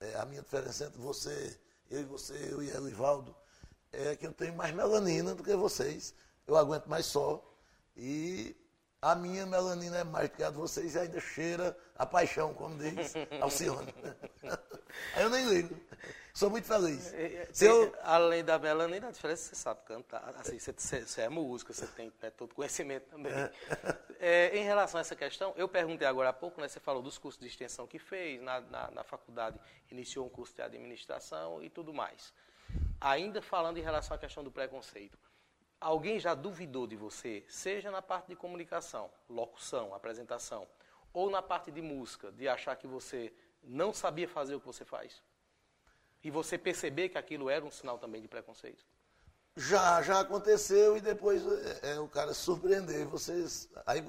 é, 0.00 0.16
a 0.16 0.26
minha 0.26 0.42
diferença 0.42 0.86
entre 0.86 1.00
você 1.00 1.58
eu 1.90 2.00
e 2.00 2.04
você, 2.04 2.34
eu 2.50 2.62
e 2.62 2.68
Elivaldo, 2.70 3.34
é 3.92 4.14
que 4.16 4.26
eu 4.26 4.32
tenho 4.32 4.54
mais 4.54 4.74
melanina 4.74 5.34
do 5.34 5.42
que 5.42 5.54
vocês. 5.56 6.14
Eu 6.46 6.56
aguento 6.56 6.86
mais 6.86 7.06
sol. 7.06 7.56
E 7.96 8.56
a 9.00 9.14
minha 9.14 9.46
melanina 9.46 9.98
é 9.98 10.04
mais 10.04 10.28
do 10.28 10.36
que 10.36 10.42
a 10.42 10.50
de 10.50 10.56
vocês 10.56 10.94
e 10.94 10.98
ainda 10.98 11.20
cheira 11.20 11.76
a 11.96 12.04
paixão, 12.04 12.52
como 12.54 12.76
diz 12.78 13.14
Alcione. 13.40 13.92
Aí 15.14 15.22
eu 15.22 15.30
nem 15.30 15.48
ligo. 15.48 15.78
Sou 16.38 16.50
muito 16.50 16.68
feliz. 16.68 17.12
Se 17.52 17.64
eu... 17.64 17.92
Além 18.02 18.44
da 18.44 18.60
melanina, 18.60 19.08
a 19.08 19.10
diferença 19.10 19.42
é 19.42 19.50
que 19.50 19.56
você 19.56 19.62
sabe 19.62 19.80
cantar. 19.84 20.32
Assim, 20.38 20.56
você, 20.56 20.72
você 21.04 21.22
é 21.22 21.28
música, 21.28 21.72
você 21.72 21.86
tem 21.88 22.12
né, 22.22 22.30
todo 22.30 22.54
conhecimento 22.54 23.08
também. 23.10 23.32
É, 24.20 24.56
em 24.56 24.62
relação 24.62 24.98
a 24.98 25.00
essa 25.00 25.16
questão, 25.16 25.52
eu 25.56 25.68
perguntei 25.68 26.06
agora 26.06 26.28
há 26.28 26.32
pouco, 26.32 26.60
né, 26.60 26.68
você 26.68 26.78
falou 26.78 27.02
dos 27.02 27.18
cursos 27.18 27.40
de 27.40 27.48
extensão 27.48 27.86
que 27.86 27.98
fez, 27.98 28.40
na, 28.40 28.60
na, 28.60 28.90
na 28.90 29.04
faculdade 29.04 29.58
iniciou 29.90 30.26
um 30.26 30.28
curso 30.28 30.54
de 30.54 30.62
administração 30.62 31.62
e 31.62 31.68
tudo 31.68 31.92
mais. 31.92 32.32
Ainda 33.00 33.42
falando 33.42 33.78
em 33.78 33.82
relação 33.82 34.16
à 34.16 34.18
questão 34.18 34.44
do 34.44 34.50
preconceito, 34.50 35.18
alguém 35.80 36.18
já 36.18 36.34
duvidou 36.34 36.86
de 36.86 36.96
você, 36.96 37.44
seja 37.48 37.90
na 37.90 38.02
parte 38.02 38.28
de 38.28 38.36
comunicação, 38.36 39.10
locução, 39.28 39.94
apresentação, 39.94 40.66
ou 41.12 41.30
na 41.30 41.42
parte 41.42 41.70
de 41.70 41.80
música, 41.80 42.30
de 42.32 42.48
achar 42.48 42.76
que 42.76 42.86
você 42.86 43.32
não 43.68 43.92
sabia 43.92 44.26
fazer 44.26 44.54
o 44.54 44.60
que 44.60 44.66
você 44.66 44.84
faz? 44.84 45.22
E 46.24 46.30
você 46.30 46.58
perceber 46.58 47.10
que 47.10 47.18
aquilo 47.18 47.48
era 47.48 47.64
um 47.64 47.70
sinal 47.70 47.98
também 47.98 48.20
de 48.20 48.28
preconceito? 48.28 48.84
Já, 49.56 50.02
já 50.02 50.20
aconteceu 50.20 50.96
e 50.96 51.00
depois 51.00 51.42
é, 51.82 51.92
é 51.92 52.00
o 52.00 52.08
cara 52.08 52.32
surpreender. 52.32 53.06
Vocês, 53.06 53.68
aí, 53.86 54.04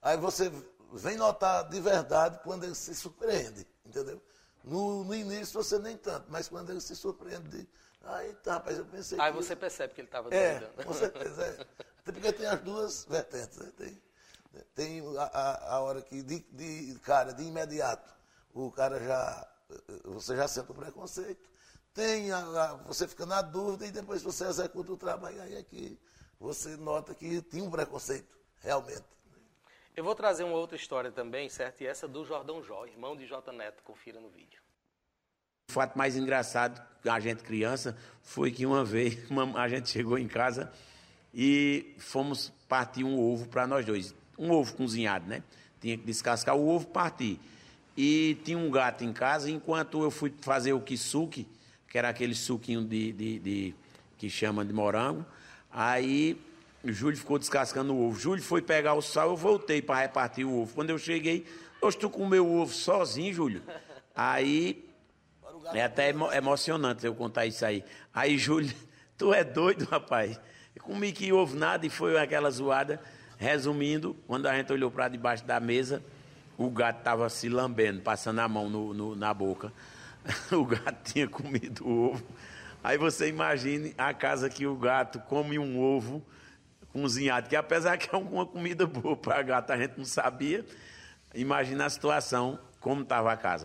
aí 0.00 0.16
você 0.16 0.50
vem 0.92 1.16
notar 1.16 1.68
de 1.68 1.80
verdade 1.80 2.40
quando 2.42 2.64
ele 2.64 2.74
se 2.74 2.94
surpreende, 2.94 3.66
entendeu? 3.84 4.20
No, 4.64 5.04
no 5.04 5.14
início 5.14 5.62
você 5.62 5.78
nem 5.78 5.96
tanto, 5.96 6.26
mas 6.30 6.48
quando 6.48 6.70
ele 6.70 6.80
se 6.80 6.94
surpreende, 6.94 7.68
aí 8.02 8.32
tá, 8.34 8.54
rapaz, 8.54 8.78
eu 8.78 8.84
pensei 8.84 9.18
Aí 9.20 9.32
que... 9.32 9.36
você 9.36 9.56
percebe 9.56 9.92
que 9.92 10.00
ele 10.00 10.08
estava 10.08 10.32
é, 10.32 10.60
com 10.84 10.92
certeza, 10.92 11.44
é. 11.44 11.66
Até 11.98 12.12
porque 12.12 12.32
tem 12.32 12.46
as 12.46 12.60
duas 12.60 13.04
vertentes, 13.04 13.58
né? 13.58 13.72
Tem, 13.76 14.02
tem 14.74 15.18
a, 15.18 15.22
a, 15.22 15.74
a 15.74 15.80
hora 15.80 16.02
que, 16.02 16.22
de, 16.22 16.40
de, 16.50 16.98
cara, 17.00 17.32
de 17.32 17.42
imediato, 17.42 18.14
o 18.52 18.70
cara 18.70 18.98
já, 19.02 19.48
você 20.04 20.36
já 20.36 20.46
sente 20.46 20.70
o 20.70 20.74
preconceito, 20.74 21.50
tem 21.94 22.30
a, 22.30 22.38
a, 22.38 22.74
você 22.86 23.06
fica 23.06 23.26
na 23.26 23.42
dúvida 23.42 23.86
e 23.86 23.90
depois 23.90 24.22
você 24.22 24.44
executa 24.46 24.92
o 24.92 24.96
trabalho, 24.96 25.40
aí 25.42 25.56
é 25.56 25.62
que 25.62 25.98
você 26.38 26.76
nota 26.76 27.14
que 27.14 27.40
tinha 27.42 27.64
um 27.64 27.70
preconceito, 27.70 28.36
realmente. 28.60 29.04
Eu 29.94 30.02
vou 30.02 30.14
trazer 30.14 30.44
uma 30.44 30.56
outra 30.56 30.76
história 30.76 31.12
também, 31.12 31.48
certo? 31.50 31.82
E 31.82 31.86
essa 31.86 32.08
do 32.08 32.24
Jordão 32.24 32.62
Jó, 32.62 32.86
irmão 32.86 33.14
de 33.14 33.26
J 33.26 33.52
Neto, 33.52 33.82
confira 33.82 34.18
no 34.18 34.30
vídeo. 34.30 34.60
O 35.68 35.72
fato 35.72 35.96
mais 35.96 36.16
engraçado, 36.16 36.82
a 37.04 37.20
gente 37.20 37.42
criança, 37.42 37.96
foi 38.22 38.50
que 38.50 38.64
uma 38.64 38.84
vez 38.84 39.18
a 39.56 39.68
gente 39.68 39.90
chegou 39.90 40.18
em 40.18 40.26
casa 40.26 40.72
e 41.32 41.94
fomos 41.98 42.50
partir 42.68 43.04
um 43.04 43.18
ovo 43.18 43.48
para 43.48 43.66
nós 43.66 43.84
dois. 43.84 44.14
Um 44.38 44.50
ovo 44.50 44.74
cozinhado, 44.74 45.26
né? 45.26 45.42
Tinha 45.78 45.96
que 45.96 46.04
descascar 46.04 46.56
o 46.56 46.68
ovo, 46.68 46.86
partir. 46.88 47.38
E 47.96 48.38
tinha 48.44 48.58
um 48.58 48.70
gato 48.70 49.04
em 49.04 49.12
casa, 49.12 49.50
enquanto 49.50 50.02
eu 50.02 50.10
fui 50.10 50.32
fazer 50.40 50.72
o 50.72 50.80
kisuke, 50.80 51.46
que 51.88 51.98
era 51.98 52.08
aquele 52.08 52.34
suquinho 52.34 52.82
de, 52.84 53.12
de, 53.12 53.38
de 53.38 53.74
que 54.16 54.30
chama 54.30 54.64
de 54.64 54.72
morango. 54.72 55.26
Aí 55.70 56.38
o 56.82 56.90
Júlio 56.90 57.18
ficou 57.18 57.38
descascando 57.38 57.94
o 57.94 58.06
ovo. 58.06 58.18
Júlio 58.18 58.42
foi 58.42 58.62
pegar 58.62 58.94
o 58.94 59.02
sal, 59.02 59.30
eu 59.30 59.36
voltei 59.36 59.82
para 59.82 60.00
repartir 60.00 60.46
o 60.46 60.62
ovo. 60.62 60.74
Quando 60.74 60.90
eu 60.90 60.98
cheguei, 60.98 61.46
eu 61.80 61.88
estou 61.88 62.08
com 62.08 62.26
o 62.26 62.60
ovo 62.60 62.72
sozinho, 62.72 63.32
Júlio. 63.34 63.62
Aí 64.14 64.88
é 65.74 65.84
até 65.84 66.10
emo 66.10 66.32
emocionante 66.32 67.04
eu 67.04 67.14
contar 67.14 67.46
isso 67.46 67.64
aí. 67.64 67.84
Aí, 68.12 68.38
Júlio, 68.38 68.74
tu 69.16 69.32
é 69.32 69.44
doido, 69.44 69.84
rapaz. 69.84 70.38
Comi 70.80 71.12
que 71.12 71.32
ovo 71.32 71.56
nada 71.56 71.86
e 71.86 71.90
foi 71.90 72.18
aquela 72.18 72.50
zoada. 72.50 73.00
Resumindo, 73.38 74.16
quando 74.26 74.46
a 74.46 74.56
gente 74.56 74.72
olhou 74.72 74.90
para 74.90 75.08
debaixo 75.08 75.44
da 75.44 75.58
mesa, 75.58 76.02
o 76.56 76.70
gato 76.70 76.98
estava 76.98 77.28
se 77.28 77.48
lambendo, 77.48 78.02
passando 78.02 78.40
a 78.40 78.48
mão 78.48 78.68
no, 78.68 78.94
no, 78.94 79.16
na 79.16 79.32
boca. 79.32 79.72
o 80.52 80.64
gato 80.64 81.12
tinha 81.12 81.28
comido 81.28 81.86
o 81.86 82.10
ovo. 82.10 82.26
Aí 82.82 82.98
você 82.98 83.28
imagine 83.28 83.94
a 83.96 84.12
casa 84.12 84.50
que 84.50 84.66
o 84.66 84.76
gato 84.76 85.20
come 85.20 85.58
um 85.58 85.80
ovo 85.80 86.24
cozinhado, 86.92 87.48
que 87.48 87.56
apesar 87.56 87.96
que 87.96 88.14
é 88.14 88.18
uma 88.18 88.46
comida 88.46 88.86
boa 88.86 89.16
para 89.16 89.42
gato, 89.42 89.70
a 89.70 89.76
gente 89.76 89.96
não 89.96 90.04
sabia. 90.04 90.64
Imagina 91.34 91.86
a 91.86 91.90
situação, 91.90 92.58
como 92.80 93.02
estava 93.02 93.32
a 93.32 93.36
casa. 93.36 93.64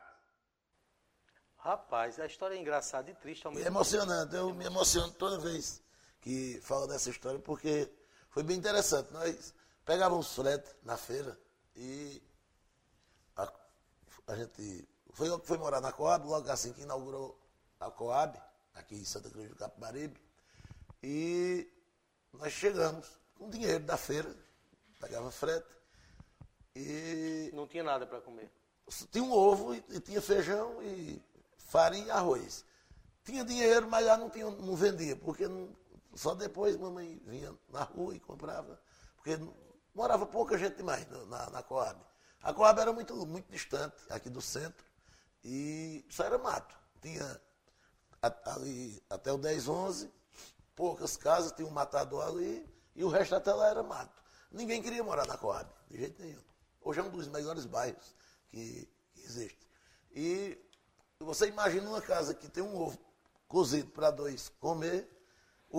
Rapaz, 1.57 2.19
a 2.19 2.25
história 2.25 2.55
é 2.55 2.59
engraçada 2.59 3.11
e 3.11 3.15
triste 3.15 3.45
ao 3.45 3.51
mesmo 3.51 3.65
é 3.65 3.67
emocionante, 3.67 4.35
eu 4.35 4.53
me 4.53 4.65
emociono 4.65 5.11
toda 5.11 5.37
vez 5.37 5.83
que 6.21 6.59
falo 6.63 6.87
dessa 6.87 7.09
história, 7.09 7.39
porque 7.39 7.91
foi 8.29 8.43
bem 8.43 8.57
interessante. 8.57 9.11
Nós 9.11 9.53
pegávamos 9.83 10.33
frete 10.33 10.69
na 10.83 10.95
feira 10.95 11.37
e 11.75 12.21
a 14.27 14.35
gente 14.35 14.87
foi 15.11 15.29
eu 15.29 15.39
que 15.39 15.47
fui 15.47 15.57
morar 15.57 15.81
na 15.81 15.91
Coab, 15.91 16.27
logo 16.27 16.49
assim 16.51 16.73
que 16.73 16.81
inaugurou 16.81 17.39
a 17.79 17.89
Coab, 17.89 18.39
aqui 18.75 18.95
em 18.95 19.05
Santa 19.05 19.29
Cruz 19.29 19.49
do 19.49 19.55
Capibaribe. 19.55 20.21
E 21.01 21.67
nós 22.33 22.53
chegamos 22.53 23.07
com 23.35 23.49
dinheiro 23.49 23.83
da 23.83 23.97
feira, 23.97 24.35
pagava 24.99 25.31
frete. 25.31 25.67
E. 26.75 27.49
Não 27.53 27.67
tinha 27.67 27.83
nada 27.83 28.05
para 28.05 28.21
comer. 28.21 28.51
Tinha 29.11 29.23
um 29.23 29.31
ovo 29.31 29.73
e, 29.73 29.83
e, 29.89 29.99
tinha 29.99 30.21
feijão 30.21 30.81
e 30.83 31.21
farinha 31.57 32.05
e 32.05 32.11
arroz. 32.11 32.65
Tinha 33.23 33.43
dinheiro, 33.43 33.89
mas 33.89 34.05
já 34.05 34.17
não, 34.17 34.29
tinha, 34.29 34.49
não 34.49 34.75
vendia, 34.75 35.15
porque 35.15 35.47
não, 35.47 35.75
só 36.15 36.33
depois 36.35 36.77
mamãe 36.77 37.21
vinha 37.25 37.53
na 37.69 37.83
rua 37.83 38.15
e 38.15 38.19
comprava. 38.19 38.79
Porque 39.15 39.37
morava 39.93 40.25
pouca 40.25 40.57
gente 40.57 40.81
mais 40.83 41.07
na, 41.27 41.49
na 41.49 41.63
Coab. 41.63 41.99
A 42.47 42.53
Coab 42.53 42.79
era 42.79 42.93
muito, 42.93 43.13
muito 43.25 43.51
distante 43.51 43.97
aqui 44.09 44.29
do 44.29 44.39
centro. 44.39 44.85
E 45.43 46.05
só 46.09 46.23
era 46.23 46.37
mato. 46.37 46.73
Tinha 47.01 47.41
ali 48.45 49.03
até 49.09 49.33
o 49.33 49.37
10, 49.37 49.67
11, 49.67 50.09
poucas 50.73 51.17
casas, 51.17 51.51
tinha 51.51 51.67
um 51.67 51.71
matador 51.71 52.25
ali, 52.25 52.65
e 52.95 53.03
o 53.03 53.09
resto 53.09 53.35
até 53.35 53.53
lá 53.53 53.67
era 53.67 53.83
mato. 53.83 54.23
Ninguém 54.49 54.81
queria 54.81 55.03
morar 55.03 55.27
na 55.27 55.37
Coab, 55.37 55.69
de 55.91 55.97
jeito 55.97 56.21
nenhum. 56.21 56.41
Hoje 56.81 57.01
é 57.01 57.03
um 57.03 57.09
dos 57.09 57.27
melhores 57.27 57.65
bairros 57.65 58.15
que, 58.47 58.87
que 59.13 59.21
existe. 59.25 59.67
E 60.15 60.57
você 61.19 61.47
imagina 61.47 61.89
uma 61.89 62.01
casa 62.01 62.33
que 62.33 62.47
tem 62.47 62.63
um 62.63 62.77
ovo 62.77 62.97
cozido 63.45 63.91
para 63.91 64.09
dois 64.09 64.47
comer, 64.61 65.05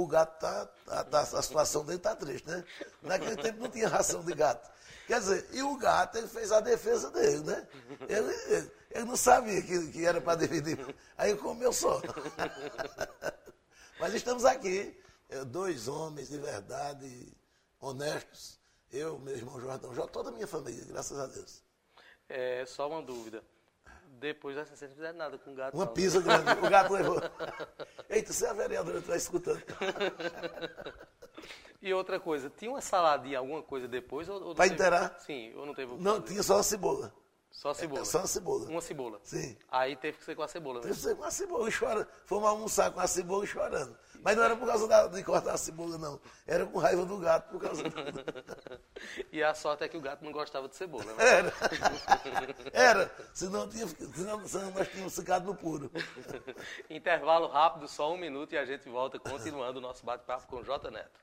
o 0.03 0.07
gato 0.07 0.39
tá, 0.39 0.67
tá, 0.87 1.05
tá, 1.05 1.21
a 1.21 1.43
situação 1.43 1.85
dele 1.85 1.99
está 1.99 2.15
triste, 2.15 2.47
né? 2.49 2.65
Naquele 3.03 3.37
tempo 3.43 3.61
não 3.61 3.71
tinha 3.71 3.89
ração 3.89 4.23
de 4.25 4.35
gato. 4.35 4.71
Quer 5.07 5.21
dizer, 5.21 5.49
e 5.53 5.63
o 5.63 5.77
gato 5.77 6.19
ele 6.19 6.29
fez 6.29 6.53
a 6.53 6.61
defesa 6.61 7.11
dele, 7.11 7.41
né? 7.41 7.67
Ele, 8.09 8.33
ele, 8.55 8.73
ele 8.91 9.05
não 9.05 9.17
sabia 9.17 9.61
que, 9.63 9.89
que 9.91 10.05
era 10.05 10.21
para 10.21 10.39
dividir. 10.39 10.79
Aí 11.17 11.35
comeu 11.37 11.73
só. 11.73 12.01
Mas 13.99 14.15
estamos 14.15 14.45
aqui, 14.45 14.97
dois 15.47 15.89
homens 15.89 16.29
de 16.29 16.39
verdade, 16.39 17.33
honestos. 17.81 18.59
Eu, 18.93 19.19
meu 19.19 19.35
irmão 19.35 19.61
Jordão, 19.61 20.07
toda 20.09 20.29
a 20.29 20.33
minha 20.33 20.47
família, 20.47 20.85
graças 20.87 21.19
a 21.19 21.27
Deus. 21.27 21.63
É, 22.29 22.65
só 22.67 22.89
uma 22.89 23.03
dúvida. 23.03 23.43
Depois 24.19 24.57
da 24.57 24.65
não 24.89 24.95
fizeram 24.97 25.17
nada 25.19 25.39
com 25.39 25.53
o 25.53 25.55
gato. 25.55 25.75
Uma 25.75 25.85
não, 25.85 25.91
né? 25.91 25.95
pisa 25.95 26.21
grande. 26.21 26.51
O 26.67 26.71
gato 26.71 26.93
levou. 26.93 27.21
Eita, 28.11 28.33
você 28.33 28.47
é 28.47 28.51
a 28.51 28.53
vereadora, 28.53 28.99
está 28.99 29.17
escutando. 29.17 29.63
E 31.81 31.95
outra 31.95 32.19
coisa, 32.19 32.51
tinha 32.51 32.73
uma 32.73 32.81
saladinha, 32.81 33.39
alguma 33.39 33.63
coisa 33.63 33.87
depois? 33.87 34.29
Ou, 34.29 34.43
ou 34.43 34.55
teve- 34.69 34.75
inteirar? 34.75 35.17
Sim, 35.21 35.55
ou 35.55 35.65
não 35.65 35.73
teve 35.73 35.95
Não, 35.95 36.15
fazer? 36.17 36.27
tinha 36.27 36.43
só 36.43 36.57
uma 36.57 36.63
cebola. 36.65 37.15
Só 37.59 37.75
cebola. 37.75 38.03
É, 38.03 38.05
só 38.05 38.19
uma 38.19 38.27
cebola. 38.29 38.67
Uma 38.71 38.81
cebola. 38.81 39.21
Sim. 39.25 39.57
Aí 39.69 39.97
teve 39.97 40.17
que 40.17 40.25
ser 40.25 40.37
com 40.37 40.45
a 40.45 40.47
cebola 40.49 40.79
Eu 40.79 40.85
mesmo. 40.87 41.03
sei 41.03 41.15
com 41.17 41.25
a 41.25 41.31
cebola 41.33 41.69
e 41.69 41.73
chora. 41.77 42.09
Fomos 42.25 42.49
almoçar 42.49 42.93
com 42.93 43.01
a 43.01 43.07
cebola 43.09 43.45
chorando. 43.45 43.99
Mas 44.23 44.37
não 44.37 44.45
era 44.45 44.55
por 44.57 44.65
causa 44.69 44.87
da- 44.87 45.09
de 45.09 45.25
cortar 45.25 45.55
a 45.55 45.57
cebola, 45.57 45.99
não. 45.99 46.21
Era 46.47 46.65
com 46.67 46.79
raiva 46.79 47.05
do 47.05 47.19
gato 47.19 47.51
por 47.51 47.61
causa 47.61 47.83
do... 47.83 47.91
E 49.33 49.43
a 49.43 49.53
sorte 49.55 49.83
é 49.83 49.89
que 49.89 49.97
o 49.97 50.01
gato 50.01 50.25
não 50.25 50.31
gostava 50.31 50.69
de 50.69 50.77
cebola, 50.77 51.05
né? 51.15 51.15
Era. 51.19 51.53
Era. 52.73 53.15
Senão, 53.35 53.69
tinha, 53.69 53.89
senão, 53.89 54.47
senão 54.47 54.71
nós 54.71 54.87
tínhamos 54.89 55.17
ficado 55.17 55.45
no 55.47 55.55
puro. 55.57 55.91
Intervalo 56.89 57.49
rápido, 57.49 57.89
só 57.89 58.13
um 58.13 58.17
minuto, 58.17 58.53
e 58.53 58.59
a 58.59 58.65
gente 58.65 58.89
volta 58.89 59.19
continuando 59.19 59.79
o 59.79 59.83
nosso 59.83 60.07
bate-papo 60.07 60.47
com 60.47 60.57
o 60.59 60.65
J 60.65 60.93
Neto. 60.93 61.21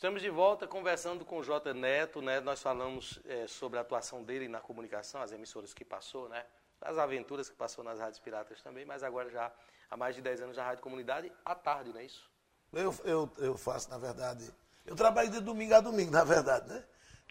Estamos 0.00 0.22
de 0.22 0.30
volta 0.30 0.66
conversando 0.66 1.26
com 1.26 1.36
o 1.36 1.42
J 1.42 1.74
Neto, 1.74 2.22
né? 2.22 2.40
Nós 2.40 2.62
falamos 2.62 3.20
eh, 3.26 3.46
sobre 3.46 3.78
a 3.78 3.82
atuação 3.82 4.24
dele 4.24 4.48
na 4.48 4.58
comunicação, 4.58 5.20
as 5.20 5.30
emissoras 5.30 5.74
que 5.74 5.84
passou, 5.84 6.26
né? 6.26 6.42
As 6.80 6.96
aventuras 6.96 7.50
que 7.50 7.54
passou 7.54 7.84
nas 7.84 7.98
rádios 7.98 8.18
piratas 8.18 8.62
também, 8.62 8.86
mas 8.86 9.02
agora 9.02 9.28
já 9.28 9.52
há 9.90 9.96
mais 9.98 10.16
de 10.16 10.22
10 10.22 10.40
anos 10.40 10.56
na 10.56 10.64
Rádio 10.64 10.82
Comunidade, 10.82 11.30
à 11.44 11.54
tarde, 11.54 11.92
não 11.92 12.00
é 12.00 12.04
isso? 12.04 12.30
Eu, 12.72 12.94
eu, 13.04 13.30
eu 13.36 13.58
faço, 13.58 13.90
na 13.90 13.98
verdade. 13.98 14.50
Eu 14.86 14.96
trabalho 14.96 15.28
de 15.28 15.38
domingo 15.38 15.74
a 15.74 15.80
domingo, 15.80 16.12
na 16.12 16.24
verdade, 16.24 16.66
né? 16.66 16.82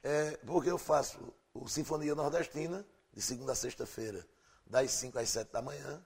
É, 0.03 0.37
porque 0.45 0.69
eu 0.69 0.77
faço 0.77 1.33
o 1.55 1.67
Sinfonia 1.67 2.13
Nordestina, 2.13 2.85
de 3.11 3.19
segunda 3.19 3.53
a 3.53 3.55
sexta-feira, 3.55 4.23
das 4.63 4.91
5 4.91 5.17
às 5.17 5.27
7 5.27 5.51
da 5.51 5.63
manhã. 5.63 6.05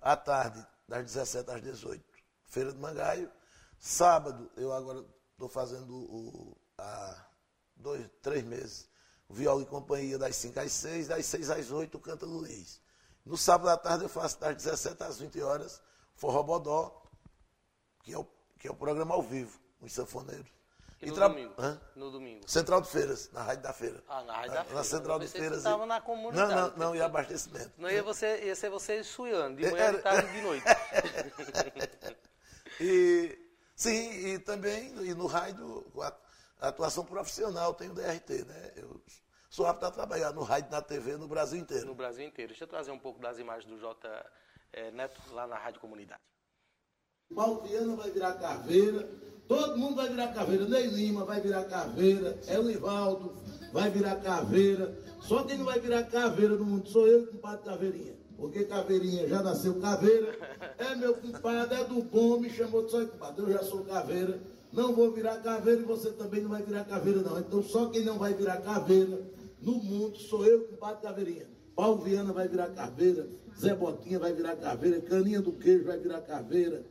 À 0.00 0.16
tarde, 0.16 0.66
das 0.88 1.04
17 1.04 1.48
às 1.52 1.62
18, 1.62 2.04
Feira 2.46 2.72
de 2.72 2.78
Mangaio. 2.80 3.30
Sábado, 3.78 4.50
eu 4.56 4.72
agora 4.72 5.04
estou 5.38 5.48
fazendo 5.48 5.94
o, 5.94 6.56
há 6.76 7.16
dois, 7.76 8.04
três 8.20 8.42
meses, 8.42 8.88
o 9.28 9.34
Viola 9.34 9.62
e 9.62 9.66
Companhia, 9.66 10.18
das 10.18 10.34
5 10.34 10.58
às 10.58 10.72
6, 10.72 11.06
das 11.08 11.24
6 11.26 11.48
às 11.50 11.70
8, 11.70 11.96
o 11.96 12.00
Canta 12.00 12.26
Luiz. 12.26 12.80
No 13.24 13.36
sábado 13.36 13.68
à 13.68 13.76
tarde, 13.76 14.04
eu 14.04 14.08
faço 14.08 14.40
das 14.40 14.56
17 14.56 15.00
às 15.04 15.18
20 15.20 15.40
horas, 15.40 15.80
Forró 16.16 16.42
Bodó, 16.42 17.02
que 18.02 18.12
é 18.12 18.18
o, 18.18 18.26
que 18.58 18.66
é 18.66 18.70
o 18.70 18.74
programa 18.74 19.14
ao 19.14 19.22
vivo, 19.22 19.60
os 19.80 19.92
sanfoneiros. 19.92 20.48
E 21.00 21.06
no 21.06 21.14
tra- 21.14 21.28
domingo? 21.28 21.54
Hã? 21.56 21.80
No 21.94 22.10
domingo. 22.10 22.50
Central 22.50 22.80
de 22.80 22.88
Feiras, 22.88 23.30
na 23.30 23.40
Rádio 23.44 23.62
da 23.62 23.72
Feira. 23.72 24.02
Ah, 24.08 24.24
na 24.24 24.32
Rádio 24.32 24.48
Na- 24.48 24.54
da 24.54 24.58
Na 24.62 24.64
Feira. 24.64 24.82
Central 24.84 25.16
Eu 25.18 25.20
de 25.20 25.28
Feiras. 25.28 25.58
você 25.58 25.62
tava 25.62 25.84
e- 25.84 25.86
na 25.86 26.00
comunidade. 26.00 26.52
Não, 26.52 26.68
não, 26.70 26.76
não, 26.76 26.96
e 26.96 27.00
abastecimento. 27.00 27.70
Não 27.78 27.88
ia, 27.88 28.02
você, 28.02 28.44
ia 28.44 28.56
ser 28.56 28.68
você 28.70 29.04
suiando, 29.04 29.56
de 29.58 29.70
manhã, 29.70 29.84
Era- 29.84 29.96
de 29.98 30.02
tarde 30.02 30.28
e 30.28 30.32
de 30.32 30.40
noite. 30.42 30.64
E, 32.80 33.36
sim, 33.78 34.10
e 34.26 34.38
também 34.38 34.92
e 35.06 35.14
no 35.14 35.26
rádio, 35.26 35.84
com 35.94 36.02
a 36.02 36.12
atuação 36.60 37.04
profissional, 37.04 37.72
tem 37.72 37.88
o 37.88 37.94
DRT, 37.94 38.44
né? 38.44 38.72
Eu 38.76 39.00
sou 39.48 39.66
apto 39.66 39.86
a 39.86 39.90
trabalhar 39.90 40.32
no 40.32 40.42
rádio, 40.42 40.70
na 40.70 40.82
TV, 40.82 41.16
no 41.16 41.28
Brasil 41.28 41.60
inteiro. 41.60 41.86
no 41.86 41.94
Brasil 41.94 42.26
inteiro. 42.26 42.48
Deixa 42.50 42.64
eu 42.64 42.68
trazer 42.68 42.90
um 42.90 42.98
pouco 42.98 43.20
das 43.20 43.38
imagens 43.38 43.70
do 43.70 43.78
J 43.78 43.96
eh, 44.72 44.90
Neto 44.90 45.20
lá 45.32 45.46
na 45.46 45.56
Rádio 45.56 45.80
Comunidade. 45.80 46.20
Paulo 47.34 47.62
Viana 47.62 47.94
vai 47.94 48.10
virar 48.10 48.34
caveira, 48.34 49.08
todo 49.46 49.76
mundo 49.76 49.96
vai 49.96 50.08
virar 50.08 50.32
caveira, 50.32 50.64
Ney 50.66 50.86
Lima 50.86 51.24
vai 51.24 51.40
virar 51.40 51.64
caveira, 51.64 52.38
Elivaldo 52.48 53.36
vai 53.72 53.90
virar 53.90 54.16
caveira, 54.16 54.96
só 55.20 55.44
quem 55.44 55.58
não 55.58 55.66
vai 55.66 55.78
virar 55.78 56.04
caveira 56.04 56.56
no 56.56 56.64
mundo 56.64 56.88
sou 56.88 57.06
eu, 57.06 57.26
compadre 57.26 57.64
Caveirinha. 57.64 58.17
Porque 58.38 58.64
Caveirinha 58.64 59.26
já 59.26 59.42
nasceu 59.42 59.74
caveira, 59.80 60.32
é 60.78 60.94
meu 60.94 61.12
compadre, 61.14 61.80
é 61.80 61.84
do 61.84 62.00
bom, 62.00 62.38
me 62.38 62.48
chamou 62.48 62.84
de 62.84 62.92
só 62.92 63.04
compadre, 63.04 63.42
eu 63.42 63.52
já 63.52 63.64
sou 63.64 63.80
caveira, 63.84 64.40
não 64.72 64.94
vou 64.94 65.10
virar 65.10 65.38
caveira 65.38 65.80
e 65.80 65.84
você 65.84 66.12
também 66.12 66.40
não 66.42 66.50
vai 66.50 66.62
virar 66.62 66.84
caveira 66.84 67.20
não. 67.20 67.36
Então 67.40 67.60
só 67.64 67.86
quem 67.86 68.04
não 68.04 68.16
vai 68.16 68.32
virar 68.34 68.58
caveira 68.58 69.20
no 69.60 69.72
mundo 69.72 70.16
sou 70.18 70.46
eu, 70.46 70.68
compadre 70.68 71.02
Caveirinha. 71.02 71.48
Paulo 71.74 72.00
Viana 72.00 72.32
vai 72.32 72.46
virar 72.46 72.68
caveira, 72.68 73.28
Zé 73.58 73.74
Botinha 73.74 74.20
vai 74.20 74.32
virar 74.32 74.54
caveira, 74.54 75.00
Caninha 75.00 75.42
do 75.42 75.52
Queijo 75.52 75.84
vai 75.84 75.98
virar 75.98 76.20
caveira, 76.20 76.84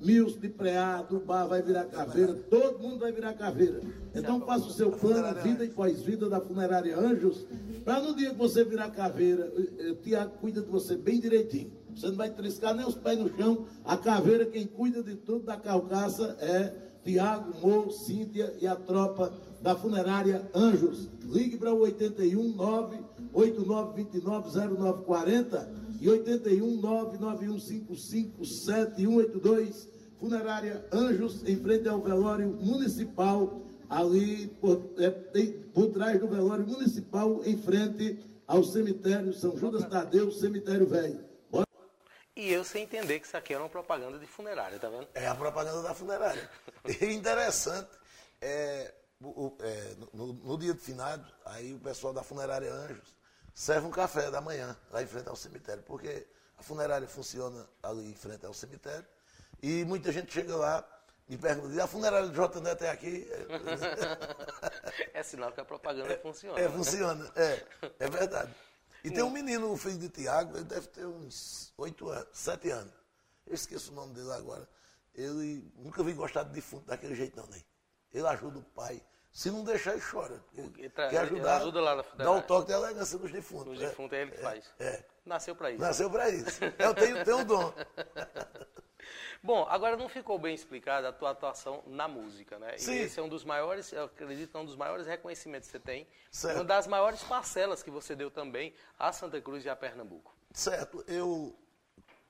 Milson 0.00 0.38
de 0.38 0.48
Preá, 0.48 1.02
do 1.02 1.20
Bar 1.20 1.46
vai 1.46 1.62
virar 1.62 1.84
caveira, 1.84 2.34
todo 2.34 2.78
mundo 2.78 2.98
vai 2.98 3.12
virar 3.12 3.34
caveira. 3.34 3.80
Então 4.14 4.40
faça 4.40 4.66
o 4.66 4.72
seu 4.72 4.90
plano, 4.90 5.40
vida 5.42 5.64
e 5.64 5.70
pós-vida 5.70 6.28
da 6.28 6.40
Funerária 6.40 6.98
Anjos, 6.98 7.46
para 7.84 8.00
no 8.00 8.14
dia 8.14 8.30
que 8.30 8.36
você 8.36 8.64
virar 8.64 8.90
caveira, 8.90 9.52
o 9.90 9.94
Tiago 9.96 10.38
cuida 10.40 10.62
de 10.62 10.68
você 10.68 10.96
bem 10.96 11.20
direitinho. 11.20 11.72
Você 11.94 12.08
não 12.08 12.16
vai 12.16 12.30
triscar 12.30 12.74
nem 12.74 12.86
os 12.86 12.94
pés 12.94 13.18
no 13.18 13.36
chão. 13.36 13.66
A 13.84 13.96
caveira, 13.96 14.46
quem 14.46 14.66
cuida 14.66 15.02
de 15.02 15.16
tudo 15.16 15.46
da 15.46 15.56
carcaça 15.56 16.36
é 16.40 16.72
Tiago, 17.04 17.52
Mo, 17.60 17.90
Cíntia 17.90 18.54
e 18.60 18.66
a 18.66 18.76
tropa 18.76 19.32
da 19.60 19.74
Funerária 19.74 20.48
Anjos. 20.54 21.08
Ligue 21.24 21.56
para 21.56 21.74
o 21.74 21.80
81 21.80 22.54
98929 22.54 24.76
0940 24.76 25.72
e 26.00 26.08
81 26.08 26.80
99155 26.80 28.44
7182. 28.44 29.89
Funerária 30.20 30.86
Anjos, 30.92 31.42
em 31.48 31.56
frente 31.62 31.88
ao 31.88 31.98
velório 32.02 32.48
municipal, 32.50 33.62
ali 33.88 34.48
por, 34.60 34.92
é, 34.98 35.10
tem- 35.10 35.62
por 35.70 35.90
trás 35.92 36.20
do 36.20 36.28
velório 36.28 36.66
municipal, 36.66 37.42
em 37.44 37.56
frente 37.56 38.22
ao 38.46 38.62
cemitério 38.62 39.32
São 39.32 39.56
Judas 39.56 39.82
Tadeu, 39.88 40.30
cemitério 40.30 40.86
velho. 40.86 41.24
Bora- 41.50 41.66
E 42.36 42.52
eu 42.52 42.62
sem 42.64 42.82
entender 42.84 43.18
que 43.18 43.26
isso 43.26 43.36
aqui 43.36 43.54
era 43.54 43.62
uma 43.62 43.68
propaganda 43.70 44.18
de 44.18 44.26
funerária, 44.26 44.78
tá 44.78 44.90
vendo? 44.90 45.08
É 45.14 45.26
a 45.26 45.34
propaganda 45.34 45.80
da 45.82 45.94
funerária. 45.94 46.48
E 47.00 47.06
interessante, 47.14 47.88
é, 48.42 48.92
o- 49.22 49.46
o- 49.46 49.56
é, 49.60 49.94
no, 50.12 50.34
no 50.34 50.58
dia 50.58 50.74
de 50.74 50.80
finado, 50.80 51.24
aí 51.46 51.72
o 51.72 51.78
pessoal 51.80 52.12
da 52.12 52.22
funerária 52.22 52.70
Anjos 52.72 53.16
serve 53.54 53.86
um 53.86 53.90
café 53.90 54.30
da 54.30 54.42
manhã 54.42 54.76
lá 54.90 55.02
em 55.02 55.06
frente 55.06 55.28
ao 55.30 55.36
cemitério, 55.36 55.82
porque 55.82 56.26
a 56.58 56.62
funerária 56.62 57.08
funciona 57.08 57.66
ali 57.82 58.10
em 58.10 58.14
frente 58.14 58.44
ao 58.44 58.52
cemitério 58.52 59.06
e 59.62 59.84
muita 59.84 60.10
gente 60.12 60.32
chega 60.32 60.56
lá 60.56 60.84
e 61.28 61.36
pergunta, 61.36 61.72
e 61.74 61.80
a 61.80 61.86
funerária 61.86 62.28
de 62.28 62.34
J 62.34 62.60
Neto 62.60 62.82
é 62.84 62.90
aqui? 62.90 63.28
É 65.14 65.22
sinal 65.22 65.52
que 65.52 65.60
a 65.60 65.64
propaganda 65.64 66.16
funciona. 66.18 66.58
É, 66.58 66.68
né? 66.68 66.74
funciona, 66.74 67.32
é, 67.36 67.62
é 68.00 68.08
verdade. 68.08 68.54
E 69.04 69.10
tem 69.10 69.22
um 69.22 69.30
menino, 69.30 69.70
o 69.72 69.76
filho 69.76 69.98
de 69.98 70.08
Tiago, 70.08 70.56
ele 70.56 70.64
deve 70.64 70.86
ter 70.88 71.04
uns 71.06 71.72
oito 71.78 72.08
anos, 72.08 72.28
sete 72.32 72.70
anos. 72.70 72.92
Eu 73.46 73.54
esqueço 73.54 73.92
o 73.92 73.94
nome 73.94 74.14
dele 74.14 74.32
agora. 74.32 74.68
Ele 75.14 75.70
nunca 75.76 76.02
vi 76.02 76.12
gostar 76.12 76.44
de 76.44 76.50
defunto 76.50 76.86
daquele 76.86 77.14
jeito, 77.14 77.36
não, 77.36 77.46
nem. 77.46 77.64
Ele 78.12 78.26
ajuda 78.26 78.58
o 78.58 78.62
pai. 78.62 79.02
Se 79.32 79.50
não 79.50 79.62
deixar, 79.64 79.92
ele 79.92 80.00
chora. 80.02 80.42
Ele 80.54 80.72
Ele 80.78 80.90
tra- 80.90 81.08
quer 81.08 81.26
ele 81.26 81.34
ajudar, 81.36 81.56
ajuda 81.58 81.80
lá 81.80 81.96
na 81.96 82.02
dá 82.02 82.08
o 82.08 82.10
funerária. 82.10 82.42
toque 82.42 82.66
de 82.66 82.72
elegância 82.72 83.18
nos 83.18 83.32
defuntos. 83.32 83.76
Os 83.76 83.82
é. 83.82 83.86
defuntos 83.86 84.18
é 84.18 84.22
ele 84.22 84.30
que 84.32 84.38
faz. 84.38 84.64
É. 84.78 85.04
Nasceu 85.24 85.54
para 85.54 85.70
isso. 85.70 85.80
Nasceu 85.80 86.10
para 86.10 86.28
isso. 86.30 86.60
Eu 86.78 86.94
tenho, 86.94 87.24
tenho 87.24 87.38
um 87.38 87.44
dom. 87.44 87.72
Bom, 89.42 89.66
agora 89.68 89.96
não 89.96 90.08
ficou 90.08 90.38
bem 90.38 90.54
explicada 90.54 91.08
a 91.08 91.12
tua 91.12 91.30
atuação 91.30 91.82
na 91.86 92.06
música, 92.06 92.58
né? 92.58 92.76
Sim. 92.78 92.92
E 92.92 92.98
esse 93.00 93.18
é 93.18 93.22
um 93.22 93.28
dos 93.28 93.44
maiores, 93.44 93.92
eu 93.92 94.04
acredito 94.04 94.56
é 94.56 94.60
um 94.60 94.64
dos 94.64 94.76
maiores 94.76 95.06
reconhecimentos 95.06 95.68
que 95.68 95.72
você 95.72 95.80
tem. 95.80 96.06
Certo. 96.30 96.56
Uma 96.56 96.64
das 96.64 96.86
maiores 96.86 97.22
parcelas 97.22 97.82
que 97.82 97.90
você 97.90 98.14
deu 98.14 98.30
também 98.30 98.74
a 98.98 99.12
Santa 99.12 99.40
Cruz 99.40 99.64
e 99.64 99.68
a 99.68 99.76
Pernambuco. 99.76 100.34
Certo, 100.52 101.04
eu, 101.06 101.56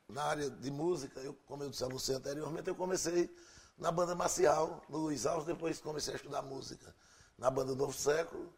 na 0.08 0.24
área 0.24 0.50
de 0.50 0.70
música, 0.70 1.20
eu, 1.20 1.34
como 1.46 1.62
eu 1.62 1.70
disse 1.70 1.84
a 1.84 1.88
você 1.88 2.14
anteriormente, 2.14 2.68
eu 2.68 2.74
comecei 2.74 3.30
na 3.78 3.90
banda 3.90 4.14
marcial, 4.14 4.82
no 4.88 4.98
Luiz 4.98 5.24
Alves, 5.26 5.46
depois 5.46 5.80
comecei 5.80 6.12
a 6.12 6.16
estudar 6.16 6.42
música 6.42 6.94
na 7.38 7.50
banda 7.50 7.74
Novo 7.74 7.94
Século. 7.94 8.52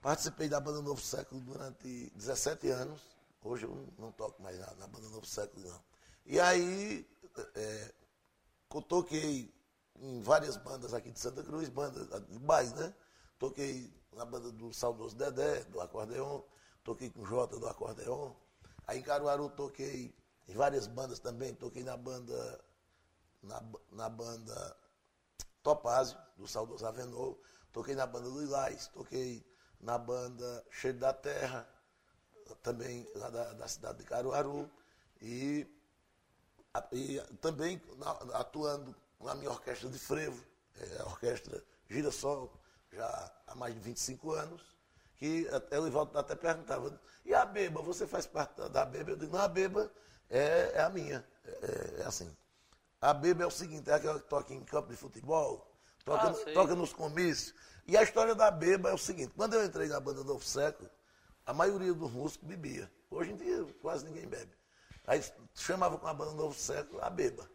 Participei 0.00 0.48
da 0.48 0.60
banda 0.60 0.80
Novo 0.80 1.00
Século 1.00 1.40
durante 1.40 2.10
17 2.14 2.68
anos. 2.68 3.00
Hoje 3.42 3.66
eu 3.66 3.74
não, 3.74 4.06
não 4.06 4.12
toco 4.12 4.40
mais 4.40 4.56
na, 4.58 4.72
na 4.74 4.86
banda 4.86 5.08
Novo 5.08 5.26
Século, 5.26 5.68
não. 5.68 5.80
E 6.24 6.38
aí, 6.38 7.04
é, 7.54 7.94
toquei 8.88 9.54
em 9.96 10.20
várias 10.20 10.56
bandas 10.56 10.92
aqui 10.92 11.10
de 11.10 11.18
Santa 11.18 11.42
Cruz, 11.42 11.68
bandas 11.68 12.08
de 12.28 12.38
bairro, 12.38 12.74
né? 12.76 12.94
Toquei 13.38 13.92
na 14.12 14.24
banda 14.24 14.50
do 14.50 14.72
saudoso 14.72 15.16
Dedé, 15.16 15.64
do 15.64 15.80
acordeon, 15.80 16.42
toquei 16.82 17.10
com 17.10 17.22
o 17.22 17.26
Jota 17.26 17.58
do 17.58 17.68
acordeon. 17.68 18.32
Aí 18.86 18.98
em 18.98 19.02
Caruaru 19.02 19.50
toquei 19.50 20.14
em 20.48 20.54
várias 20.54 20.86
bandas 20.86 21.18
também, 21.18 21.54
toquei 21.54 21.82
na 21.82 21.96
banda 21.96 22.64
na, 23.42 23.62
na 23.92 24.08
banda 24.08 24.76
Topázio, 25.62 26.18
do 26.36 26.46
saudoso 26.46 26.86
Avenor, 26.86 27.38
toquei 27.72 27.94
na 27.94 28.06
banda 28.06 28.28
Lilás, 28.28 28.88
toquei 28.88 29.44
na 29.80 29.98
banda 29.98 30.64
Cheiro 30.70 30.98
da 30.98 31.12
Terra, 31.12 31.68
também 32.62 33.06
lá 33.16 33.30
da, 33.30 33.52
da 33.54 33.68
cidade 33.68 33.98
de 33.98 34.04
Caruaru, 34.04 34.70
e, 35.20 35.66
e 36.92 37.20
também 37.40 37.80
atuando 38.34 38.94
na 39.20 39.34
minha 39.34 39.50
orquestra 39.50 39.88
de 39.88 39.98
frevo, 39.98 40.42
é, 40.78 41.02
a 41.02 41.04
orquestra 41.04 41.62
Girassol, 41.88 42.52
já 42.92 43.32
há 43.46 43.54
mais 43.54 43.74
de 43.74 43.80
25 43.80 44.32
anos, 44.32 44.62
que 45.16 45.48
o 45.72 45.86
Ivaldo 45.86 46.18
até 46.18 46.34
perguntava, 46.34 47.00
e 47.24 47.34
a 47.34 47.44
Beba, 47.44 47.82
você 47.82 48.06
faz 48.06 48.26
parte 48.26 48.68
da 48.68 48.84
Beba? 48.84 49.10
Eu 49.10 49.16
digo, 49.16 49.32
não, 49.32 49.42
a 49.42 49.48
Beba 49.48 49.90
é, 50.30 50.72
é 50.74 50.80
a 50.82 50.88
minha. 50.88 51.26
É, 51.44 52.00
é, 52.00 52.04
assim. 52.04 52.30
A 53.00 53.12
Beba 53.12 53.42
é 53.42 53.46
o 53.46 53.50
seguinte, 53.50 53.90
é 53.90 53.94
aquela 53.94 54.20
que 54.20 54.28
toca 54.28 54.52
em 54.54 54.64
campo 54.64 54.90
de 54.90 54.96
futebol, 54.96 55.70
toca, 56.04 56.28
Ah, 56.28 56.52
toca 56.54 56.74
nos 56.74 56.92
comícios. 56.92 57.54
E 57.86 57.96
a 57.96 58.02
história 58.02 58.34
da 58.34 58.50
Beba 58.50 58.90
é 58.90 58.94
o 58.94 58.98
seguinte, 58.98 59.32
quando 59.36 59.54
eu 59.54 59.64
entrei 59.64 59.88
na 59.88 60.00
banda 60.00 60.24
Novo 60.24 60.44
Século, 60.44 60.88
a 61.44 61.52
maioria 61.52 61.92
dos 61.94 62.10
músicos 62.10 62.48
bebia. 62.48 62.90
Hoje 63.10 63.32
em 63.32 63.36
dia 63.36 63.64
quase 63.80 64.04
ninguém 64.04 64.26
bebe. 64.26 64.50
Aí 65.06 65.22
chamava 65.54 65.98
com 65.98 66.06
a 66.06 66.14
banda 66.14 66.32
Novo 66.32 66.54
Século 66.54 67.00
a 67.02 67.08
Beba. 67.08 67.48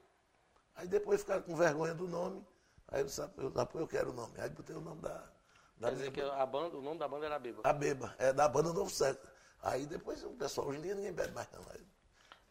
Aí 0.75 0.87
depois 0.87 1.21
ficaram 1.21 1.41
com 1.41 1.55
vergonha 1.55 1.93
do 1.93 2.07
nome, 2.07 2.45
aí 2.87 3.01
eu 3.01 3.05
disse, 3.05 3.21
"Ah, 3.21 3.29
eu, 3.37 3.51
ah, 3.55 3.67
eu 3.75 3.87
quero 3.87 4.11
o 4.11 4.13
nome. 4.13 4.33
Aí 4.39 4.49
botei 4.49 4.75
o 4.75 4.81
nome 4.81 5.01
da, 5.01 5.29
da 5.77 5.89
Quer 5.89 5.95
dizer 5.95 6.11
que 6.11 6.21
a 6.21 6.45
banda, 6.45 6.77
o 6.77 6.81
nome 6.81 6.97
da 6.99 7.07
banda 7.07 7.25
era 7.25 7.37
Beba. 7.37 7.61
A 7.63 7.73
Beba, 7.73 8.15
é 8.17 8.31
da 8.31 8.47
banda 8.47 8.71
Novo 8.71 8.89
Século. 8.89 9.29
Aí 9.61 9.85
depois 9.85 10.23
o 10.23 10.31
pessoal, 10.31 10.67
hoje 10.67 10.79
em 10.79 10.81
dia 10.81 10.95
ninguém 10.95 11.13
bebe 11.13 11.33
mais 11.33 11.47
não. 11.51 11.61
Aí, 11.71 11.85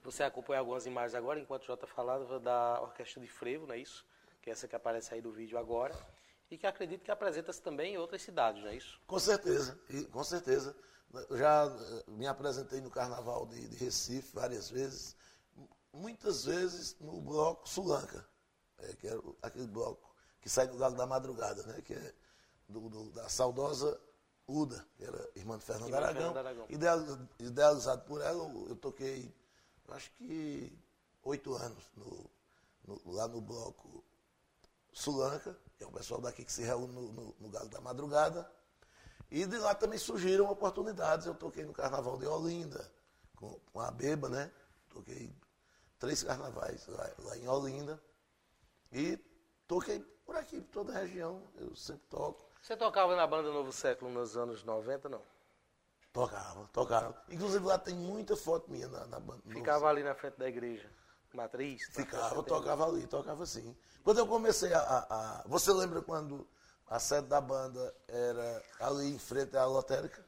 Você 0.02 0.22
acompanha 0.22 0.60
algumas 0.60 0.86
imagens 0.86 1.14
agora, 1.14 1.40
enquanto 1.40 1.62
o 1.62 1.66
Jota 1.66 1.86
falava 1.86 2.38
da 2.38 2.80
Orquestra 2.80 3.20
de 3.20 3.28
Frevo, 3.28 3.66
não 3.66 3.74
é 3.74 3.78
isso? 3.78 4.06
Que 4.40 4.50
é 4.50 4.52
essa 4.52 4.68
que 4.68 4.76
aparece 4.76 5.12
aí 5.12 5.20
do 5.20 5.32
vídeo 5.32 5.58
agora. 5.58 5.94
E 6.50 6.56
que 6.56 6.66
acredito 6.66 7.02
que 7.02 7.10
apresenta-se 7.10 7.60
também 7.62 7.94
em 7.94 7.98
outras 7.98 8.22
cidades, 8.22 8.62
não 8.62 8.70
é 8.70 8.76
isso? 8.76 9.00
Com 9.06 9.18
certeza, 9.18 9.78
e, 9.88 10.04
com 10.04 10.24
certeza. 10.24 10.76
Eu 11.28 11.36
já 11.38 11.64
eh, 11.66 12.04
me 12.08 12.26
apresentei 12.26 12.80
no 12.80 12.90
Carnaval 12.90 13.46
de, 13.46 13.66
de 13.68 13.76
Recife 13.76 14.32
várias 14.34 14.70
vezes, 14.70 15.16
muitas 15.92 16.44
vezes 16.44 16.96
no 17.00 17.20
bloco 17.20 17.68
Sulanca, 17.68 18.24
eh, 18.78 18.94
que 18.96 19.08
é 19.08 19.16
o- 19.16 19.36
aquele 19.42 19.66
bloco 19.66 20.14
que 20.40 20.48
sai 20.48 20.68
do 20.68 20.78
Galo 20.78 20.94
da 20.96 21.06
Madrugada, 21.06 21.62
né, 21.64 21.82
que 21.82 21.94
é 21.94 22.14
do- 22.68 22.88
do- 22.88 23.10
da 23.10 23.28
saudosa 23.28 24.00
Uda, 24.46 24.84
que 24.96 25.04
era 25.04 25.30
irmã 25.36 25.56
de 25.58 25.64
Fernando 25.64 25.94
Aragão. 25.94 26.36
Aragão. 26.36 26.66
Ideal- 26.68 27.18
idealizado 27.38 28.02
por 28.04 28.20
ela, 28.20 28.44
eu, 28.68 28.74
toquei, 28.76 29.32
acho 29.88 30.10
que 30.12 30.72
oito 31.24 31.54
anos 31.54 31.84
no- 31.96 32.30
no- 32.84 33.12
lá 33.12 33.26
no 33.28 33.40
bloco 33.40 34.04
Sulanca, 34.92 35.56
que 35.76 35.84
é 35.84 35.86
o 35.86 35.92
pessoal 35.92 36.20
daqui 36.20 36.44
que 36.44 36.52
se 36.52 36.62
reúne 36.62 36.92
no, 36.92 37.12
no, 37.12 37.34
no 37.38 37.48
Galo 37.48 37.68
da 37.68 37.80
Madrugada. 37.80 38.50
E 39.30 39.46
de 39.46 39.58
lá 39.58 39.74
também 39.74 39.98
surgiram 39.98 40.50
oportunidades. 40.50 41.26
Eu 41.26 41.34
toquei 41.34 41.64
no 41.64 41.72
Carnaval 41.72 42.18
de 42.18 42.26
Olinda, 42.26 42.90
com, 43.36 43.58
com 43.72 43.80
a 43.80 43.90
Beba, 43.90 44.28
né? 44.28 44.50
Toquei 44.88 45.32
três 45.98 46.22
carnavais 46.22 46.86
lá, 46.88 47.10
lá 47.18 47.36
em 47.36 47.46
Olinda. 47.48 48.02
E 48.92 49.16
toquei 49.68 50.00
por 50.24 50.36
aqui, 50.36 50.60
por 50.60 50.70
toda 50.72 50.92
a 50.92 50.98
região. 51.00 51.42
Eu 51.56 51.74
sempre 51.76 52.02
toco. 52.08 52.44
Você 52.60 52.76
tocava 52.76 53.14
na 53.16 53.26
banda 53.26 53.50
Novo 53.52 53.72
Século 53.72 54.10
nos 54.10 54.36
anos 54.36 54.64
90, 54.64 55.08
não? 55.08 55.22
Tocava, 56.12 56.68
tocava. 56.72 57.22
Inclusive 57.28 57.64
lá 57.64 57.78
tem 57.78 57.94
muita 57.94 58.36
foto 58.36 58.68
minha 58.70 58.88
na, 58.88 59.06
na 59.06 59.20
banda. 59.20 59.42
Ficava 59.48 59.88
ali 59.88 60.02
na 60.02 60.14
frente 60.14 60.36
da 60.38 60.48
igreja. 60.48 60.90
Matriz? 61.32 61.84
Ficava, 61.92 62.42
tocava 62.42 62.84
ali, 62.84 63.06
tocava 63.06 63.46
sim. 63.46 63.76
Quando 64.02 64.18
eu 64.18 64.26
comecei 64.26 64.72
a, 64.74 64.80
a- 64.80 65.06
a- 65.40 65.44
Você 65.46 65.72
lembra 65.72 66.02
quando 66.02 66.44
a 66.90 66.98
sede 66.98 67.28
da 67.28 67.40
banda 67.40 67.94
era 68.08 68.62
ali 68.80 69.14
em 69.14 69.18
frente 69.18 69.56
à 69.56 69.64
lotérica? 69.64 70.24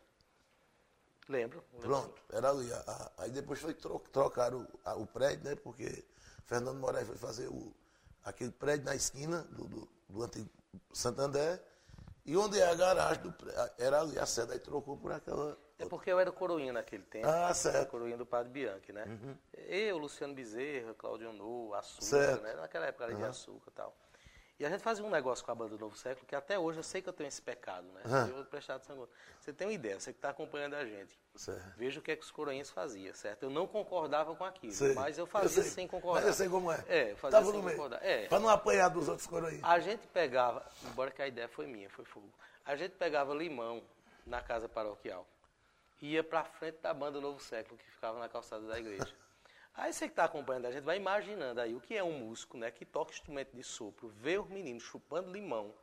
Lembro. 1.29 1.63
lembro. 1.73 1.89
Pronto, 1.89 2.23
era 2.33 2.51
ali. 2.51 2.69
Aí 3.19 3.31
depois 3.31 3.61
foi 3.61 3.75
tro, 3.75 3.99
trocar 4.13 4.55
o, 4.55 4.67
o 4.97 5.07
prédio, 5.07 5.45
né? 5.45 5.57
Porque 5.57 6.05
Fernando 6.47 6.79
Moraes 6.79 7.07
foi 7.07 7.17
fazer 7.17 7.49
o, 7.49 7.75
aquele 8.25 8.53
prédio 8.53 8.85
na 8.85 8.95
esquina 8.95 9.43
do, 9.51 9.67
do, 9.67 9.89
do 10.09 10.23
antigo 10.23 10.49
Santander. 10.93 11.61
E 12.25 12.37
onde 12.37 12.61
é 12.61 12.69
a 12.69 12.75
garagem 12.75 13.23
do 13.25 13.33
prédio, 13.33 13.71
era 13.79 14.01
ali 14.01 14.17
a 14.17 14.25
sede, 14.25 14.53
aí 14.53 14.59
trocou 14.61 14.97
por 14.97 15.11
aquela. 15.11 15.59
É 15.79 15.85
porque 15.87 16.13
eu 16.13 16.21
era 16.21 16.31
coroinha 16.31 16.73
naquele 16.73 17.03
tempo. 17.03 17.27
Ah, 17.27 17.53
certo. 17.53 17.77
Era 17.77 17.87
coroinha 17.87 18.17
do 18.17 18.25
Padre 18.25 18.53
Bianchi, 18.53 18.93
né? 18.93 19.05
Eu, 19.53 19.99
Luciano 19.99 20.33
Bezerra, 20.33 20.95
Claudio 20.95 21.33
Nu, 21.33 21.75
Açúcar, 21.75 22.05
Certo. 22.05 22.43
né? 22.43 22.55
Naquela 22.55 22.87
época 22.87 23.05
ali 23.07 23.17
de 23.17 23.25
açúcar 23.25 23.71
e 23.71 23.75
tal. 23.75 23.97
E 24.63 24.65
a 24.65 24.71
gente 24.71 24.81
fazia 24.81 25.05
um 25.05 25.11
negócio 25.11 25.45
com 25.45 25.51
a 25.51 25.57
banda 25.57 25.71
do 25.71 25.79
Novo 25.81 25.97
Século, 25.97 26.25
que 26.25 26.37
até 26.37 26.57
hoje 26.57 26.79
eu 26.79 26.85
sei 26.85 27.03
que 27.03 27.09
eu 27.09 27.13
tenho 27.13 27.27
esse 27.27 27.43
pecado, 27.43 27.85
né? 27.95 28.03
Eu 28.29 28.37
vou 28.37 28.45
prestar 28.45 28.77
atenção. 28.77 29.09
Você 29.41 29.53
tem 29.53 29.67
uma 29.67 29.73
ideia, 29.73 29.99
você 29.99 30.13
que 30.13 30.19
está 30.19 30.29
acompanhando 30.29 30.75
a 30.75 30.85
gente. 30.85 31.19
Certo. 31.35 31.77
Veja 31.77 31.99
o 31.99 32.03
que 32.03 32.13
é 32.13 32.17
que 32.17 32.23
os 32.23 32.31
coroinhas 32.31 32.71
faziam, 32.71 33.13
certo? 33.13 33.43
Eu 33.43 33.51
não 33.51 33.67
concordava 33.67 34.37
com 34.37 34.45
aquilo, 34.45 34.73
Sei. 34.73 34.95
mas 34.95 35.19
eu 35.19 35.27
fazia 35.27 35.65
sei. 35.65 35.73
sem 35.73 35.89
concordar. 35.89 36.21
Mas 36.21 36.29
eu 36.29 36.35
sei 36.35 36.49
como 36.49 36.71
é. 36.71 36.85
É, 36.87 37.11
eu 37.11 37.17
fazia 37.17 37.41
Tava 37.41 37.51
sem 37.51 37.61
concordar. 37.61 38.05
É. 38.05 38.29
Pra 38.29 38.39
não 38.39 38.49
apanhar 38.49 38.89
dos 38.89 39.09
outros 39.09 39.27
coroinhas. 39.27 39.65
A 39.65 39.81
gente 39.81 40.07
pegava, 40.07 40.65
embora 40.85 41.11
que 41.11 41.21
a 41.21 41.27
ideia 41.27 41.49
foi 41.49 41.67
minha, 41.67 41.91
foi 41.91 42.05
fogo. 42.05 42.33
A 42.65 42.77
gente 42.77 42.93
pegava 42.93 43.35
limão 43.35 43.83
na 44.25 44.41
casa 44.41 44.69
paroquial. 44.69 45.27
Ia 46.01 46.23
pra 46.23 46.45
frente 46.45 46.79
da 46.81 46.95
banda 46.95 47.21
Novo 47.21 47.43
Século, 47.43 47.77
que 47.77 47.91
ficava 47.91 48.21
na 48.21 48.29
calçada 48.29 48.65
da 48.69 48.79
igreja. 48.79 49.13
Aí 49.75 49.93
você 49.93 50.07
que 50.07 50.13
está 50.13 50.25
acompanhando 50.25 50.67
a 50.67 50.71
gente 50.71 50.85
vai 50.85 50.97
imaginando 50.97 51.61
aí 51.61 51.75
o 51.75 51.81
que 51.81 51.97
é 51.97 52.05
um 52.05 52.19
músico, 52.19 52.57
né, 52.57 52.71
que 52.71 52.85
toca 52.85 53.13
instrumento 53.13 53.55
de 53.55 53.63
sopro, 53.63 54.09
vê 54.09 54.39
os 54.39 54.49
meninos 54.49 54.83
chupando 54.83 55.33
limão 55.33 55.75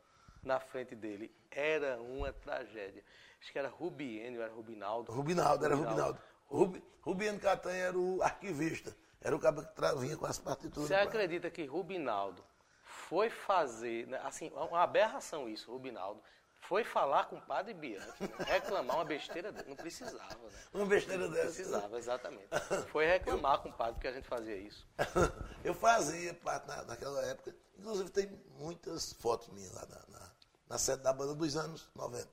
na 0.42 0.60
frente 0.60 0.94
dele. 0.94 1.34
Era 1.50 2.00
uma 2.00 2.32
tragédia. 2.32 3.04
Acho 3.40 3.52
que 3.52 3.58
era 3.58 3.68
Rubienio, 3.68 4.42
era 4.42 4.52
Rubinaldo. 4.52 5.12
Rubinaldo, 5.12 5.64
era 5.64 5.74
Rubinaldo. 5.74 6.20
Rubi, 6.46 6.84
Rubiano 7.00 7.40
Catanha 7.40 7.84
era 7.84 7.98
o 7.98 8.22
arquivista. 8.22 8.96
Era 9.20 9.36
o 9.36 9.38
cara 9.38 9.62
que 9.62 10.00
vinha 10.00 10.16
com 10.16 10.26
as 10.26 10.38
partituras. 10.38 10.88
Você 10.88 10.94
acredita 10.94 11.50
que 11.50 11.64
Rubinaldo 11.64 12.42
foi 12.82 13.28
fazer, 13.28 14.06
né, 14.06 14.20
assim, 14.24 14.50
uma 14.50 14.82
aberração 14.82 15.48
isso, 15.48 15.70
Rubinaldo, 15.70 16.22
foi 16.60 16.84
falar 16.84 17.24
com 17.24 17.36
o 17.36 17.40
padre 17.40 17.74
Bianchi, 17.74 18.22
né, 18.22 18.44
reclamar 18.46 18.96
uma 18.96 19.04
besteira 19.04 19.50
dele, 19.50 19.68
não 19.68 19.76
precisava, 19.76 20.34
né? 20.36 20.62
Uma 20.72 20.86
besteira 20.86 21.24
Não 21.24 21.30
dessa. 21.32 21.46
precisava, 21.46 21.98
exatamente. 21.98 22.48
Foi 22.90 23.06
reclamar 23.06 23.58
com 23.58 23.70
o 23.70 23.72
padre 23.72 23.94
porque 23.94 24.08
a 24.08 24.12
gente 24.12 24.28
fazia 24.28 24.56
isso. 24.56 24.86
Eu 25.64 25.74
fazia 25.74 26.32
parte 26.34 26.68
na, 26.68 26.84
naquela 26.84 27.20
época. 27.26 27.54
Inclusive 27.78 28.10
tem 28.10 28.26
muitas 28.58 29.12
fotos 29.14 29.48
minhas 29.48 29.72
lá 29.72 29.86
na, 29.86 30.18
na, 30.18 30.30
na 30.68 30.78
sede 30.78 31.02
da 31.02 31.12
banda 31.12 31.34
dos 31.34 31.56
anos 31.56 31.90
90. 31.94 32.28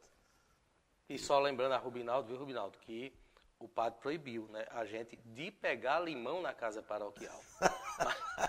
E 1.09 1.17
só 1.17 1.39
lembrando 1.39 1.71
a 1.73 1.77
Rubinaldo, 1.77 2.27
viu, 2.27 2.37
Rubinaldo, 2.37 2.77
que 2.79 3.17
o 3.59 3.67
padre 3.67 3.99
proibiu, 4.01 4.47
né, 4.49 4.67
a 4.69 4.85
gente 4.85 5.15
de 5.25 5.49
pegar 5.51 5.99
limão 6.01 6.41
na 6.41 6.53
casa 6.53 6.83
paroquial. 6.83 7.41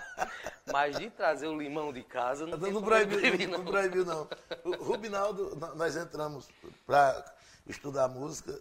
Mas 0.71 0.97
de 0.97 1.09
trazer 1.09 1.47
o 1.47 1.57
limão 1.57 1.91
de 1.91 2.03
casa 2.03 2.45
não, 2.45 2.57
Não, 2.57 2.59
como 2.59 2.77
ele 2.77 2.85
proibiu, 2.85 3.19
proibir, 3.19 3.47
não 3.47 3.65
proibiu, 3.65 4.05
não. 4.05 4.27
O 4.65 4.83
Rubinaldo, 4.83 5.55
nó- 5.55 5.75
nós 5.75 5.95
entramos 5.95 6.47
para 6.85 7.25
estudar 7.67 8.07
música 8.07 8.59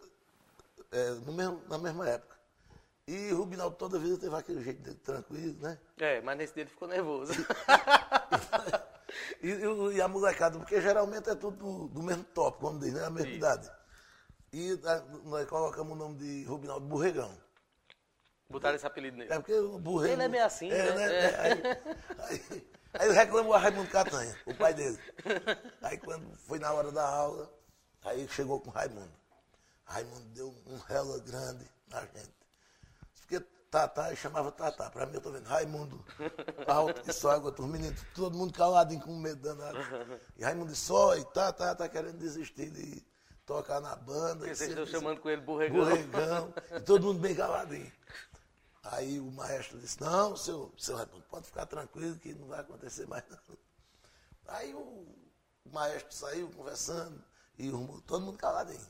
é, 0.90 1.10
no 1.10 1.32
mesmo- 1.32 1.62
na 1.68 1.78
mesma 1.78 2.08
época. 2.08 2.36
E 3.06 3.32
o 3.32 3.38
Rubinaldo 3.38 3.76
toda 3.76 3.98
vida 3.98 4.18
teve 4.18 4.34
aquele 4.36 4.62
jeito 4.62 4.82
dele 4.82 4.96
tranquilo, 5.02 5.56
né? 5.60 5.78
É, 5.98 6.20
mas 6.20 6.36
nesse 6.36 6.54
dia 6.54 6.62
ele 6.64 6.70
ficou 6.70 6.86
nervoso. 6.88 7.32
E, 9.42 9.48
e 9.92 9.96
e 9.96 10.00
a 10.02 10.08
molecada, 10.08 10.58
porque 10.58 10.80
geralmente 10.80 11.28
é 11.30 11.34
tudo 11.34 11.56
do, 11.56 11.88
do 11.88 12.02
mesmo 12.02 12.24
top, 12.24 12.58
como 12.60 12.78
diz, 12.78 12.92
né? 12.92 13.04
A 13.04 13.10
mesma 13.10 13.28
Isso. 13.28 13.38
idade. 13.38 13.70
E 14.52 14.78
a- 14.84 15.02
nós 15.24 15.48
colocamos 15.48 15.92
o 15.92 15.96
nome 15.96 16.16
de 16.16 16.44
Rubinaldo 16.44 16.86
Burregão. 16.86 17.30
Botaram 18.50 18.76
esse 18.76 18.86
apelido 18.86 19.16
nele. 19.16 19.32
É 19.32 19.36
porque 19.36 19.52
o 19.52 19.78
Burrego... 19.78 20.14
Ele 20.14 20.22
é 20.22 20.28
meio 20.28 20.44
assim, 20.44 20.70
né? 20.70 20.76
É. 20.76 21.40
Aí, 21.40 21.62
aí, 22.18 22.66
aí 22.94 23.08
ele 23.08 23.14
reclamou 23.14 23.52
a 23.52 23.58
Raimundo 23.58 23.90
Catanha, 23.90 24.34
o 24.46 24.54
pai 24.54 24.72
dele. 24.72 24.98
Aí 25.82 25.98
quando 25.98 26.34
foi 26.38 26.58
na 26.58 26.72
hora 26.72 26.90
da 26.90 27.06
aula, 27.06 27.52
aí 28.02 28.26
chegou 28.28 28.58
com 28.58 28.70
o 28.70 28.72
Raimundo. 28.72 29.12
Raimundo 29.84 30.24
deu 30.34 30.54
um 30.66 30.78
rela 30.78 31.18
grande 31.18 31.66
na 31.90 32.00
gente. 32.00 32.32
Porque 33.20 33.40
Tatá, 33.70 34.14
chamava 34.14 34.50
Tatá. 34.50 34.88
Pra 34.88 35.04
mim, 35.04 35.14
eu 35.14 35.20
tô 35.20 35.30
vendo 35.30 35.46
Raimundo 35.46 36.02
alto 36.66 37.02
que 37.02 37.12
só 37.12 37.32
água, 37.32 37.54
os 37.56 37.66
meninos, 37.66 38.02
todo 38.14 38.36
mundo 38.36 38.54
caladinho 38.54 39.02
com 39.02 39.14
medo 39.14 39.42
danado. 39.42 39.78
E 40.38 40.42
Raimundo 40.42 40.70
disse, 40.70 40.86
só, 40.86 41.14
e 41.16 41.24
Tatá 41.26 41.74
tá 41.74 41.86
querendo 41.86 42.16
desistir 42.16 42.70
de 42.70 43.06
tocar 43.44 43.80
na 43.80 43.94
banda. 43.94 44.36
Porque 44.36 44.52
e 44.52 44.56
vocês 44.56 44.70
estão 44.70 44.86
chamando 44.86 45.20
com 45.20 45.28
ele 45.28 45.42
borregão. 45.42 45.84
Borregão, 45.84 46.54
e 46.76 46.80
todo 46.80 47.08
mundo 47.08 47.20
bem 47.20 47.34
caladinho. 47.34 47.92
Aí 48.90 49.20
o 49.20 49.30
maestro 49.32 49.78
disse, 49.78 50.00
não, 50.00 50.34
seu, 50.34 50.72
seu 50.78 50.96
Raimundo, 50.96 51.22
pode 51.28 51.46
ficar 51.46 51.66
tranquilo 51.66 52.16
que 52.18 52.32
não 52.34 52.46
vai 52.48 52.60
acontecer 52.60 53.06
mais 53.06 53.22
não. 53.28 53.38
Aí 54.46 54.72
o, 54.74 55.06
maestro 55.70 56.10
saiu 56.14 56.48
conversando 56.52 57.22
e 57.58 57.68
o- 57.70 58.00
todo 58.06 58.24
mundo 58.24 58.38
caladinho. 58.38 58.80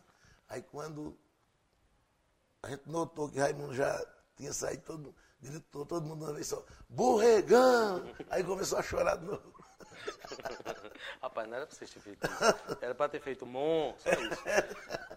Aí 0.48 0.62
quando 0.62 1.18
a 2.62 2.70
gente 2.70 2.88
notou 2.88 3.28
que 3.28 3.40
Raimundo 3.40 3.74
já 3.74 4.00
tinha 4.36 4.52
saído, 4.52 4.82
todo, 4.84 5.14
gritou 5.42 5.84
todo 5.84 6.06
mundo 6.06 6.24
uma 6.26 6.32
vez 6.32 6.46
só, 6.46 6.64
borregão! 6.88 8.04
Aí 8.30 8.44
começou 8.44 8.78
a 8.78 8.82
chorar 8.82 9.16
de 9.16 9.24
novo. 9.24 9.52
Rapaz, 11.20 11.48
não 11.48 11.56
era 11.56 11.66
pra 11.66 11.74
vocês 11.74 11.90
terem 11.90 12.02
feito 12.04 12.24
isso. 12.24 12.78
Era 12.80 12.94
pra 12.94 13.08
ter 13.08 13.20
feito 13.20 13.44
Mon, 13.44 13.96
só 13.98 14.10
isso. 14.10 14.42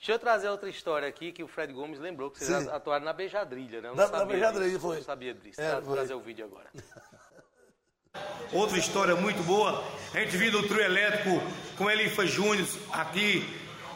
Deixa 0.00 0.12
eu 0.12 0.18
trazer 0.18 0.48
outra 0.48 0.70
história 0.70 1.06
aqui 1.06 1.30
que 1.30 1.42
o 1.42 1.46
Fred 1.46 1.74
Gomes 1.74 2.00
lembrou 2.00 2.30
que 2.30 2.42
vocês 2.42 2.62
Sim. 2.64 2.70
atuaram 2.70 3.04
na 3.04 3.12
Beijadrilha, 3.12 3.82
né? 3.82 3.88
Eu 3.88 3.94
não 3.94 3.96
Na- 3.96 4.10
na 4.10 4.18
sabia 4.18 4.26
Beijadrilha, 4.32 4.68
disso, 4.70 4.80
foi. 4.80 4.96
Não 4.96 5.02
sabia 5.04 5.34
disso. 5.34 5.60
É, 5.60 5.70
Tra- 5.72 5.82
foi. 5.82 5.94
trazer 5.94 6.14
o 6.14 6.20
vídeo 6.20 6.46
agora. 6.46 6.70
Outra 8.52 8.78
história 8.78 9.14
muito 9.14 9.42
boa, 9.42 9.84
a 10.14 10.18
gente 10.20 10.36
vindo 10.38 10.62
do 10.62 10.66
trio 10.68 10.80
elétrico 10.80 11.40
com 11.76 11.88
Elifa 11.90 12.26
Júnior 12.26 12.66
aqui 12.92 13.46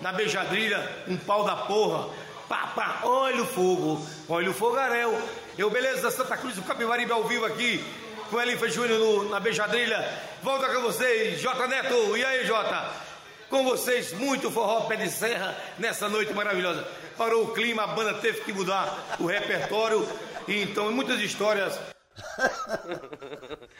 na 0.03 0.13
Beijadrilha, 0.13 0.79
um 1.09 1.17
pau 1.17 1.43
da 1.45 1.57
porra. 1.57 2.13
Pá, 2.51 2.67
pá, 2.77 3.01
olha 3.05 3.43
o 3.43 3.47
fogo, 3.47 4.07
olha 4.29 4.51
o 4.51 4.55
fogaréu. 4.55 5.11
Eu, 5.57 5.71
beleza 5.71 6.03
da 6.03 6.11
Santa 6.11 6.37
Cruz, 6.37 6.59
o 6.59 6.63
Capibaribe 6.63 7.11
ao 7.11 7.25
vivo 7.25 7.47
aqui, 7.47 7.83
com 8.31 8.39
Elifa 8.39 8.69
Júnior 8.69 9.25
na 9.31 9.41
Beijadrilha. 9.41 10.07
Volta 10.43 10.69
com 10.75 10.83
vocês, 10.83 11.41
J 11.41 11.67
Neto. 11.67 12.15
E 12.17 12.23
aí, 12.25 12.45
Jota? 12.47 13.04
Com 13.49 13.65
vocês, 13.65 14.13
muito 14.13 14.51
forró 14.51 14.83
pé 14.83 14.97
de 14.97 15.11
serra 15.11 15.57
nessa 15.79 16.09
noite 16.09 16.33
maravilhosa. 16.33 16.87
Parou 17.17 17.45
o 17.45 17.53
clima, 17.53 17.85
a 17.85 17.89
banda 17.89 18.15
teve 18.15 18.41
que 18.41 18.53
mudar 18.53 19.17
o 19.21 19.27
repertório. 19.27 20.07
E 20.49 20.63
então, 20.63 20.91
muitas 20.93 21.21
histórias 21.21 21.79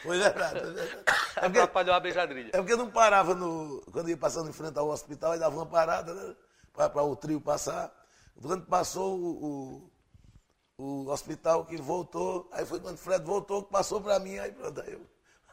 Foi 0.03 0.19
verdade. 0.19 0.59
É 0.59 1.41
porque, 1.41 1.59
Atrapalhou 1.59 1.95
a 1.95 2.01
beijadrilha. 2.01 2.51
É 2.53 2.59
porque 2.59 2.77
não 2.77 2.91
parava 2.91 3.35
no. 3.35 3.83
Quando 3.93 4.11
ia 4.11 4.17
passando 4.17 4.51
em 4.51 4.53
frente 4.53 4.79
ao 4.79 4.89
hospital, 4.89 5.33
aí 5.33 5.39
dava 5.39 5.57
uma 5.57 5.67
parada, 5.67 6.13
né? 6.15 6.35
Para 6.73 7.03
o 7.03 7.17
trio 7.17 7.41
passar. 7.41 7.93
Quando 8.41 8.67
passou 8.67 9.19
o, 9.19 9.91
o, 10.79 10.85
o, 10.85 11.11
hospital 11.11 11.65
que 11.65 11.77
voltou, 11.77 12.49
aí 12.53 12.67
foi 12.67 12.81
quando 12.81 12.97
o 12.97 12.99
Fred 12.99 13.25
voltou, 13.25 13.63
que 13.63 13.71
passou 13.71 14.01
para 14.01 14.19
mim, 14.19 14.39
aí 14.39 14.51
pronto, 14.51 14.81
aí 14.81 14.93
eu 14.93 15.01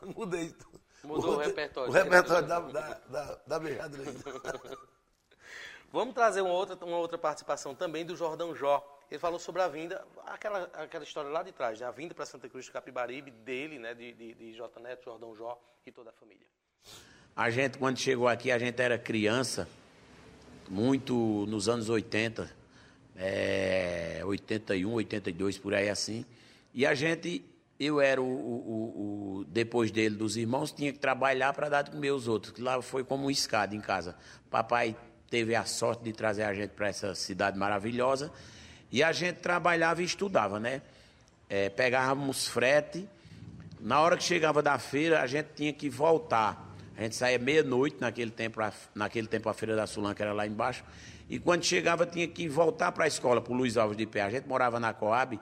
mudei 0.15 0.49
tudo. 0.49 0.80
Mudou 1.03 1.33
o, 1.33 1.35
o 1.35 1.39
repertório. 1.39 1.89
O 1.89 1.93
repertório 1.93 2.47
da, 2.47 2.59
da, 2.59 2.99
da, 3.09 3.41
da. 3.47 3.59
Vamos 5.91 6.13
trazer 6.13 6.41
uma 6.41 6.53
outra, 6.53 6.85
uma 6.85 6.97
outra 6.97 7.17
participação 7.17 7.75
também 7.75 8.05
do 8.05 8.15
Jordão 8.15 8.55
Jó. 8.55 8.99
Ele 9.09 9.19
falou 9.19 9.37
sobre 9.37 9.61
a 9.61 9.67
vinda, 9.67 10.05
aquela, 10.25 10.69
aquela 10.73 11.03
história 11.03 11.29
lá 11.29 11.43
de 11.43 11.51
trás, 11.51 11.81
né? 11.81 11.85
a 11.85 11.91
vinda 11.91 12.13
para 12.13 12.25
Santa 12.25 12.47
Cruz 12.47 12.63
de 12.65 12.71
Capibaribe, 12.71 13.29
dele, 13.29 13.77
né? 13.77 13.93
de, 13.93 14.13
de, 14.13 14.33
de 14.33 14.53
J. 14.53 14.79
Neto, 14.79 15.03
Jordão 15.03 15.35
Jó 15.35 15.61
e 15.85 15.91
toda 15.91 16.11
a 16.11 16.13
família. 16.13 16.47
A 17.35 17.49
gente, 17.49 17.77
quando 17.77 17.97
chegou 17.97 18.29
aqui, 18.29 18.51
a 18.51 18.57
gente 18.57 18.81
era 18.81 18.97
criança, 18.97 19.67
muito 20.69 21.45
nos 21.47 21.67
anos 21.67 21.89
80, 21.89 22.49
é, 23.17 24.21
81, 24.23 24.93
82, 24.93 25.57
por 25.57 25.73
aí 25.73 25.89
assim. 25.89 26.25
E 26.73 26.85
a 26.85 26.93
gente, 26.93 27.43
eu 27.83 27.99
era 27.99 28.21
o, 28.21 28.25
o, 28.25 29.39
o 29.39 29.45
depois 29.45 29.89
dele, 29.89 30.15
dos 30.15 30.37
irmãos, 30.37 30.71
tinha 30.71 30.93
que 30.93 30.99
trabalhar 30.99 31.51
para 31.53 31.67
dar 31.67 31.81
de 31.81 31.91
comer 31.91 32.11
os 32.11 32.27
outros, 32.27 32.57
lá 32.59 32.79
foi 32.81 33.03
como 33.03 33.25
um 33.25 33.31
escada 33.31 33.75
em 33.75 33.81
casa. 33.81 34.15
Papai 34.51 34.95
teve 35.29 35.55
a 35.55 35.65
sorte 35.65 36.03
de 36.03 36.13
trazer 36.13 36.43
a 36.43 36.53
gente 36.53 36.71
para 36.71 36.89
essa 36.89 37.15
cidade 37.15 37.57
maravilhosa 37.57 38.31
e 38.91 39.01
a 39.01 39.11
gente 39.11 39.37
trabalhava 39.37 40.01
e 40.01 40.05
estudava, 40.05 40.59
né? 40.59 40.81
É, 41.49 41.69
pegávamos 41.69 42.47
frete. 42.47 43.07
Na 43.79 43.99
hora 43.99 44.15
que 44.15 44.23
chegava 44.23 44.61
da 44.61 44.77
feira, 44.77 45.21
a 45.21 45.27
gente 45.27 45.47
tinha 45.55 45.73
que 45.73 45.89
voltar. 45.89 46.69
A 46.95 47.01
gente 47.01 47.15
saía 47.15 47.39
meia-noite, 47.39 47.97
naquele 47.99 48.29
tempo, 48.29 48.59
naquele 48.93 49.27
tempo 49.27 49.49
a 49.49 49.53
Feira 49.53 49.75
da 49.75 49.87
Sulan, 49.87 50.13
que 50.13 50.21
era 50.21 50.33
lá 50.33 50.45
embaixo. 50.45 50.83
E 51.27 51.39
quando 51.39 51.63
chegava, 51.63 52.05
tinha 52.05 52.27
que 52.27 52.47
voltar 52.47 52.91
para 52.91 53.05
a 53.05 53.07
escola, 53.07 53.41
para 53.41 53.53
o 53.53 53.55
Luiz 53.55 53.75
Alves 53.75 53.97
de 53.97 54.05
Pé. 54.05 54.21
A 54.21 54.29
gente 54.29 54.47
morava 54.47 54.79
na 54.79 54.93
Coab, 54.93 55.39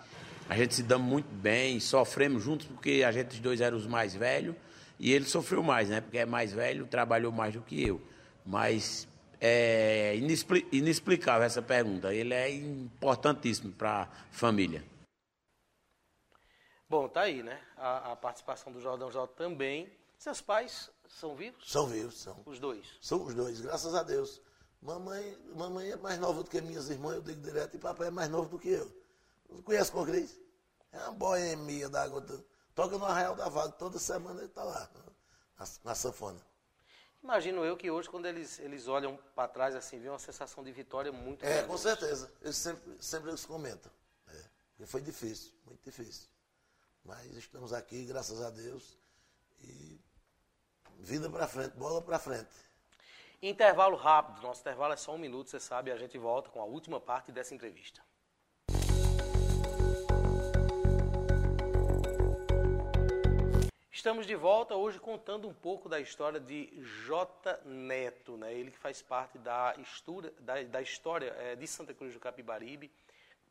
a 0.49 0.55
gente 0.55 0.73
se 0.73 0.81
damos 0.81 1.07
muito 1.07 1.31
bem, 1.31 1.79
sofremos 1.79 2.41
juntos, 2.41 2.65
porque 2.65 3.03
a 3.05 3.11
gente, 3.11 3.33
os 3.33 3.39
dois, 3.39 3.61
eram 3.61 3.77
os 3.77 3.85
mais 3.85 4.15
velhos. 4.15 4.55
E 4.97 5.13
ele 5.13 5.25
sofreu 5.25 5.61
mais, 5.61 5.89
né? 5.89 6.01
Porque 6.01 6.17
é 6.17 6.25
mais 6.25 6.51
velho, 6.51 6.87
trabalhou 6.87 7.31
mais 7.31 7.53
do 7.53 7.61
que 7.61 7.87
eu. 7.87 8.01
Mas 8.43 9.07
é 9.39 10.15
inexplicável 10.71 11.45
essa 11.45 11.61
pergunta. 11.61 12.11
Ele 12.11 12.33
é 12.33 12.49
importantíssimo 12.49 13.71
para 13.71 14.01
a 14.01 14.07
família. 14.31 14.83
Bom, 16.89 17.07
tá 17.07 17.21
aí, 17.21 17.43
né? 17.43 17.61
A, 17.77 18.13
a, 18.13 18.15
participação 18.15 18.73
do 18.73 18.81
Jordão 18.81 19.11
J 19.11 19.27
também. 19.35 19.87
Seus 20.17 20.41
pais 20.41 20.89
são 21.07 21.35
vivos? 21.35 21.71
São 21.71 21.85
vivos, 21.85 22.19
são. 22.19 22.41
Os 22.43 22.59
dois? 22.59 22.87
São 22.99 23.23
os 23.23 23.35
dois, 23.35 23.61
graças 23.61 23.93
a 23.93 24.01
Deus. 24.01 24.41
Mamãe, 24.81 25.37
mamãe 25.55 25.91
é 25.91 25.95
mais 25.95 26.17
nova 26.17 26.41
do 26.41 26.49
que 26.49 26.59
minhas 26.59 26.89
irmãs, 26.89 27.17
eu 27.17 27.21
digo 27.21 27.39
direto, 27.39 27.75
e 27.75 27.79
papai 27.79 28.07
é 28.07 28.11
mais 28.11 28.29
novo 28.29 28.49
do 28.49 28.57
que 28.57 28.69
eu. 28.69 28.98
Você 29.49 29.61
conhece 29.63 29.91
o 29.95 30.05
Cris? 30.05 30.39
É 30.91 30.97
uma 30.99 31.11
boemia 31.13 31.89
da 31.89 32.03
água. 32.03 32.23
Toca 32.73 32.97
no 32.97 33.05
Arraial 33.05 33.35
da 33.35 33.49
Vaga, 33.49 33.73
toda 33.73 33.99
semana 33.99 34.39
ele 34.39 34.47
está 34.47 34.63
lá, 34.63 34.89
na, 35.57 35.65
na 35.83 35.95
sanfona. 35.95 36.39
Imagino 37.21 37.65
eu 37.65 37.75
que 37.75 37.91
hoje, 37.91 38.09
quando 38.09 38.25
eles, 38.27 38.59
eles 38.59 38.87
olham 38.87 39.17
para 39.35 39.47
trás, 39.47 39.75
assim, 39.75 39.99
vê 39.99 40.07
uma 40.07 40.19
sensação 40.19 40.63
de 40.63 40.71
vitória 40.71 41.11
muito 41.11 41.43
É, 41.43 41.49
grande. 41.55 41.67
com 41.67 41.77
certeza. 41.77 42.31
Eles 42.41 42.55
sempre, 42.55 42.97
sempre 43.03 43.29
eles 43.29 43.45
comentam. 43.45 43.91
É, 44.79 44.85
foi 44.85 45.01
difícil, 45.01 45.51
muito 45.65 45.83
difícil. 45.83 46.29
Mas 47.03 47.25
estamos 47.35 47.73
aqui, 47.73 48.05
graças 48.05 48.41
a 48.41 48.49
Deus. 48.49 48.97
E 49.61 49.99
vida 50.99 51.29
para 51.29 51.47
frente, 51.47 51.75
bola 51.75 52.01
para 52.01 52.17
frente. 52.17 52.49
Intervalo 53.41 53.97
rápido. 53.97 54.41
Nosso 54.41 54.61
intervalo 54.61 54.93
é 54.93 54.97
só 54.97 55.13
um 55.13 55.17
minuto, 55.17 55.49
você 55.49 55.59
sabe. 55.59 55.91
A 55.91 55.97
gente 55.97 56.17
volta 56.17 56.49
com 56.49 56.61
a 56.61 56.65
última 56.65 56.99
parte 57.01 57.31
dessa 57.31 57.53
entrevista. 57.53 58.01
Estamos 63.99 64.25
de 64.25 64.33
volta 64.33 64.77
hoje 64.77 64.97
contando 64.97 65.45
um 65.45 65.53
pouco 65.53 65.89
da 65.89 65.99
história 65.99 66.39
de 66.39 66.71
J. 67.05 67.59
Neto, 67.65 68.37
né? 68.37 68.53
ele 68.53 68.71
que 68.71 68.77
faz 68.77 69.01
parte 69.01 69.37
da, 69.37 69.75
história, 69.77 70.33
da, 70.39 70.63
da 70.63 70.81
história 70.81 71.35
é, 71.37 71.53
de 71.53 71.67
Santa 71.67 71.93
Cruz 71.93 72.13
do 72.13 72.19
Capibaribe, 72.19 72.89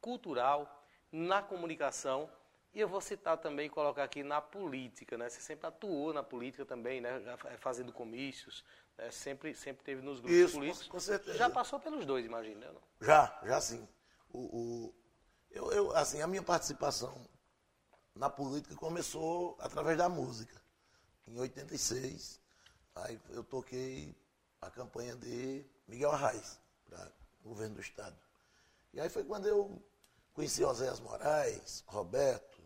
cultural, 0.00 0.86
na 1.12 1.42
comunicação, 1.42 2.30
e 2.72 2.80
eu 2.80 2.88
vou 2.88 3.02
citar 3.02 3.36
também, 3.36 3.68
colocar 3.68 4.04
aqui 4.04 4.22
na 4.22 4.40
política, 4.40 5.18
né? 5.18 5.28
Você 5.28 5.42
sempre 5.42 5.66
atuou 5.66 6.14
na 6.14 6.22
política 6.22 6.64
também, 6.64 7.02
né? 7.02 7.22
É, 7.44 7.58
fazendo 7.58 7.92
comícios, 7.92 8.64
né? 8.96 9.10
sempre, 9.10 9.54
sempre 9.54 9.84
teve 9.84 10.00
nos 10.00 10.18
grupos 10.18 10.38
Isso, 10.38 10.54
políticos. 10.54 10.88
Com 10.88 10.98
certeza. 10.98 11.36
Já 11.36 11.50
passou 11.50 11.78
pelos 11.78 12.06
dois, 12.06 12.24
imagina, 12.24 12.72
né? 12.72 12.80
Já, 13.02 13.38
já 13.44 13.60
sim. 13.60 13.86
O, 14.30 14.38
o, 14.38 14.94
eu, 15.50 15.70
eu, 15.72 15.94
assim, 15.94 16.22
a 16.22 16.26
minha 16.26 16.42
participação 16.42 17.28
na 18.18 18.28
política 18.28 18.74
começou 18.74 19.56
através 19.60 19.96
da 19.96 20.08
música. 20.08 20.60
Em 21.26 21.38
86, 21.38 22.40
aí 22.96 23.20
eu 23.30 23.44
toquei 23.44 24.14
a 24.60 24.68
campanha 24.70 25.14
de 25.14 25.64
Miguel 25.86 26.10
Arraes 26.10 26.60
para 26.84 27.12
o 27.44 27.50
governo 27.50 27.76
do 27.76 27.80
Estado. 27.80 28.18
E 28.92 29.00
aí 29.00 29.08
foi 29.08 29.22
quando 29.22 29.46
eu 29.46 29.80
conheci 30.32 30.64
Oséias 30.64 30.98
Moraes, 30.98 31.84
Roberto, 31.86 32.58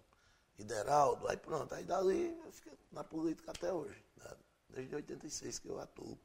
Ideraldo, 0.59 1.29
aí 1.29 1.37
pronto, 1.37 1.75
aí 1.75 1.85
dali 1.85 2.35
eu 2.45 2.53
fiquei 2.53 2.73
na 2.91 3.05
política 3.05 3.51
até 3.51 3.71
hoje, 3.71 4.03
né? 4.17 4.31
desde 4.71 4.95
86 4.95 5.59
que 5.59 5.69
eu 5.69 5.79
atuo 5.79 6.19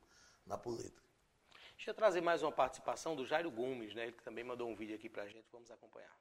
na 0.46 0.58
política. 0.58 1.06
Deixa 1.76 1.92
eu 1.92 1.96
trazer 1.96 2.22
mais 2.22 2.44
uma 2.44 2.52
participação 2.52 3.14
do 3.14 3.26
Jairo 3.26 3.52
Gomes, 3.52 3.94
né? 3.94 4.04
ele 4.04 4.14
que 4.14 4.24
também 4.24 4.44
mandou 4.44 4.70
um 4.70 4.76
vídeo 4.76 4.96
aqui 4.96 5.10
para 5.10 5.24
a 5.24 5.28
gente, 5.28 5.50
vamos 5.52 5.70
acompanhar. 5.70 6.16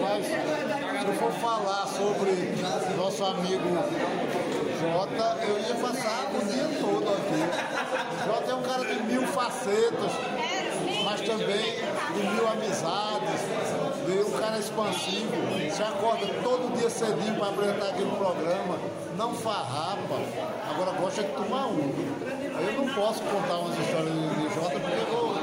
Mas 0.00 0.26
se 0.26 1.06
eu 1.06 1.14
for 1.14 1.32
falar 1.32 1.86
sobre 1.86 2.54
nosso 2.96 3.24
amigo 3.24 3.68
Jota, 4.80 5.36
eu 5.44 5.58
ia 5.58 5.74
passar 5.74 6.30
o 6.32 6.44
dia 6.44 6.68
todo 6.80 7.08
aqui. 7.08 7.42
Jota 8.26 8.50
é 8.50 8.54
um 8.54 8.62
cara 8.62 8.84
de 8.84 9.02
mil 9.02 9.26
facetas, 9.26 10.12
mas 11.04 11.20
também 11.22 11.74
de 12.14 12.22
mil 12.22 12.48
amizades, 12.48 13.40
de 14.06 14.18
um 14.20 14.38
cara 14.38 14.58
expansivo. 14.58 15.34
Se 15.74 15.82
acorda 15.82 16.26
todo 16.44 16.78
dia 16.78 16.88
cedinho 16.88 17.34
para 17.36 17.48
apresentar 17.48 17.88
aquele 17.88 18.10
programa, 18.10 18.78
não 19.16 19.34
farrapa, 19.34 20.20
agora 20.70 20.92
gosta 21.00 21.24
de 21.24 21.32
tomar 21.32 21.66
um. 21.66 21.92
Eu 22.58 22.72
não 22.76 22.94
posso 22.94 23.22
contar 23.24 23.58
umas 23.58 23.78
histórias 23.78 24.12
de 24.12 24.54
Jota 24.54 24.78
porque 24.78 25.00
eu 25.00 25.06
vou, 25.06 25.34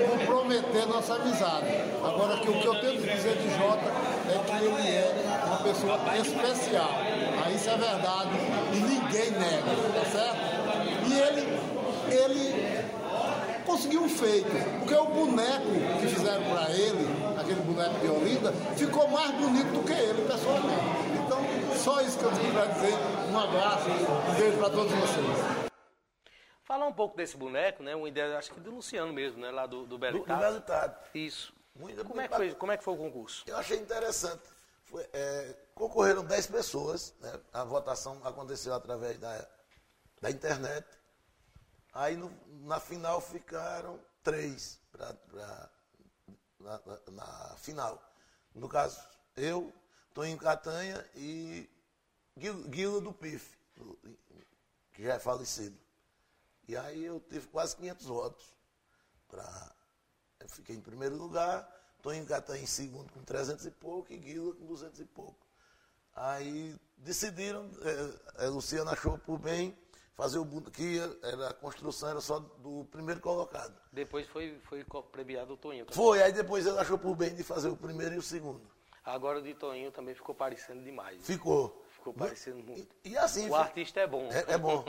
eu 0.00 0.08
vou 0.08 0.25
comprometer 0.46 0.86
nossa 0.86 1.14
amizade. 1.14 1.66
Agora, 2.04 2.36
que 2.38 2.48
o 2.48 2.60
que 2.60 2.66
eu 2.66 2.80
tenho 2.80 3.02
que 3.02 3.08
dizer 3.08 3.36
de 3.36 3.50
Jota 3.58 3.84
é 4.30 4.38
que 4.46 4.64
ele 4.64 4.88
é 4.88 5.44
uma 5.44 5.56
pessoa 5.58 5.98
especial. 6.16 6.90
Aí 7.44 7.56
isso 7.56 7.68
é 7.68 7.76
verdade 7.76 8.30
e 8.72 8.76
ninguém 8.76 9.30
nega, 9.32 9.74
tá 9.94 10.04
certo? 10.10 10.38
E 11.06 11.18
ele, 11.18 11.58
ele 12.10 12.84
conseguiu 13.64 14.02
um 14.02 14.08
feito, 14.08 14.50
porque 14.78 14.94
o 14.94 15.06
boneco 15.06 15.66
que 16.00 16.06
fizeram 16.06 16.42
para 16.44 16.70
ele, 16.70 17.08
aquele 17.38 17.60
boneco 17.62 17.98
de 17.98 18.08
Olinda, 18.08 18.52
ficou 18.76 19.08
mais 19.08 19.32
bonito 19.32 19.72
do 19.72 19.84
que 19.84 19.92
ele 19.92 20.26
pessoalmente. 20.28 20.84
Então, 21.24 21.40
só 21.76 22.00
isso 22.02 22.18
que 22.18 22.24
eu 22.24 22.30
tenho 22.30 22.52
para 22.52 22.66
dizer. 22.66 22.94
Um 23.32 23.38
abraço, 23.38 23.90
um 23.90 24.34
beijo 24.34 24.56
para 24.58 24.70
todos 24.70 24.92
vocês. 24.92 25.65
Falar 26.66 26.88
um 26.88 26.92
pouco 26.92 27.16
desse 27.16 27.36
boneco, 27.36 27.80
né? 27.80 27.94
Uma 27.94 28.08
ideia, 28.08 28.36
acho 28.36 28.52
que 28.52 28.58
do 28.58 28.72
Luciano 28.72 29.12
mesmo, 29.12 29.40
né? 29.40 29.52
Lá 29.52 29.66
do, 29.66 29.86
do 29.86 29.96
Belo 29.96 30.18
Do, 30.18 30.26
do 30.26 30.36
Belo 30.36 30.64
Isso. 31.14 31.54
Muito, 31.76 32.04
como, 32.04 32.20
é 32.20 32.26
que 32.26 32.34
foi, 32.34 32.54
como 32.56 32.72
é 32.72 32.76
que 32.76 32.82
foi 32.82 32.94
o 32.94 32.96
concurso? 32.96 33.44
Eu 33.46 33.56
achei 33.56 33.78
interessante. 33.78 34.42
Foi, 34.84 35.08
é, 35.12 35.54
concorreram 35.76 36.24
10 36.24 36.48
pessoas, 36.48 37.14
né? 37.20 37.40
a 37.52 37.62
votação 37.62 38.20
aconteceu 38.24 38.74
através 38.74 39.16
da, 39.20 39.46
da 40.20 40.28
internet. 40.28 40.84
Aí 41.92 42.16
no, 42.16 42.36
na 42.64 42.80
final 42.80 43.20
ficaram 43.20 44.00
três 44.24 44.80
pra, 44.90 45.14
pra 45.14 45.70
na, 46.58 46.80
na, 46.84 47.12
na, 47.12 47.56
final. 47.58 48.02
No 48.52 48.68
caso, 48.68 49.00
eu, 49.36 49.72
Toninho 50.12 50.36
Catanha 50.36 51.08
e 51.14 51.70
Guilo 52.36 53.00
do 53.00 53.12
PIF. 53.12 53.56
que 54.94 55.04
já 55.04 55.14
é 55.14 55.18
falecido. 55.20 55.85
E 56.68 56.76
aí 56.76 57.04
eu 57.04 57.20
tive 57.20 57.46
quase 57.48 57.76
500 57.76 58.06
votos. 58.06 58.54
Pra, 59.28 59.74
eu 60.40 60.48
fiquei 60.48 60.76
em 60.76 60.80
primeiro 60.80 61.16
lugar, 61.16 61.68
Toninho 62.02 62.26
Catanha 62.26 62.62
em 62.62 62.66
segundo 62.66 63.12
com 63.12 63.22
300 63.22 63.66
e 63.66 63.70
pouco 63.70 64.12
e 64.12 64.16
Guila 64.16 64.54
com 64.54 64.66
200 64.66 65.00
e 65.00 65.04
pouco. 65.04 65.46
Aí 66.14 66.76
decidiram, 66.96 67.70
é, 68.36 68.44
a 68.44 68.48
Luciana 68.48 68.92
achou 68.92 69.18
por 69.18 69.38
bem 69.38 69.76
fazer 70.14 70.38
o 70.38 70.46
que 70.70 70.98
era, 71.22 71.48
a 71.48 71.54
construção 71.54 72.08
era 72.08 72.20
só 72.20 72.38
do 72.38 72.86
primeiro 72.90 73.20
colocado. 73.20 73.78
Depois 73.92 74.26
foi, 74.28 74.58
foi 74.60 74.84
premiado 75.12 75.52
o 75.52 75.56
Toninho. 75.56 75.86
Foi, 75.90 76.22
aí 76.22 76.32
depois 76.32 76.64
ele 76.64 76.78
achou 76.78 76.98
por 76.98 77.14
bem 77.14 77.34
de 77.34 77.42
fazer 77.42 77.68
o 77.68 77.76
primeiro 77.76 78.14
e 78.14 78.18
o 78.18 78.22
segundo. 78.22 78.75
Agora 79.06 79.38
o 79.38 79.42
de 79.42 79.54
Toninho 79.54 79.92
também 79.92 80.16
ficou 80.16 80.34
parecendo 80.34 80.82
demais. 80.82 81.24
Ficou. 81.24 81.86
Ficou 81.90 82.12
parecendo 82.12 82.62
muito. 82.62 82.94
E, 83.04 83.10
e 83.10 83.16
assim. 83.16 83.48
O 83.48 83.54
artista 83.54 84.00
é 84.00 84.06
bom. 84.06 84.28
É, 84.32 84.54
é 84.54 84.58
bom. 84.58 84.84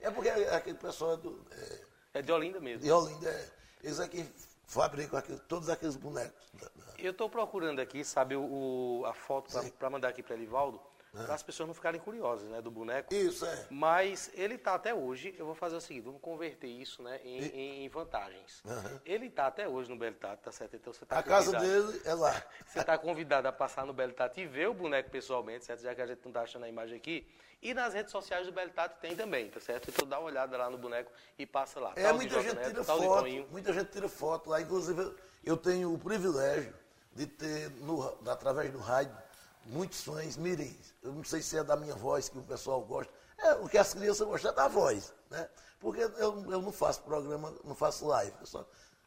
é 0.00 0.10
porque 0.10 0.28
aquele 0.28 0.76
pessoal 0.76 1.14
é 1.14 1.16
do. 1.16 1.46
É, 1.52 2.18
é 2.18 2.22
de 2.22 2.32
Olinda 2.32 2.58
mesmo. 2.60 2.82
De 2.82 2.90
Olinda, 2.90 3.30
é. 3.30 3.50
Eles 3.84 4.00
aqui 4.00 4.28
fabricam 4.66 5.18
aqui, 5.18 5.38
todos 5.46 5.68
aqueles 5.68 5.96
bonecos. 5.96 6.52
Eu 6.98 7.12
estou 7.12 7.28
procurando 7.28 7.80
aqui, 7.80 8.04
sabe, 8.04 8.34
o, 8.36 9.04
a 9.06 9.12
foto 9.12 9.52
para 9.78 9.90
mandar 9.90 10.08
aqui 10.08 10.22
para 10.22 10.34
Elivaldo. 10.34 10.80
É. 11.14 11.24
Para 11.24 11.34
as 11.34 11.42
pessoas 11.42 11.66
não 11.66 11.74
ficarem 11.74 12.00
curiosas, 12.00 12.48
né, 12.48 12.62
do 12.62 12.70
boneco. 12.70 13.12
Isso, 13.12 13.44
é. 13.44 13.66
Mas 13.68 14.30
ele 14.32 14.54
está 14.54 14.74
até 14.74 14.94
hoje, 14.94 15.34
eu 15.38 15.44
vou 15.44 15.54
fazer 15.54 15.76
o 15.76 15.80
seguinte, 15.80 16.04
vamos 16.04 16.22
converter 16.22 16.68
isso, 16.68 17.02
né, 17.02 17.20
em, 17.22 17.38
e... 17.38 17.84
em 17.84 17.88
vantagens. 17.88 18.62
Uhum. 18.64 19.00
Ele 19.04 19.26
está 19.26 19.46
até 19.46 19.68
hoje 19.68 19.90
no 19.90 19.96
Belitat, 19.96 20.40
tá 20.42 20.50
certo? 20.50 20.74
Então 20.76 20.90
você 20.90 21.04
tá 21.04 21.18
A 21.18 21.22
casa 21.22 21.58
dele 21.58 22.00
é 22.04 22.14
lá. 22.14 22.32
Você 22.66 22.80
está 22.80 22.96
convidado 22.96 23.46
a 23.46 23.52
passar 23.52 23.84
no 23.84 23.92
Belitat 23.92 24.40
e 24.40 24.46
ver 24.46 24.68
o 24.68 24.74
boneco 24.74 25.10
pessoalmente, 25.10 25.66
certo? 25.66 25.82
Já 25.82 25.94
que 25.94 26.00
a 26.00 26.06
gente 26.06 26.20
não 26.24 26.30
está 26.30 26.42
achando 26.42 26.64
a 26.64 26.68
imagem 26.68 26.96
aqui. 26.96 27.28
E 27.60 27.74
nas 27.74 27.92
redes 27.92 28.10
sociais 28.10 28.46
do 28.46 28.52
Belitat 28.52 28.96
tem 29.00 29.14
também, 29.14 29.50
tá 29.50 29.60
certo? 29.60 29.90
Então 29.90 30.08
dá 30.08 30.18
uma 30.18 30.28
olhada 30.28 30.56
lá 30.56 30.70
no 30.70 30.78
boneco 30.78 31.12
e 31.38 31.46
passa 31.46 31.78
lá. 31.78 31.92
É, 31.94 32.12
muita 32.12 32.42
gente 32.42 32.56
Neto, 32.56 32.70
tira 32.70 32.84
foto, 32.84 33.26
muita 33.50 33.72
gente 33.72 33.90
tira 33.90 34.08
foto 34.08 34.50
lá. 34.50 34.60
Inclusive, 34.60 35.14
eu 35.44 35.56
tenho 35.56 35.92
o 35.92 35.98
privilégio 35.98 36.74
de 37.14 37.26
ter, 37.26 37.70
no, 37.70 38.02
através 38.28 38.72
do 38.72 38.78
rádio, 38.78 39.16
muitos 39.66 40.02
fãs 40.02 40.36
mirins. 40.36 40.94
Eu 41.02 41.12
não 41.12 41.24
sei 41.24 41.42
se 41.42 41.56
é 41.56 41.64
da 41.64 41.76
minha 41.76 41.94
voz 41.94 42.28
que 42.28 42.38
o 42.38 42.42
pessoal 42.42 42.80
gosta. 42.82 43.12
É, 43.38 43.54
o 43.54 43.68
que 43.68 43.78
as 43.78 43.92
crianças 43.92 44.26
gostam 44.26 44.52
é 44.52 44.54
da 44.54 44.68
voz, 44.68 45.12
né? 45.30 45.48
Porque 45.80 46.00
eu, 46.00 46.50
eu 46.50 46.62
não 46.62 46.70
faço 46.72 47.02
programa, 47.02 47.52
não 47.64 47.74
faço 47.74 48.06
live. 48.06 48.36
Só, 48.44 48.64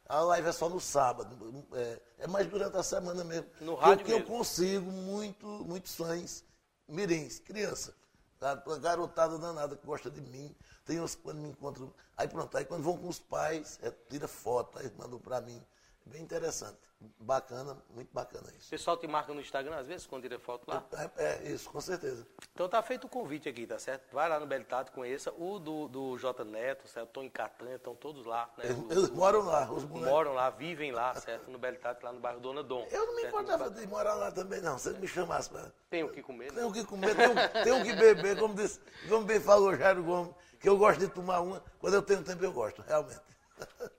a 0.08 0.20
live 0.20 0.48
é 0.48 0.52
só 0.52 0.68
no 0.68 0.80
sábado. 0.80 1.64
É, 1.72 2.00
é 2.18 2.26
mais 2.26 2.46
durante 2.46 2.76
a 2.76 2.82
semana 2.82 3.24
mesmo. 3.24 3.48
No 3.60 3.74
rádio 3.74 3.98
Porque 3.98 4.12
mesmo. 4.12 4.26
eu 4.26 4.38
consigo 4.38 4.90
muito, 4.90 5.46
muitos 5.46 5.94
fãs 5.94 6.44
mirins, 6.86 7.38
criança. 7.38 7.94
A 8.40 8.54
garotada 8.78 9.38
danada 9.38 9.76
que 9.76 9.86
gosta 9.86 10.10
de 10.10 10.20
mim. 10.20 10.54
Tem 10.84 11.00
uns 11.00 11.14
quando 11.14 11.38
me 11.38 11.48
encontram. 11.48 11.92
Aí 12.16 12.28
pronto, 12.28 12.56
aí 12.56 12.64
quando 12.64 12.82
vão 12.82 12.96
com 12.96 13.08
os 13.08 13.18
pais, 13.18 13.78
é, 13.82 13.90
tira 13.90 14.28
foto, 14.28 14.78
aí 14.78 14.92
mandam 14.98 15.18
para 15.18 15.40
mim. 15.40 15.60
Bem 16.06 16.22
interessante. 16.22 16.78
Bacana, 17.18 17.76
muito 17.90 18.08
bacana 18.12 18.48
isso. 18.56 18.68
O 18.68 18.70
pessoal 18.70 18.96
te 18.96 19.06
marca 19.06 19.34
no 19.34 19.40
Instagram 19.40 19.76
às 19.76 19.86
vezes, 19.86 20.06
quando 20.06 20.22
tira 20.22 20.38
foto 20.38 20.66
lá? 20.66 20.82
É, 21.18 21.24
é, 21.24 21.52
isso, 21.52 21.68
com 21.68 21.80
certeza. 21.80 22.26
Então 22.54 22.68
tá 22.68 22.82
feito 22.82 23.06
o 23.06 23.08
convite 23.08 23.48
aqui, 23.48 23.66
tá 23.66 23.78
certo? 23.78 24.14
Vai 24.14 24.28
lá 24.28 24.40
no 24.40 24.46
Belitato, 24.46 24.92
conheça 24.92 25.30
o 25.36 25.58
do, 25.58 25.88
do 25.88 26.16
J 26.16 26.44
Neto, 26.44 26.88
certo? 26.88 27.08
Estão 27.08 27.22
em 27.22 27.28
Catanha, 27.28 27.76
estão 27.76 27.94
todos 27.94 28.24
lá. 28.24 28.48
Né? 28.56 28.64
Eles, 28.66 28.78
eles, 28.90 29.10
moram 29.10 29.40
lá, 29.42 29.70
os 29.70 29.84
bonecos. 29.84 30.10
Moram 30.10 30.32
lá, 30.32 30.48
vivem 30.48 30.90
lá, 30.90 31.14
certo? 31.16 31.50
No 31.50 31.58
Belitato, 31.58 32.04
lá 32.04 32.12
no 32.12 32.20
bairro 32.20 32.40
Dona 32.40 32.62
Dom. 32.62 32.86
Eu 32.90 33.06
não 33.06 33.16
me 33.16 33.24
importava 33.24 33.68
de 33.68 33.86
morar 33.86 34.14
lá 34.14 34.32
também, 34.32 34.62
não. 34.62 34.78
Se 34.78 34.90
me 34.90 35.06
chamasse 35.06 35.50
para. 35.50 35.70
Tem 35.90 36.02
o 36.02 36.10
que 36.10 36.22
comer, 36.22 36.52
né? 36.52 36.60
Tem 36.60 36.64
o 36.64 36.72
que 36.72 36.84
comer, 36.84 37.14
tem 37.62 37.72
o 37.72 37.84
que 37.84 37.92
beber, 37.94 38.38
como, 38.38 38.54
disse, 38.54 38.80
como 39.08 39.24
bem 39.26 39.40
falou 39.40 39.76
Jairo 39.76 40.02
Gomes, 40.02 40.34
que 40.58 40.68
eu 40.68 40.78
gosto 40.78 41.00
de 41.00 41.08
tomar 41.08 41.40
uma, 41.40 41.62
quando 41.78 41.94
eu 41.94 42.02
tenho 42.02 42.22
tempo 42.22 42.42
eu 42.42 42.52
gosto, 42.52 42.80
realmente. 42.82 43.20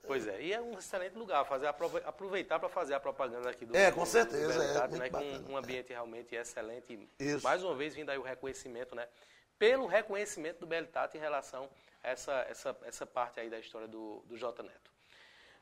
Pois 0.06 0.26
é, 0.26 0.40
e 0.40 0.52
é 0.52 0.60
um 0.60 0.78
excelente 0.78 1.16
lugar, 1.16 1.44
fazer, 1.44 1.66
aproveitar 1.66 2.58
para 2.58 2.68
fazer 2.68 2.94
a 2.94 3.00
propaganda 3.00 3.50
aqui 3.50 3.66
do 3.66 3.76
É, 3.76 3.92
com 3.92 4.06
certeza, 4.06 4.88
do 4.88 4.96
é, 4.96 4.98
né, 4.98 5.10
com 5.10 5.52
um 5.52 5.56
ambiente 5.56 5.92
realmente 5.92 6.34
excelente. 6.34 7.08
Isso. 7.18 7.44
Mais 7.44 7.62
uma 7.62 7.74
vez, 7.74 7.94
vindo 7.94 8.10
aí 8.10 8.18
o 8.18 8.22
reconhecimento, 8.22 8.94
né? 8.94 9.06
Pelo 9.58 9.86
reconhecimento 9.86 10.60
do 10.60 10.66
Belitat 10.66 11.16
em 11.16 11.20
relação 11.20 11.68
a 12.02 12.08
essa, 12.08 12.32
essa, 12.48 12.76
essa 12.84 13.06
parte 13.06 13.40
aí 13.40 13.50
da 13.50 13.58
história 13.58 13.88
do, 13.88 14.22
do 14.26 14.36
J 14.36 14.62
Neto. 14.62 14.90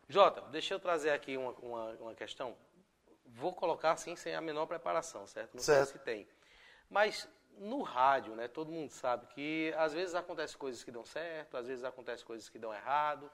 Jota, 0.08 0.42
deixa 0.42 0.74
eu 0.74 0.78
trazer 0.78 1.10
aqui 1.10 1.36
uma, 1.36 1.50
uma, 1.52 1.90
uma, 1.94 2.14
questão. 2.14 2.56
Vou 3.24 3.52
colocar 3.52 3.92
assim 3.92 4.14
sem 4.14 4.34
a 4.34 4.40
menor 4.40 4.66
preparação, 4.66 5.26
certo? 5.26 5.54
Não 5.54 5.62
certo. 5.62 5.88
sei 5.88 5.98
se 5.98 6.04
tem. 6.04 6.28
Mas 6.88 7.28
no 7.58 7.82
rádio, 7.82 8.36
né, 8.36 8.46
todo 8.46 8.70
mundo 8.70 8.90
sabe 8.90 9.26
que 9.26 9.74
às 9.76 9.92
vezes 9.92 10.14
acontecem 10.14 10.56
coisas 10.56 10.84
que 10.84 10.92
dão 10.92 11.04
certo, 11.04 11.56
às 11.56 11.66
vezes 11.66 11.82
acontecem 11.82 12.24
coisas 12.24 12.48
que 12.48 12.58
dão 12.58 12.72
errado. 12.72 13.30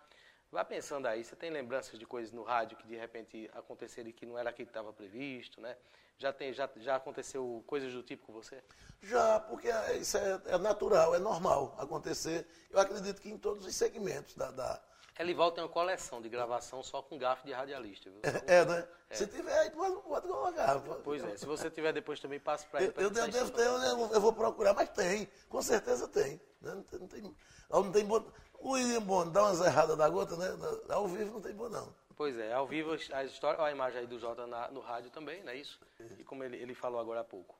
Vá 0.53 0.63
pensando 0.63 1.09
aí, 1.09 1.25
você 1.25 1.35
tem 1.35 1.49
lembranças 1.49 1.99
de 1.99 2.05
coisas 2.05 2.31
no 2.31 2.43
rádio 2.43 2.77
que 2.77 2.87
de 2.87 2.95
repente 2.95 3.51
aconteceram 3.55 4.11
e 4.11 4.13
que 4.13 4.27
não 4.27 4.39
era 4.39 4.51
aquilo 4.51 4.67
que 4.67 4.71
estava 4.71 4.93
previsto, 4.93 5.63
né? 5.63 5.75
Já, 6.19 6.31
tem, 6.31 6.53
já, 6.53 6.69
já 6.77 6.97
aconteceu 6.97 7.65
coisas 7.67 7.91
do 7.91 8.03
tipo 8.03 8.27
com 8.27 8.35
você? 8.35 8.63
Já, 9.01 9.41
porque 9.41 9.69
isso 9.99 10.19
é, 10.19 10.43
é 10.45 10.59
natural, 10.59 11.15
é 11.15 11.19
normal 11.19 11.75
acontecer. 11.79 12.47
Eu 12.71 12.79
acredito 12.79 13.23
que 13.23 13.31
em 13.31 13.39
todos 13.39 13.65
os 13.65 13.75
segmentos 13.75 14.35
da, 14.35 14.51
da... 14.51 14.83
Elival 15.19 15.53
tem 15.53 15.63
uma 15.63 15.69
coleção 15.69 16.23
de 16.23 16.29
gravação 16.29 16.83
só 16.83 17.03
com 17.03 17.19
gafe 17.19 17.47
de 17.47 17.53
radialista, 17.53 18.11
viu? 18.11 18.21
É, 18.47 18.61
é 18.61 18.65
né? 18.65 18.89
É. 19.11 19.15
Se 19.15 19.27
tiver 19.27 19.57
aí, 19.59 19.71
pode, 19.71 19.97
pode 20.03 20.27
colocar. 20.27 20.81
Pois 21.05 21.23
é, 21.23 21.37
se 21.37 21.45
você 21.45 21.71
tiver 21.71 21.93
depois 21.93 22.19
também, 22.19 22.41
passe 22.41 22.67
para 22.67 22.83
ele. 22.83 22.93
Eu, 22.97 23.03
eu, 23.03 23.11
devo 23.11 23.51
ter, 23.51 23.67
eu, 23.67 24.21
vou 24.21 24.33
procurar, 24.33 24.73
mas 24.73 24.89
tem, 24.91 25.29
com 25.49 25.61
certeza 25.61 26.09
tem. 26.09 26.41
Né? 26.61 26.75
Não 26.75 26.83
tem, 26.83 26.99
não 26.99 27.09
tem, 27.09 27.23
não 27.71 27.93
tem, 27.93 28.33
o 28.63 28.71
William 28.73 29.03
Bond 29.03 29.31
dá 29.31 29.43
umas 29.43 29.61
erradas 29.61 29.97
da 29.99 30.09
gota, 30.09 30.37
né? 30.37 30.47
Ao 30.89 31.07
vivo 31.09 31.33
não 31.33 31.41
tem 31.41 31.53
bom, 31.53 31.69
não. 31.69 31.93
Pois 32.17 32.39
é, 32.39 32.53
ao 32.53 32.67
vivo 32.67 32.93
a 33.13 33.25
história, 33.25 33.63
a 33.63 33.71
imagem 33.71 34.01
aí 34.01 34.07
do 34.07 34.19
Jota 34.19 34.47
na, 34.47 34.71
no 34.71 34.81
rádio 34.81 35.11
também, 35.11 35.43
não 35.43 35.51
é 35.51 35.57
isso? 35.57 35.81
E 36.19 36.25
como 36.25 36.45
ele, 36.45 36.57
ele 36.57 36.75
falou 36.75 37.01
agora 37.01 37.21
há 37.21 37.25
pouco. 37.25 37.57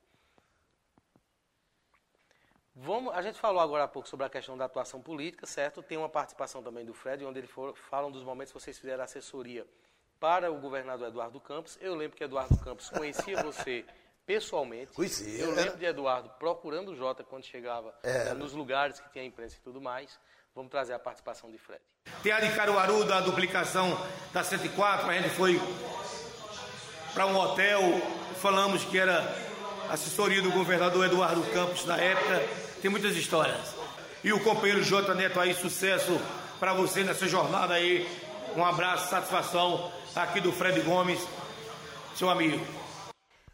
Vamos, 2.75 3.13
a 3.13 3.21
gente 3.21 3.39
falou 3.39 3.61
agora 3.61 3.83
há 3.83 3.87
pouco 3.87 4.07
sobre 4.09 4.25
a 4.25 4.29
questão 4.29 4.57
da 4.57 4.65
atuação 4.65 4.99
política, 4.99 5.45
certo? 5.45 5.83
Tem 5.83 5.97
uma 5.97 6.09
participação 6.09 6.63
também 6.63 6.83
do 6.83 6.93
Fred, 6.93 7.23
onde 7.23 7.39
ele 7.39 7.47
for, 7.47 7.75
falam 7.75 8.11
dos 8.11 8.23
momentos 8.23 8.51
que 8.51 8.59
vocês 8.59 8.77
fizeram 8.77 9.03
assessoria 9.03 9.65
para 10.19 10.51
o 10.51 10.57
governador 10.57 11.07
Eduardo 11.07 11.39
Campos. 11.39 11.77
Eu 11.79 11.93
lembro 11.95 12.17
que 12.17 12.23
Eduardo 12.23 12.57
Campos 12.57 12.89
conhecia 12.89 13.43
você 13.43 13.85
pessoalmente. 14.25 14.91
Conhecia. 14.93 15.43
Eu 15.43 15.51
lembro 15.51 15.77
de 15.77 15.85
Eduardo 15.85 16.29
procurando 16.39 16.91
o 16.91 16.95
Jota 16.95 17.23
quando 17.23 17.43
chegava 17.45 17.93
né, 18.03 18.33
nos 18.33 18.53
lugares 18.53 18.99
que 18.99 19.09
tinha 19.11 19.23
imprensa 19.23 19.57
e 19.57 19.61
tudo 19.61 19.79
mais. 19.79 20.19
Vamos 20.55 20.71
trazer 20.71 20.93
a 20.93 20.99
participação 20.99 21.51
de 21.51 21.57
Fred. 21.57 21.81
Tem 22.21 22.31
a 22.31 22.39
de 22.39 22.55
Caruaru, 22.55 23.03
da 23.05 23.21
duplicação 23.21 23.89
da 24.31 24.43
104, 24.43 25.09
a 25.09 25.13
gente 25.13 25.29
foi 25.29 25.59
para 27.13 27.27
um 27.27 27.35
hotel, 27.35 27.81
falamos 28.39 28.83
que 28.85 28.97
era 28.97 29.21
assessoria 29.89 30.41
do 30.41 30.51
governador 30.51 31.05
Eduardo 31.05 31.43
Campos 31.51 31.85
na 31.85 31.97
época, 31.97 32.62
tem 32.83 32.91
muitas 32.91 33.15
histórias. 33.15 33.73
E 34.21 34.33
o 34.33 34.43
companheiro 34.43 34.83
J 34.83 35.15
Neto 35.15 35.39
aí, 35.39 35.53
sucesso 35.55 36.19
para 36.59 36.73
você 36.73 37.01
nessa 37.01 37.25
jornada 37.25 37.75
aí. 37.75 38.05
Um 38.57 38.65
abraço, 38.65 39.09
satisfação 39.09 39.89
aqui 40.13 40.41
do 40.41 40.51
Fred 40.51 40.81
Gomes, 40.81 41.25
seu 42.13 42.29
amigo. 42.29 42.61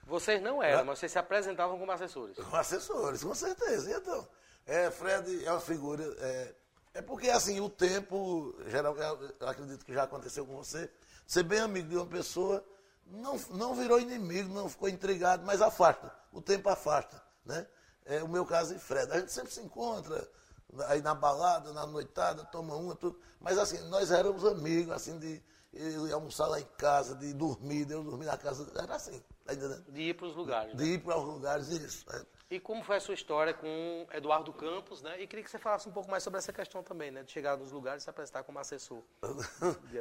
Vocês 0.07 0.41
não 0.41 0.63
eram, 0.63 0.83
mas 0.83 0.97
vocês 0.97 1.11
se 1.11 1.19
apresentavam 1.19 1.77
como 1.77 1.91
assessores. 1.91 2.37
Como 2.37 2.55
assessores, 2.55 3.23
com 3.23 3.35
certeza. 3.35 3.95
Então, 3.95 4.27
é, 4.65 4.89
Fred 4.89 5.45
é 5.45 5.51
uma 5.51 5.61
figura 5.61 6.03
é, 6.21 6.55
é 6.95 7.01
porque, 7.03 7.29
assim, 7.29 7.59
o 7.59 7.69
tempo, 7.69 8.55
geral, 8.65 8.97
eu 8.97 9.47
acredito 9.47 9.85
que 9.85 9.93
já 9.93 10.05
aconteceu 10.05 10.43
com 10.43 10.57
você, 10.57 10.89
ser 11.27 11.43
bem 11.43 11.59
amigo 11.59 11.87
de 11.87 11.97
uma 11.97 12.07
pessoa, 12.07 12.65
não, 13.05 13.39
não 13.51 13.75
virou 13.75 13.99
inimigo, 13.99 14.51
não 14.51 14.67
ficou 14.67 14.89
intrigado, 14.89 15.45
mas 15.45 15.61
afasta. 15.61 16.11
O 16.33 16.41
tempo 16.41 16.67
afasta, 16.67 17.21
né? 17.45 17.67
É 18.05 18.23
o 18.23 18.27
meu 18.27 18.45
caso 18.45 18.75
e 18.75 18.79
Fred. 18.79 19.11
A 19.11 19.19
gente 19.19 19.31
sempre 19.31 19.51
se 19.51 19.61
encontra 19.61 20.27
aí 20.87 21.01
na 21.01 21.13
balada, 21.15 21.73
na 21.73 21.85
noitada, 21.85 22.43
toma 22.45 22.75
uma, 22.75 22.95
tudo. 22.95 23.19
Mas, 23.39 23.57
assim, 23.57 23.79
nós 23.89 24.11
éramos 24.11 24.45
amigos, 24.45 24.93
assim, 24.93 25.17
de 25.17 25.41
eu 25.73 26.13
almoçar 26.13 26.47
lá 26.47 26.59
em 26.59 26.67
casa, 26.77 27.15
de 27.15 27.33
dormir, 27.33 27.85
de 27.85 27.93
eu 27.93 28.03
dormir 28.03 28.25
na 28.25 28.37
casa. 28.37 28.67
Era 28.75 28.95
assim, 28.95 29.23
tá 29.45 29.53
entendendo? 29.53 29.83
De 29.91 30.01
ir 30.01 30.13
para 30.15 30.25
os 30.27 30.35
lugares. 30.35 30.75
De 30.75 30.83
né? 30.83 30.89
ir 30.91 30.99
para 30.99 31.17
os 31.17 31.25
lugares, 31.25 31.67
isso. 31.69 32.05
É. 32.11 32.25
E 32.51 32.59
como 32.59 32.83
foi 32.83 32.97
a 32.97 32.99
sua 32.99 33.13
história 33.13 33.53
com 33.53 34.07
Eduardo 34.11 34.51
Campos, 34.51 35.03
né? 35.03 35.21
E 35.21 35.27
queria 35.27 35.45
que 35.45 35.51
você 35.51 35.59
falasse 35.59 35.87
um 35.87 35.91
pouco 35.91 36.09
mais 36.09 36.23
sobre 36.23 36.39
essa 36.39 36.51
questão 36.51 36.81
também, 36.81 37.11
né? 37.11 37.21
De 37.21 37.31
chegar 37.31 37.55
nos 37.55 37.71
lugares 37.71 38.01
e 38.01 38.05
se 38.05 38.09
apresentar 38.09 38.43
como 38.43 38.57
assessor. 38.57 39.03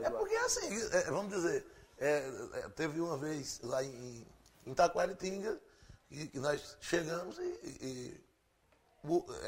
é 0.02 0.10
porque 0.10 0.34
assim, 0.36 0.68
é, 0.92 1.02
vamos 1.10 1.30
dizer, 1.34 1.66
é, 1.98 2.26
é, 2.54 2.68
teve 2.70 3.00
uma 3.00 3.18
vez 3.18 3.60
lá 3.62 3.84
em, 3.84 4.26
em 4.66 4.72
Taquaritinga, 4.72 5.60
que, 6.08 6.28
que 6.28 6.38
nós 6.38 6.76
chegamos 6.80 7.38
e, 7.38 7.60
e 7.80 8.28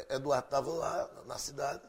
Eduardo 0.09 0.47
estava 0.47 0.71
lá 0.71 1.23
na 1.27 1.39
cidade, 1.39 1.83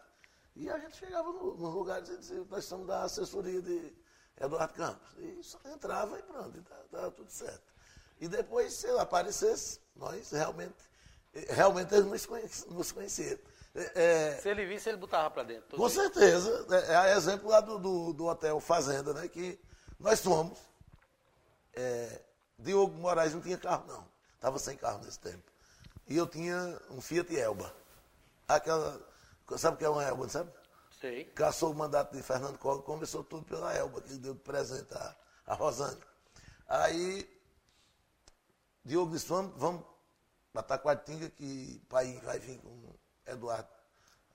e 0.55 0.69
a 0.69 0.77
gente 0.79 0.97
chegava 0.97 1.31
nos 1.31 1.59
no 1.59 1.69
lugares 1.69 2.09
e 2.09 2.17
dizia, 2.17 2.43
nós 2.49 2.65
somos 2.65 2.87
da 2.87 3.03
assessoria 3.03 3.61
de 3.61 3.93
Eduardo 4.39 4.73
Campos. 4.73 5.13
E 5.17 5.41
só 5.43 5.59
entrava 5.65 6.19
e 6.19 6.23
pronto, 6.23 6.57
estava 6.57 7.11
tudo 7.11 7.31
certo. 7.31 7.71
E 8.19 8.27
depois, 8.27 8.73
se 8.73 8.87
ele 8.87 8.99
aparecesse, 8.99 9.79
nós 9.95 10.31
realmente 10.31 10.91
realmente 11.49 11.93
eles 11.95 12.65
nos, 12.67 12.91
conheciam. 12.91 13.37
É, 13.73 14.37
Se 14.41 14.49
ele 14.49 14.65
visse, 14.65 14.89
ele 14.89 14.97
botava 14.97 15.31
para 15.31 15.43
dentro. 15.43 15.77
Com 15.77 15.89
certeza. 15.89 16.65
É, 16.89 17.11
é 17.11 17.15
exemplo 17.15 17.49
lá 17.49 17.61
do, 17.61 17.79
do, 17.79 18.13
do, 18.13 18.25
Hotel 18.25 18.59
Fazenda, 18.59 19.13
né? 19.13 19.27
Que 19.27 19.59
nós 19.99 20.19
fomos. 20.19 20.59
É, 21.73 22.21
Diogo 22.59 22.97
Moraes 22.97 23.33
não 23.33 23.41
tinha 23.41 23.57
carro, 23.57 23.87
não. 23.87 24.10
Estava 24.41 24.57
sem 24.57 24.75
carro 24.75 25.03
nesse 25.05 25.19
tempo. 25.19 25.43
E 26.07 26.17
eu 26.17 26.25
tinha 26.25 26.81
um 26.89 26.99
Fiat 26.99 27.37
Elba. 27.37 27.71
Aquela. 28.47 28.99
Sabe 29.55 29.75
o 29.75 29.77
que 29.77 29.85
é 29.85 29.89
uma 29.89 30.03
Elba, 30.03 30.27
sabe? 30.29 30.51
Sei. 30.99 31.25
Caçou 31.25 31.71
o 31.71 31.75
mandato 31.75 32.15
de 32.15 32.23
Fernando 32.23 32.57
Collor, 32.57 32.81
começou 32.81 33.23
tudo 33.23 33.45
pela 33.45 33.71
Elba, 33.71 34.01
que 34.01 34.15
deu 34.15 34.33
de 34.33 34.39
presente 34.39 34.91
a, 34.95 35.15
a 35.45 35.53
Rosane. 35.53 36.01
Aí, 36.67 37.29
Diogo 38.83 39.11
disse, 39.11 39.27
vamos, 39.27 39.53
vamos 39.57 39.85
para 40.51 40.63
Taquatinga, 40.63 41.29
que 41.29 41.79
o 41.83 41.85
pai 41.85 42.19
vai 42.23 42.39
vir 42.39 42.57
com 42.61 42.95
Eduardo. 43.27 43.69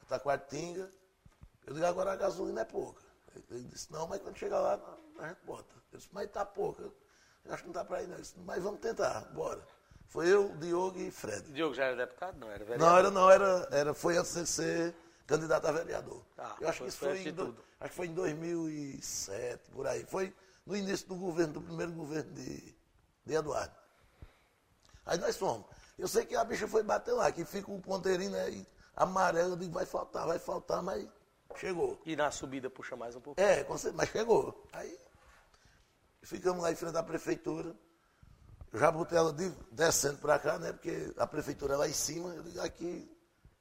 Taquatinga. 0.06 0.88
Eu 1.66 1.74
digo, 1.74 1.84
agora 1.84 2.12
a 2.12 2.16
gasolina 2.16 2.60
é 2.60 2.64
pouca. 2.64 3.02
Ele 3.50 3.64
disse, 3.64 3.92
não, 3.92 4.06
mas 4.06 4.22
quando 4.22 4.38
chegar 4.38 4.60
lá, 4.60 4.98
a 5.18 5.28
gente 5.28 5.44
bota. 5.44 5.74
Eu 5.90 5.98
disse, 5.98 6.10
mas 6.12 6.26
está 6.26 6.44
pouca. 6.44 6.84
Eu 7.44 7.52
acho 7.52 7.64
que 7.64 7.68
não 7.68 7.72
está 7.72 7.84
para 7.84 8.04
ir, 8.04 8.06
não. 8.06 8.20
Disse, 8.20 8.38
mas 8.38 8.62
vamos 8.62 8.80
tentar, 8.80 9.22
bora. 9.32 9.66
Foi 10.08 10.28
eu, 10.28 10.48
Diogo 10.56 10.98
e 10.98 11.10
Fred. 11.10 11.52
Diogo 11.52 11.74
já 11.74 11.84
era 11.84 11.96
deputado? 11.96 12.38
Não, 12.38 12.50
era 12.50 12.64
vereador? 12.64 12.88
Não, 12.88 12.98
era, 12.98 13.10
não, 13.10 13.30
era, 13.30 13.68
era, 13.70 13.94
foi 13.94 14.16
antes 14.16 14.34
de 14.34 14.46
ser 14.46 14.94
candidato 15.26 15.66
a 15.66 15.72
vereador. 15.72 16.24
Ah, 16.38 16.56
eu 16.60 16.68
acho 16.68 16.82
que 16.82 16.88
isso 16.88 16.98
foi, 16.98 17.28
em, 17.28 17.32
do, 17.32 17.56
acho 17.80 17.90
que 17.90 17.96
foi 17.96 18.06
em 18.06 18.14
2007, 18.14 19.70
por 19.72 19.86
aí. 19.86 20.04
Foi 20.06 20.34
no 20.64 20.76
início 20.76 21.06
do 21.08 21.16
governo, 21.16 21.54
do 21.54 21.60
primeiro 21.60 21.92
governo 21.92 22.32
de, 22.32 22.74
de 23.24 23.34
Eduardo. 23.34 23.74
Aí 25.04 25.18
nós 25.18 25.36
fomos. 25.36 25.66
Eu 25.98 26.08
sei 26.08 26.24
que 26.24 26.36
a 26.36 26.44
bicha 26.44 26.68
foi 26.68 26.82
bater 26.82 27.12
lá, 27.12 27.30
que 27.32 27.44
fica 27.44 27.70
um 27.70 27.80
ponteirinho 27.80 28.30
né, 28.30 28.66
amarelo, 28.94 29.52
eu 29.52 29.56
digo, 29.56 29.72
vai 29.72 29.86
faltar, 29.86 30.26
vai 30.26 30.38
faltar, 30.38 30.82
mas 30.82 31.06
chegou. 31.56 32.00
E 32.04 32.14
na 32.14 32.30
subida 32.30 32.68
puxa 32.68 32.96
mais 32.96 33.16
um 33.16 33.20
pouco? 33.20 33.40
É, 33.40 33.64
mas 33.94 34.10
chegou. 34.10 34.66
Aí 34.72 34.98
ficamos 36.22 36.62
lá 36.62 36.70
em 36.70 36.76
frente 36.76 36.96
à 36.96 37.02
prefeitura. 37.02 37.74
Eu 38.76 38.80
já 38.80 38.90
botei 38.90 39.16
ela 39.16 39.32
de, 39.32 39.48
descendo 39.72 40.18
para 40.18 40.38
cá, 40.38 40.58
né? 40.58 40.70
Porque 40.70 41.10
a 41.16 41.26
prefeitura 41.26 41.72
é 41.72 41.76
lá 41.78 41.88
em 41.88 41.94
cima, 41.94 42.28
eu 42.34 42.42
digo, 42.42 42.60
aqui 42.60 43.10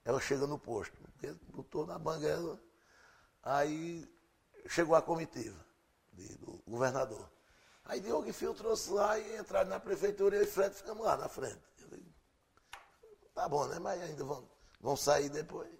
ela 0.03 0.19
chega 0.19 0.45
no 0.45 0.59
posto. 0.59 0.93
Botou 1.53 1.87
na 1.87 1.97
banguela. 1.97 2.59
Aí 3.41 4.05
chegou 4.67 4.93
a 4.93 5.01
comitiva 5.01 5.57
de, 6.11 6.35
do 6.39 6.61
governador. 6.67 7.31
Aí 7.85 8.01
Diogo 8.01 8.27
infiltrou-se 8.27 8.91
lá 8.91 9.17
e 9.17 9.37
entraram 9.37 9.69
na 9.69 9.79
prefeitura 9.79 10.35
e 10.35 10.39
eu 10.39 10.43
e 10.43 10.47
Fred 10.47 10.75
ficamos 10.75 11.05
lá 11.05 11.15
na 11.15 11.29
frente. 11.29 11.63
Eu 11.79 11.87
digo, 11.87 12.13
tá 13.33 13.47
bom, 13.47 13.65
né? 13.67 13.79
Mas 13.79 14.01
ainda 14.01 14.21
vão, 14.25 14.45
vão 14.81 14.97
sair 14.97 15.29
depois. 15.29 15.71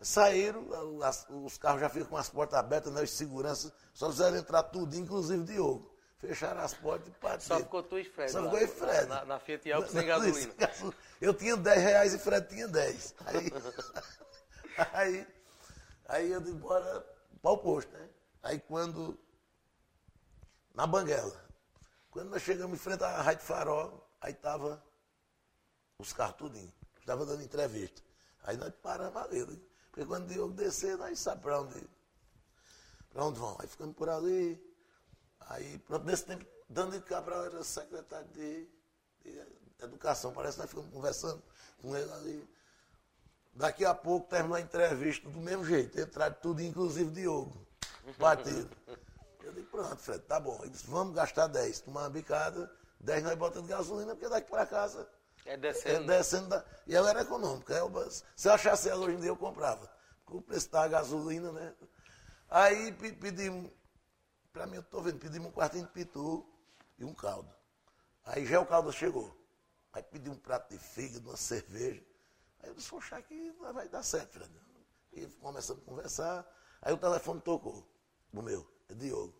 Saíram, 0.00 0.66
as, 1.04 1.24
os 1.30 1.56
carros 1.56 1.80
já 1.82 1.88
ficam 1.88 2.08
com 2.08 2.16
as 2.16 2.28
portas 2.28 2.58
abertas, 2.58 2.92
né? 2.92 3.00
Os 3.00 3.12
seguranças 3.12 3.72
só 3.94 4.10
fizeram 4.10 4.38
entrar 4.38 4.64
tudo, 4.64 4.96
inclusive 4.96 5.44
Diogo. 5.44 5.96
Fecharam 6.18 6.60
as 6.62 6.74
portas 6.74 7.08
e 7.08 7.10
partiram. 7.12 7.58
Só 7.58 7.62
ficou 7.62 7.82
tu 7.82 7.98
e 7.98 8.04
Fred. 8.04 8.32
Só 8.32 8.42
ficou 8.42 8.58
e 8.58 8.66
Fred. 8.66 9.06
Na, 9.06 9.24
na 9.24 9.38
Fiat 9.38 9.70
Alpo 9.70 9.88
sem 9.88 10.04
gasolina. 10.04 10.52
Eu 11.20 11.32
tinha 11.32 11.56
10 11.56 11.80
reais 11.80 12.14
e 12.14 12.18
Fred 12.18 12.48
tinha 12.48 12.66
10. 12.66 13.14
Aí, 13.24 13.52
aí, 14.92 15.26
aí 16.06 16.32
eu 16.32 16.40
disse, 16.40 16.54
bora 16.54 17.06
para 17.40 17.50
o 17.52 17.58
posto, 17.58 17.92
né? 17.92 18.08
Aí 18.42 18.58
quando. 18.58 19.16
Na 20.74 20.86
Banguela. 20.86 21.48
Quando 22.10 22.30
nós 22.30 22.42
chegamos 22.42 22.76
em 22.76 22.82
frente 22.82 23.04
à 23.04 23.22
Rádio 23.22 23.44
Farol, 23.44 24.08
aí 24.20 24.34
tava 24.34 24.82
os 25.98 26.12
carros 26.12 26.36
tudinho. 26.36 26.72
Estava 26.98 27.24
dando 27.24 27.42
entrevista. 27.42 28.02
Aí 28.42 28.56
nós 28.56 28.72
paramos 28.82 29.16
ali. 29.22 29.44
Né? 29.44 29.56
Porque 29.90 30.04
quando 30.04 30.24
o 30.24 30.28
Diogo 30.28 30.54
descer, 30.54 30.96
nós 30.96 31.18
sabemos 31.18 31.42
para 31.44 31.60
onde, 31.60 31.88
para 33.10 33.24
onde 33.24 33.38
vão. 33.38 33.56
Aí 33.60 33.68
ficamos 33.68 33.94
por 33.94 34.08
ali. 34.08 34.67
Aí, 35.48 35.78
pronto, 35.78 36.04
nesse 36.04 36.24
tempo, 36.24 36.44
Dani 36.68 37.00
Cabral 37.00 37.46
era 37.46 37.64
secretário 37.64 38.28
de, 38.28 38.68
de 39.24 39.42
Educação. 39.80 40.32
Parece 40.32 40.56
que 40.56 40.60
nós 40.62 40.70
ficamos 40.70 40.90
conversando 40.92 41.42
com 41.80 41.96
ele 41.96 42.12
ali. 42.12 42.48
Daqui 43.54 43.84
a 43.84 43.94
pouco 43.94 44.28
terminou 44.28 44.56
a 44.56 44.60
entrevista 44.60 45.28
do 45.28 45.40
mesmo 45.40 45.64
jeito. 45.64 45.98
Entraram 46.00 46.36
tudo, 46.40 46.62
inclusive 46.62 47.10
Diogo. 47.10 47.66
Batido. 48.18 48.70
Eu 49.42 49.52
disse, 49.52 49.66
pronto, 49.66 49.96
Fred, 49.96 50.20
tá 50.24 50.38
bom. 50.38 50.58
Ele 50.62 50.70
disse, 50.70 50.86
vamos 50.86 51.14
gastar 51.14 51.46
10. 51.46 51.80
Tomar 51.80 52.02
uma 52.02 52.10
bicada, 52.10 52.70
10 53.00 53.22
nós 53.22 53.34
botamos 53.36 53.68
gasolina, 53.68 54.14
porque 54.14 54.28
daqui 54.28 54.50
para 54.50 54.66
casa. 54.66 55.08
É 55.46 55.56
descendo. 55.56 56.12
É 56.12 56.16
descendo 56.18 56.48
da, 56.48 56.64
e 56.86 56.94
ela 56.94 57.10
era 57.10 57.22
econômica. 57.22 57.72
Eu, 57.74 57.90
se 58.36 58.48
eu 58.48 58.52
achasse 58.52 58.88
ela 58.88 59.04
hoje 59.04 59.16
em 59.16 59.20
dia, 59.20 59.30
eu 59.30 59.36
comprava. 59.36 59.90
Porque 60.24 60.38
o 60.38 60.42
preço 60.42 60.70
da 60.70 60.86
gasolina, 60.86 61.50
né? 61.52 61.74
Aí 62.50 62.92
pedimos 62.92 63.70
para 64.58 64.66
mim, 64.66 64.74
eu 64.74 64.80
estou 64.80 65.00
vendo, 65.00 65.20
pedimos 65.20 65.46
um 65.46 65.52
quartinho 65.52 65.86
de 65.86 65.92
pitu 65.92 66.44
e 66.98 67.04
um 67.04 67.14
caldo. 67.14 67.48
Aí 68.24 68.44
já 68.44 68.60
o 68.60 68.66
caldo 68.66 68.92
chegou. 68.92 69.32
Aí 69.92 70.02
pedi 70.02 70.28
um 70.28 70.34
prato 70.34 70.68
de 70.68 70.78
fígado, 70.80 71.28
uma 71.28 71.36
cerveja. 71.36 72.02
Aí 72.60 72.68
eu 72.68 72.74
disse, 72.74 72.90
poxa, 72.90 73.16
aqui 73.16 73.54
vai 73.60 73.88
dar 73.88 74.02
certo, 74.02 74.32
Fred. 74.32 74.50
E 75.12 75.26
começamos 75.36 75.80
a 75.80 75.86
conversar. 75.86 76.46
Aí 76.82 76.92
o 76.92 76.98
telefone 76.98 77.40
tocou, 77.40 77.88
o 78.32 78.42
meu, 78.42 78.68
é 78.88 78.94
Diogo. 78.94 79.32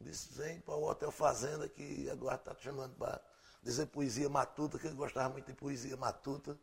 Disse, 0.00 0.32
vem 0.32 0.60
para 0.62 0.76
o 0.76 0.88
Hotel 0.88 1.10
Fazenda, 1.10 1.68
que 1.68 2.08
Eduardo 2.08 2.40
está 2.40 2.54
te 2.54 2.64
chamando 2.64 2.94
para 2.94 3.20
dizer 3.62 3.84
poesia 3.88 4.30
matuta, 4.30 4.78
que 4.78 4.86
ele 4.86 4.96
gostava 4.96 5.28
muito 5.28 5.44
de 5.44 5.52
poesia 5.52 5.94
matuta. 5.94 6.58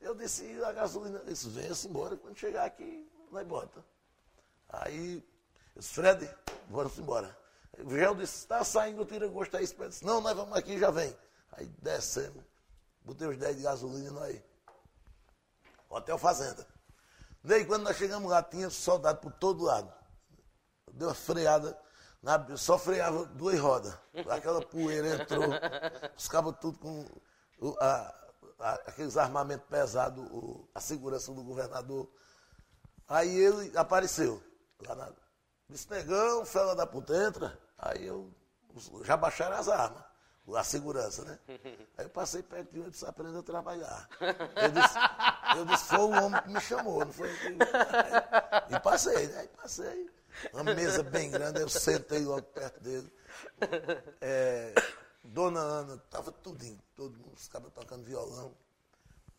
Eu 0.00 0.12
disse, 0.12 0.60
a 0.64 0.72
gasolina, 0.72 1.20
disse, 1.20 1.48
venha-se 1.48 1.86
embora, 1.86 2.16
quando 2.16 2.36
chegar 2.36 2.64
aqui, 2.64 3.08
vai 3.30 3.44
bota. 3.44 3.84
Aí 4.68 5.24
disse, 5.80 5.94
Fred, 5.94 6.30
vamos 6.68 6.98
embora. 6.98 7.36
O 7.78 7.90
Gel 7.90 8.14
disse, 8.14 8.36
está 8.38 8.62
saindo, 8.64 9.04
tira 9.04 9.26
gosto 9.28 9.56
aí. 9.56 9.66
Eu 9.78 9.88
disse, 9.88 10.04
não, 10.04 10.20
nós 10.20 10.36
vamos 10.36 10.56
aqui, 10.56 10.78
já 10.78 10.90
vem. 10.90 11.16
Aí 11.52 11.66
descemos, 11.80 12.42
botei 13.02 13.28
os 13.28 13.36
10 13.36 13.56
de 13.56 13.62
gasolina 13.62 14.08
e 14.08 14.12
nós. 14.12 14.42
Hotel 15.88 16.16
Fazenda. 16.16 16.66
Daí 17.44 17.64
quando 17.64 17.82
nós 17.82 17.96
chegamos 17.96 18.30
lá, 18.30 18.42
tinha 18.42 18.70
soldado 18.70 19.20
por 19.20 19.32
todo 19.32 19.64
lado. 19.64 19.92
Deu 20.92 21.08
uma 21.08 21.14
freada, 21.14 21.78
na, 22.22 22.56
só 22.56 22.78
freava 22.78 23.24
duas 23.26 23.58
rodas. 23.58 23.94
Aquela 24.30 24.64
poeira 24.64 25.22
entrou, 25.22 25.48
os 26.16 26.28
cabos 26.28 26.56
tudo 26.60 26.78
com 26.78 27.06
o, 27.58 27.76
a, 27.80 28.14
a, 28.60 28.72
aqueles 28.86 29.16
armamentos 29.16 29.66
pesados, 29.68 30.24
a 30.74 30.80
segurança 30.80 31.32
do 31.32 31.42
governador. 31.42 32.08
Aí 33.08 33.34
ele 33.36 33.76
apareceu 33.76 34.42
lá 34.86 34.94
na, 34.94 35.12
Disse, 35.72 35.90
negão, 35.90 36.44
fela 36.44 36.76
da 36.76 36.86
puta, 36.86 37.16
entra. 37.16 37.58
Aí 37.78 38.06
eu 38.06 38.30
já 39.04 39.16
baixaram 39.16 39.56
as 39.56 39.68
armas, 39.70 40.04
a 40.54 40.62
segurança, 40.62 41.24
né? 41.24 41.38
Aí 41.96 42.04
eu 42.04 42.10
passei 42.10 42.42
perto 42.42 42.70
de 42.72 42.80
um 42.80 42.88
e 42.88 42.90
disse, 42.90 43.06
aprenda 43.06 43.38
a 43.38 43.42
trabalhar. 43.42 44.06
Eu 44.20 44.70
disse, 44.70 44.98
eu 45.56 45.64
disse, 45.64 45.84
foi 45.86 45.98
o 45.98 46.10
homem 46.10 46.42
que 46.42 46.50
me 46.50 46.60
chamou, 46.60 47.02
não 47.02 47.12
foi? 47.12 47.30
E 48.68 48.80
passei, 48.80 49.26
né? 49.28 49.40
Aí 49.40 49.48
passei. 49.48 50.10
Uma 50.52 50.74
mesa 50.74 51.02
bem 51.02 51.30
grande, 51.30 51.60
eu 51.60 51.68
sentei 51.70 52.20
logo 52.20 52.42
perto 52.42 52.78
dele. 52.80 53.10
É, 54.20 54.74
Dona 55.24 55.60
Ana, 55.60 55.94
estava 55.94 56.30
tudinho, 56.32 56.78
todo 56.94 57.16
mundo, 57.16 57.32
os 57.34 57.48
caras 57.48 57.72
tocando 57.72 58.04
violão. 58.04 58.54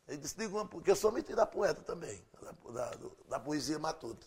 Ele 0.08 0.18
disse, 0.18 0.36
diga 0.36 0.56
uma, 0.56 0.68
porque 0.68 0.90
eu 0.90 0.96
sou 0.96 1.12
metido 1.12 1.36
da 1.36 1.46
poeta 1.46 1.82
também, 1.84 2.26
da, 2.42 2.72
da, 2.72 2.98
da 3.30 3.40
poesia 3.40 3.78
matuta. 3.78 4.26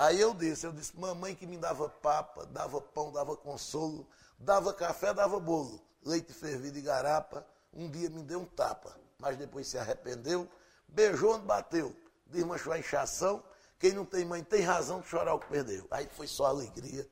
Aí 0.00 0.18
eu 0.18 0.32
disse, 0.32 0.66
eu 0.66 0.72
disse, 0.72 0.98
mamãe 0.98 1.34
que 1.34 1.46
me 1.46 1.58
dava 1.58 1.86
papa, 1.86 2.46
dava 2.46 2.80
pão, 2.80 3.12
dava 3.12 3.36
consolo, 3.36 4.08
dava 4.38 4.72
café, 4.72 5.12
dava 5.12 5.38
bolo, 5.38 5.78
leite 6.02 6.32
fervido 6.32 6.78
e 6.78 6.80
garapa, 6.80 7.46
um 7.70 7.86
dia 7.90 8.08
me 8.08 8.22
deu 8.22 8.40
um 8.40 8.46
tapa, 8.46 8.98
mas 9.18 9.36
depois 9.36 9.66
se 9.66 9.76
arrependeu, 9.76 10.48
beijou 10.88 11.34
onde 11.34 11.44
bateu, 11.44 11.94
desmanchou 12.24 12.72
a 12.72 12.78
inchação, 12.78 13.44
quem 13.78 13.92
não 13.92 14.06
tem 14.06 14.24
mãe 14.24 14.42
tem 14.42 14.62
razão 14.62 15.02
de 15.02 15.06
chorar 15.06 15.34
o 15.34 15.38
que 15.38 15.48
perdeu. 15.48 15.86
Aí 15.90 16.08
foi 16.08 16.26
só 16.26 16.46
alegria. 16.46 17.06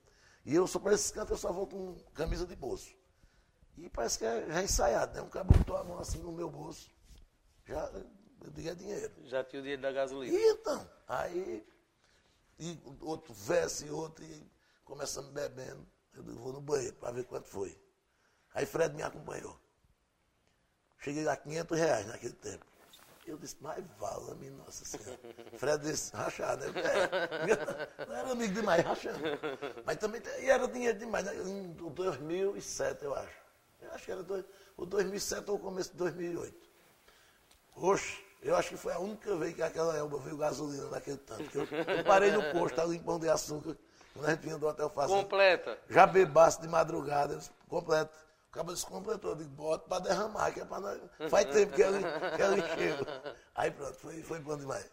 E 0.46 0.54
eu 0.54 0.66
só 0.66 0.78
para 0.78 0.94
esses 0.94 1.10
cantos 1.10 1.32
eu 1.32 1.36
só 1.36 1.52
vou 1.52 1.66
com 1.66 1.94
camisa 2.14 2.46
de 2.46 2.56
bolso. 2.56 2.94
E 3.76 3.90
parece 3.90 4.16
que 4.16 4.24
é 4.24 4.46
já 4.48 4.62
ensaiado, 4.62 5.14
né? 5.14 5.20
Um 5.20 5.28
cara 5.28 5.44
botou 5.44 5.76
a 5.76 5.84
mão 5.84 5.98
assim 5.98 6.20
no 6.20 6.32
meu 6.32 6.48
bolso. 6.48 6.90
Já, 7.66 7.84
eu 8.42 8.50
digo, 8.50 8.70
é 8.70 8.74
dinheiro. 8.74 9.12
Já 9.24 9.44
tinha 9.44 9.60
o 9.60 9.62
dinheiro 9.62 9.82
da 9.82 9.92
gasolina. 9.92 10.34
E 10.34 10.52
então, 10.52 10.90
aí 11.06 11.66
e 12.58 12.80
outro 13.00 13.32
verso 13.32 13.86
e 13.86 13.90
outro, 13.90 14.24
e 14.24 14.50
começamos 14.84 15.30
bebendo. 15.30 15.86
Eu 16.14 16.24
vou 16.36 16.52
no 16.52 16.60
banheiro 16.60 16.96
para 16.96 17.12
ver 17.12 17.24
quanto 17.24 17.46
foi. 17.46 17.78
Aí 18.54 18.66
Fred 18.66 18.94
me 18.94 19.02
acompanhou. 19.02 19.58
Cheguei 20.98 21.28
a 21.28 21.36
500 21.36 21.78
reais 21.78 22.06
naquele 22.06 22.34
tempo. 22.34 22.66
Eu 23.26 23.36
disse, 23.36 23.56
mas 23.60 23.84
vala-me, 23.98 24.48
Nossa 24.50 24.84
Senhora. 24.84 25.20
Fred 25.58 25.82
disse, 25.84 26.16
rachar, 26.16 26.56
né? 26.56 26.66
É, 26.68 28.06
não 28.06 28.14
era 28.14 28.32
amigo 28.32 28.54
demais, 28.54 28.82
rachando. 28.82 29.18
Mas 29.84 29.98
também, 29.98 30.22
e 30.40 30.48
era 30.48 30.66
dinheiro 30.66 30.98
demais, 30.98 31.26
né? 31.26 31.34
em 31.34 31.72
2007, 31.74 33.04
eu 33.04 33.14
acho. 33.14 33.38
Eu 33.82 33.92
acho 33.92 34.04
que 34.04 34.12
era 34.12 34.22
dois, 34.22 34.44
o 34.76 34.86
2007 34.86 35.50
ou 35.50 35.56
o 35.56 35.60
começo 35.60 35.90
de 35.90 35.98
2008. 35.98 36.68
Oxe, 37.76 38.24
Eu 38.40 38.56
acho 38.56 38.70
que 38.70 38.76
foi 38.76 38.92
a 38.92 38.98
única 38.98 39.34
vez 39.36 39.54
que 39.54 39.62
aquela 39.62 39.96
elba 39.96 40.18
veio 40.18 40.36
gasolina 40.36 40.88
naquele 40.88 41.18
tanque. 41.18 41.56
Eu, 41.56 41.62
eu 41.64 42.04
parei 42.04 42.30
no 42.30 42.42
posto 42.52 42.80
ali 42.80 42.96
em 42.96 43.02
Pão 43.02 43.18
de 43.18 43.28
Açúcar, 43.28 43.76
quando 44.14 44.26
a 44.26 44.30
gente 44.30 44.40
vinha 44.40 44.58
do 44.58 44.66
hotel 44.66 44.88
fazendo. 44.90 45.22
Completa. 45.22 45.78
Já 45.88 46.06
bebasse 46.06 46.60
de 46.60 46.68
madrugada, 46.68 47.34
eu 47.34 47.38
disse, 47.38 47.50
completo. 47.68 48.16
O 48.48 48.52
cabo 48.52 48.72
descompletou, 48.72 49.32
eu 49.32 49.36
digo, 49.36 49.50
bota 49.50 49.86
pra 49.88 49.98
derramar, 49.98 50.52
que 50.52 50.60
é 50.60 50.64
pra 50.64 50.80
nós. 50.80 51.00
Faz 51.28 51.46
tempo 51.46 51.74
que 51.74 51.82
ela, 51.82 51.98
que 52.34 52.42
ela 52.42 52.56
encheu. 52.56 53.06
Aí 53.54 53.70
pronto, 53.70 53.94
foi, 53.94 54.22
foi 54.22 54.38
bom 54.40 54.56
demais. 54.56 54.88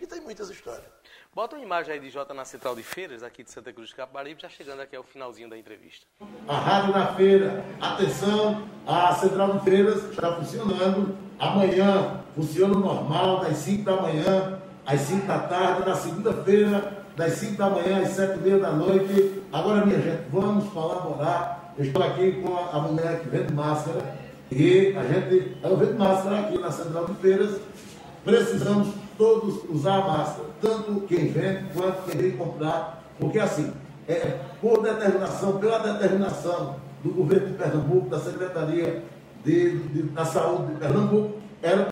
E 0.00 0.06
tem 0.06 0.20
muitas 0.20 0.48
histórias. 0.48 0.86
Bota 1.34 1.56
uma 1.56 1.64
imagem 1.64 1.92
aí 1.92 2.00
de 2.00 2.08
Jota 2.08 2.32
na 2.32 2.44
Central 2.44 2.74
de 2.74 2.82
Feiras, 2.82 3.22
aqui 3.22 3.44
de 3.44 3.50
Santa 3.50 3.70
Cruz 3.70 3.90
de 3.90 3.94
Capibaribe, 3.94 4.40
já 4.40 4.48
chegando 4.48 4.80
aqui 4.80 4.96
ao 4.96 5.04
finalzinho 5.04 5.50
da 5.50 5.58
entrevista. 5.58 6.06
A 6.48 6.56
rádio 6.56 6.92
na 6.92 7.14
feira, 7.14 7.64
atenção, 7.80 8.66
a 8.86 9.14
Central 9.14 9.58
de 9.58 9.64
Feiras 9.64 10.02
está 10.04 10.34
funcionando. 10.34 11.14
Amanhã 11.38 12.22
funciona 12.34 12.74
normal, 12.74 13.40
das 13.40 13.58
5 13.58 13.84
da 13.84 14.00
manhã 14.00 14.60
às 14.86 15.00
5 15.02 15.26
da 15.26 15.38
tarde, 15.40 15.88
na 15.88 15.94
segunda-feira, 15.94 17.04
das 17.14 17.34
5 17.34 17.56
da 17.56 17.68
manhã 17.70 18.02
às 18.02 18.08
7 18.08 18.38
e 18.38 18.42
meia 18.42 18.58
da 18.58 18.72
noite. 18.72 19.42
Agora, 19.52 19.84
minha 19.84 20.00
gente, 20.00 20.22
vamos 20.30 20.72
colaborar. 20.72 21.74
Eu 21.76 21.84
estou 21.84 22.02
aqui 22.02 22.40
com 22.42 22.56
a, 22.56 22.70
a 22.70 22.80
mulher 22.80 23.20
que 23.20 23.28
vende 23.28 23.52
máscara 23.52 24.16
e 24.50 24.96
a 24.96 25.04
gente, 25.04 25.56
eu 25.62 25.76
vendo 25.76 25.98
máscara 25.98 26.40
aqui 26.40 26.58
na 26.58 26.72
Central 26.72 27.04
de 27.04 27.14
Feiras. 27.16 27.60
Precisamos 28.24 28.99
todos 29.20 29.62
usar 29.68 29.98
máscara, 29.98 30.48
tanto 30.62 31.02
quem 31.02 31.30
vende 31.30 31.74
quanto 31.74 32.10
quem 32.10 32.16
vem 32.16 32.36
comprar, 32.38 33.04
porque 33.18 33.38
assim, 33.38 33.70
é, 34.08 34.38
por 34.62 34.82
determinação, 34.82 35.60
pela 35.60 35.78
determinação 35.78 36.80
do 37.04 37.12
governo 37.12 37.48
de 37.48 37.54
Pernambuco, 37.58 38.08
da 38.08 38.18
Secretaria 38.18 39.04
de, 39.44 39.78
de, 39.88 40.02
da 40.04 40.24
Saúde 40.24 40.72
de 40.72 40.80
Pernambuco, 40.80 41.38
era 41.62 41.90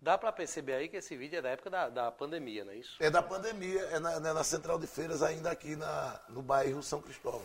Dá 0.00 0.16
para 0.16 0.32
perceber 0.32 0.74
aí 0.74 0.88
que 0.88 0.96
esse 0.96 1.16
vídeo 1.16 1.40
é 1.40 1.42
da 1.42 1.50
época 1.50 1.68
da, 1.68 1.88
da 1.88 2.12
pandemia, 2.12 2.64
não 2.64 2.72
é 2.72 2.76
isso? 2.76 2.96
É 3.00 3.10
da 3.10 3.20
pandemia, 3.20 3.80
é 3.90 3.98
na, 3.98 4.20
né, 4.20 4.32
na 4.32 4.44
Central 4.44 4.78
de 4.78 4.86
Feiras, 4.86 5.20
ainda 5.20 5.50
aqui 5.50 5.74
na, 5.74 6.18
no 6.28 6.40
bairro 6.40 6.80
São 6.80 7.02
Cristóvão. 7.02 7.42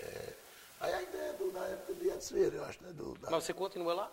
É, 0.00 0.32
aí 0.80 0.92
ainda 0.92 1.16
é 1.16 1.32
do, 1.34 1.52
da 1.52 1.60
época 1.60 1.94
de 1.94 2.08
Edson 2.08 2.34
Vieira, 2.34 2.56
eu 2.56 2.64
acho, 2.64 2.82
né? 2.82 2.90
Do, 2.92 3.14
da, 3.14 3.30
Mas 3.30 3.44
você 3.44 3.54
continua 3.54 3.94
lá? 3.94 4.12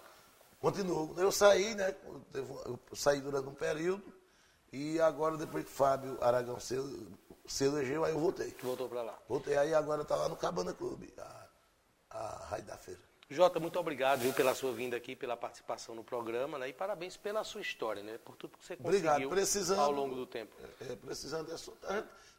Continuo. 0.62 1.14
Eu 1.18 1.32
saí, 1.32 1.74
né? 1.74 1.94
Eu 2.34 2.80
saí 2.94 3.20
durante 3.20 3.50
um 3.50 3.54
período 3.54 4.23
e 4.74 5.00
agora, 5.00 5.38
depois 5.38 5.64
que 5.64 5.70
Fábio 5.70 6.18
Aragão 6.20 6.60
se, 6.60 6.76
se 7.46 7.66
elegeu, 7.66 8.04
aí 8.04 8.12
eu 8.12 8.20
voltei. 8.20 8.56
Voltou 8.64 8.90
para 8.90 9.04
lá. 9.04 9.20
Voltei, 9.30 9.56
aí 9.56 9.72
agora 9.72 10.02
está 10.02 10.16
lá 10.16 10.28
no 10.28 10.36
Cabana 10.36 10.74
Clube, 10.74 11.14
a, 11.16 11.48
a 12.10 12.46
Raid 12.48 12.66
da 12.66 12.76
Feira. 12.76 13.00
Jota, 13.30 13.60
muito 13.60 13.80
obrigado 13.80 14.22
viu, 14.22 14.34
pela 14.34 14.56
sua 14.56 14.74
vinda 14.74 14.98
aqui, 14.98 15.16
pela 15.16 15.38
participação 15.38 15.94
no 15.94 16.04
programa, 16.04 16.58
né? 16.58 16.70
E 16.70 16.74
parabéns 16.74 17.16
pela 17.16 17.44
sua 17.44 17.62
história, 17.62 18.02
né? 18.02 18.18
Por 18.18 18.36
tudo 18.36 18.58
que 18.58 18.66
você 18.66 18.76
conseguiu 18.76 18.88
Obrigado. 18.88 19.30
Precisando, 19.30 19.80
ao 19.80 19.92
longo 19.92 20.16
do 20.16 20.26
tempo. 20.26 20.56
É, 20.82 20.96
precisando 20.96 21.48
dessa. 21.48 21.72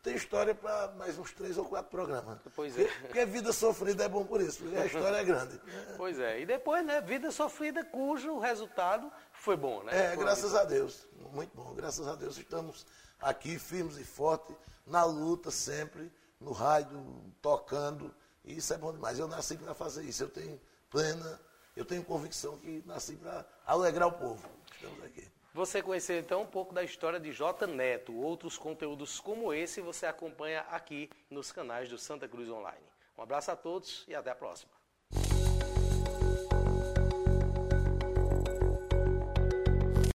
Tem 0.05 0.15
história 0.15 0.55
para 0.55 0.89
mais 0.99 1.19
uns 1.19 1.33
três 1.33 1.57
ou 1.57 1.65
quatro 1.65 1.91
programas. 1.91 2.39
Pois 2.55 2.79
é. 2.79 2.85
Porque, 2.85 3.07
porque 3.07 3.25
vida 3.25 3.55
sofrida 3.55 4.05
é 4.05 4.09
bom 4.09 4.23
por 4.23 4.39
isso, 4.39 4.59
porque 4.59 4.77
a 4.77 4.85
história 4.85 5.17
é 5.17 5.25
grande. 5.25 5.59
Pois 5.97 6.19
é. 6.19 6.43
E 6.43 6.45
depois, 6.45 6.85
né? 6.85 7.01
Vida 7.01 7.33
sofrida 7.33 7.83
cujo 7.83 8.39
resultado 8.39 9.11
foi 9.33 9.57
bom, 9.57 9.83
né? 9.83 9.99
É, 9.99 10.15
Foi 10.15 10.23
graças 10.23 10.55
a 10.55 10.63
Deus. 10.65 11.09
Muito 11.33 11.57
bom. 11.57 11.73
Graças 11.73 12.07
a 12.07 12.15
Deus 12.15 12.37
estamos 12.37 12.87
aqui 13.19 13.59
firmes 13.59 13.97
e 13.97 14.05
fortes, 14.05 14.55
na 14.87 15.05
luta 15.05 15.51
sempre, 15.51 16.13
no 16.39 16.53
rádio, 16.53 17.03
tocando. 17.41 18.15
E 18.45 18.59
isso 18.59 18.75
é 18.75 18.77
bom 18.77 18.93
demais. 18.93 19.19
Eu 19.19 19.27
nasci 19.27 19.57
para 19.57 19.73
fazer 19.73 20.05
isso. 20.05 20.23
Eu 20.23 20.29
tenho 20.29 20.61
plena, 20.91 21.41
eu 21.75 21.85
tenho 21.87 22.05
convicção 22.05 22.59
que 22.59 22.83
nasci 22.85 23.17
para 23.17 23.43
alegrar 23.65 24.09
o 24.09 24.13
povo. 24.13 24.47
Estamos 24.71 25.03
aqui. 25.03 25.27
Você 25.55 25.81
conheceu 25.81 26.19
então 26.19 26.43
um 26.43 26.47
pouco 26.47 26.75
da 26.75 26.83
história 26.83 27.21
de 27.21 27.31
J 27.31 27.65
Neto. 27.69 28.13
Outros 28.13 28.59
conteúdos 28.59 29.21
como 29.21 29.55
esse 29.55 29.81
você 29.81 30.05
acompanha 30.05 30.63
aqui 30.63 31.09
nos 31.31 31.53
canais 31.53 31.89
do 31.89 31.97
Santa 31.97 32.27
Cruz 32.27 32.51
Online. 32.51 32.85
Um 33.17 33.23
abraço 33.23 33.53
a 33.53 33.57
todos 33.57 34.05
e 34.09 34.17
até 34.17 34.33
a 34.33 34.35
próxima. 34.35 34.73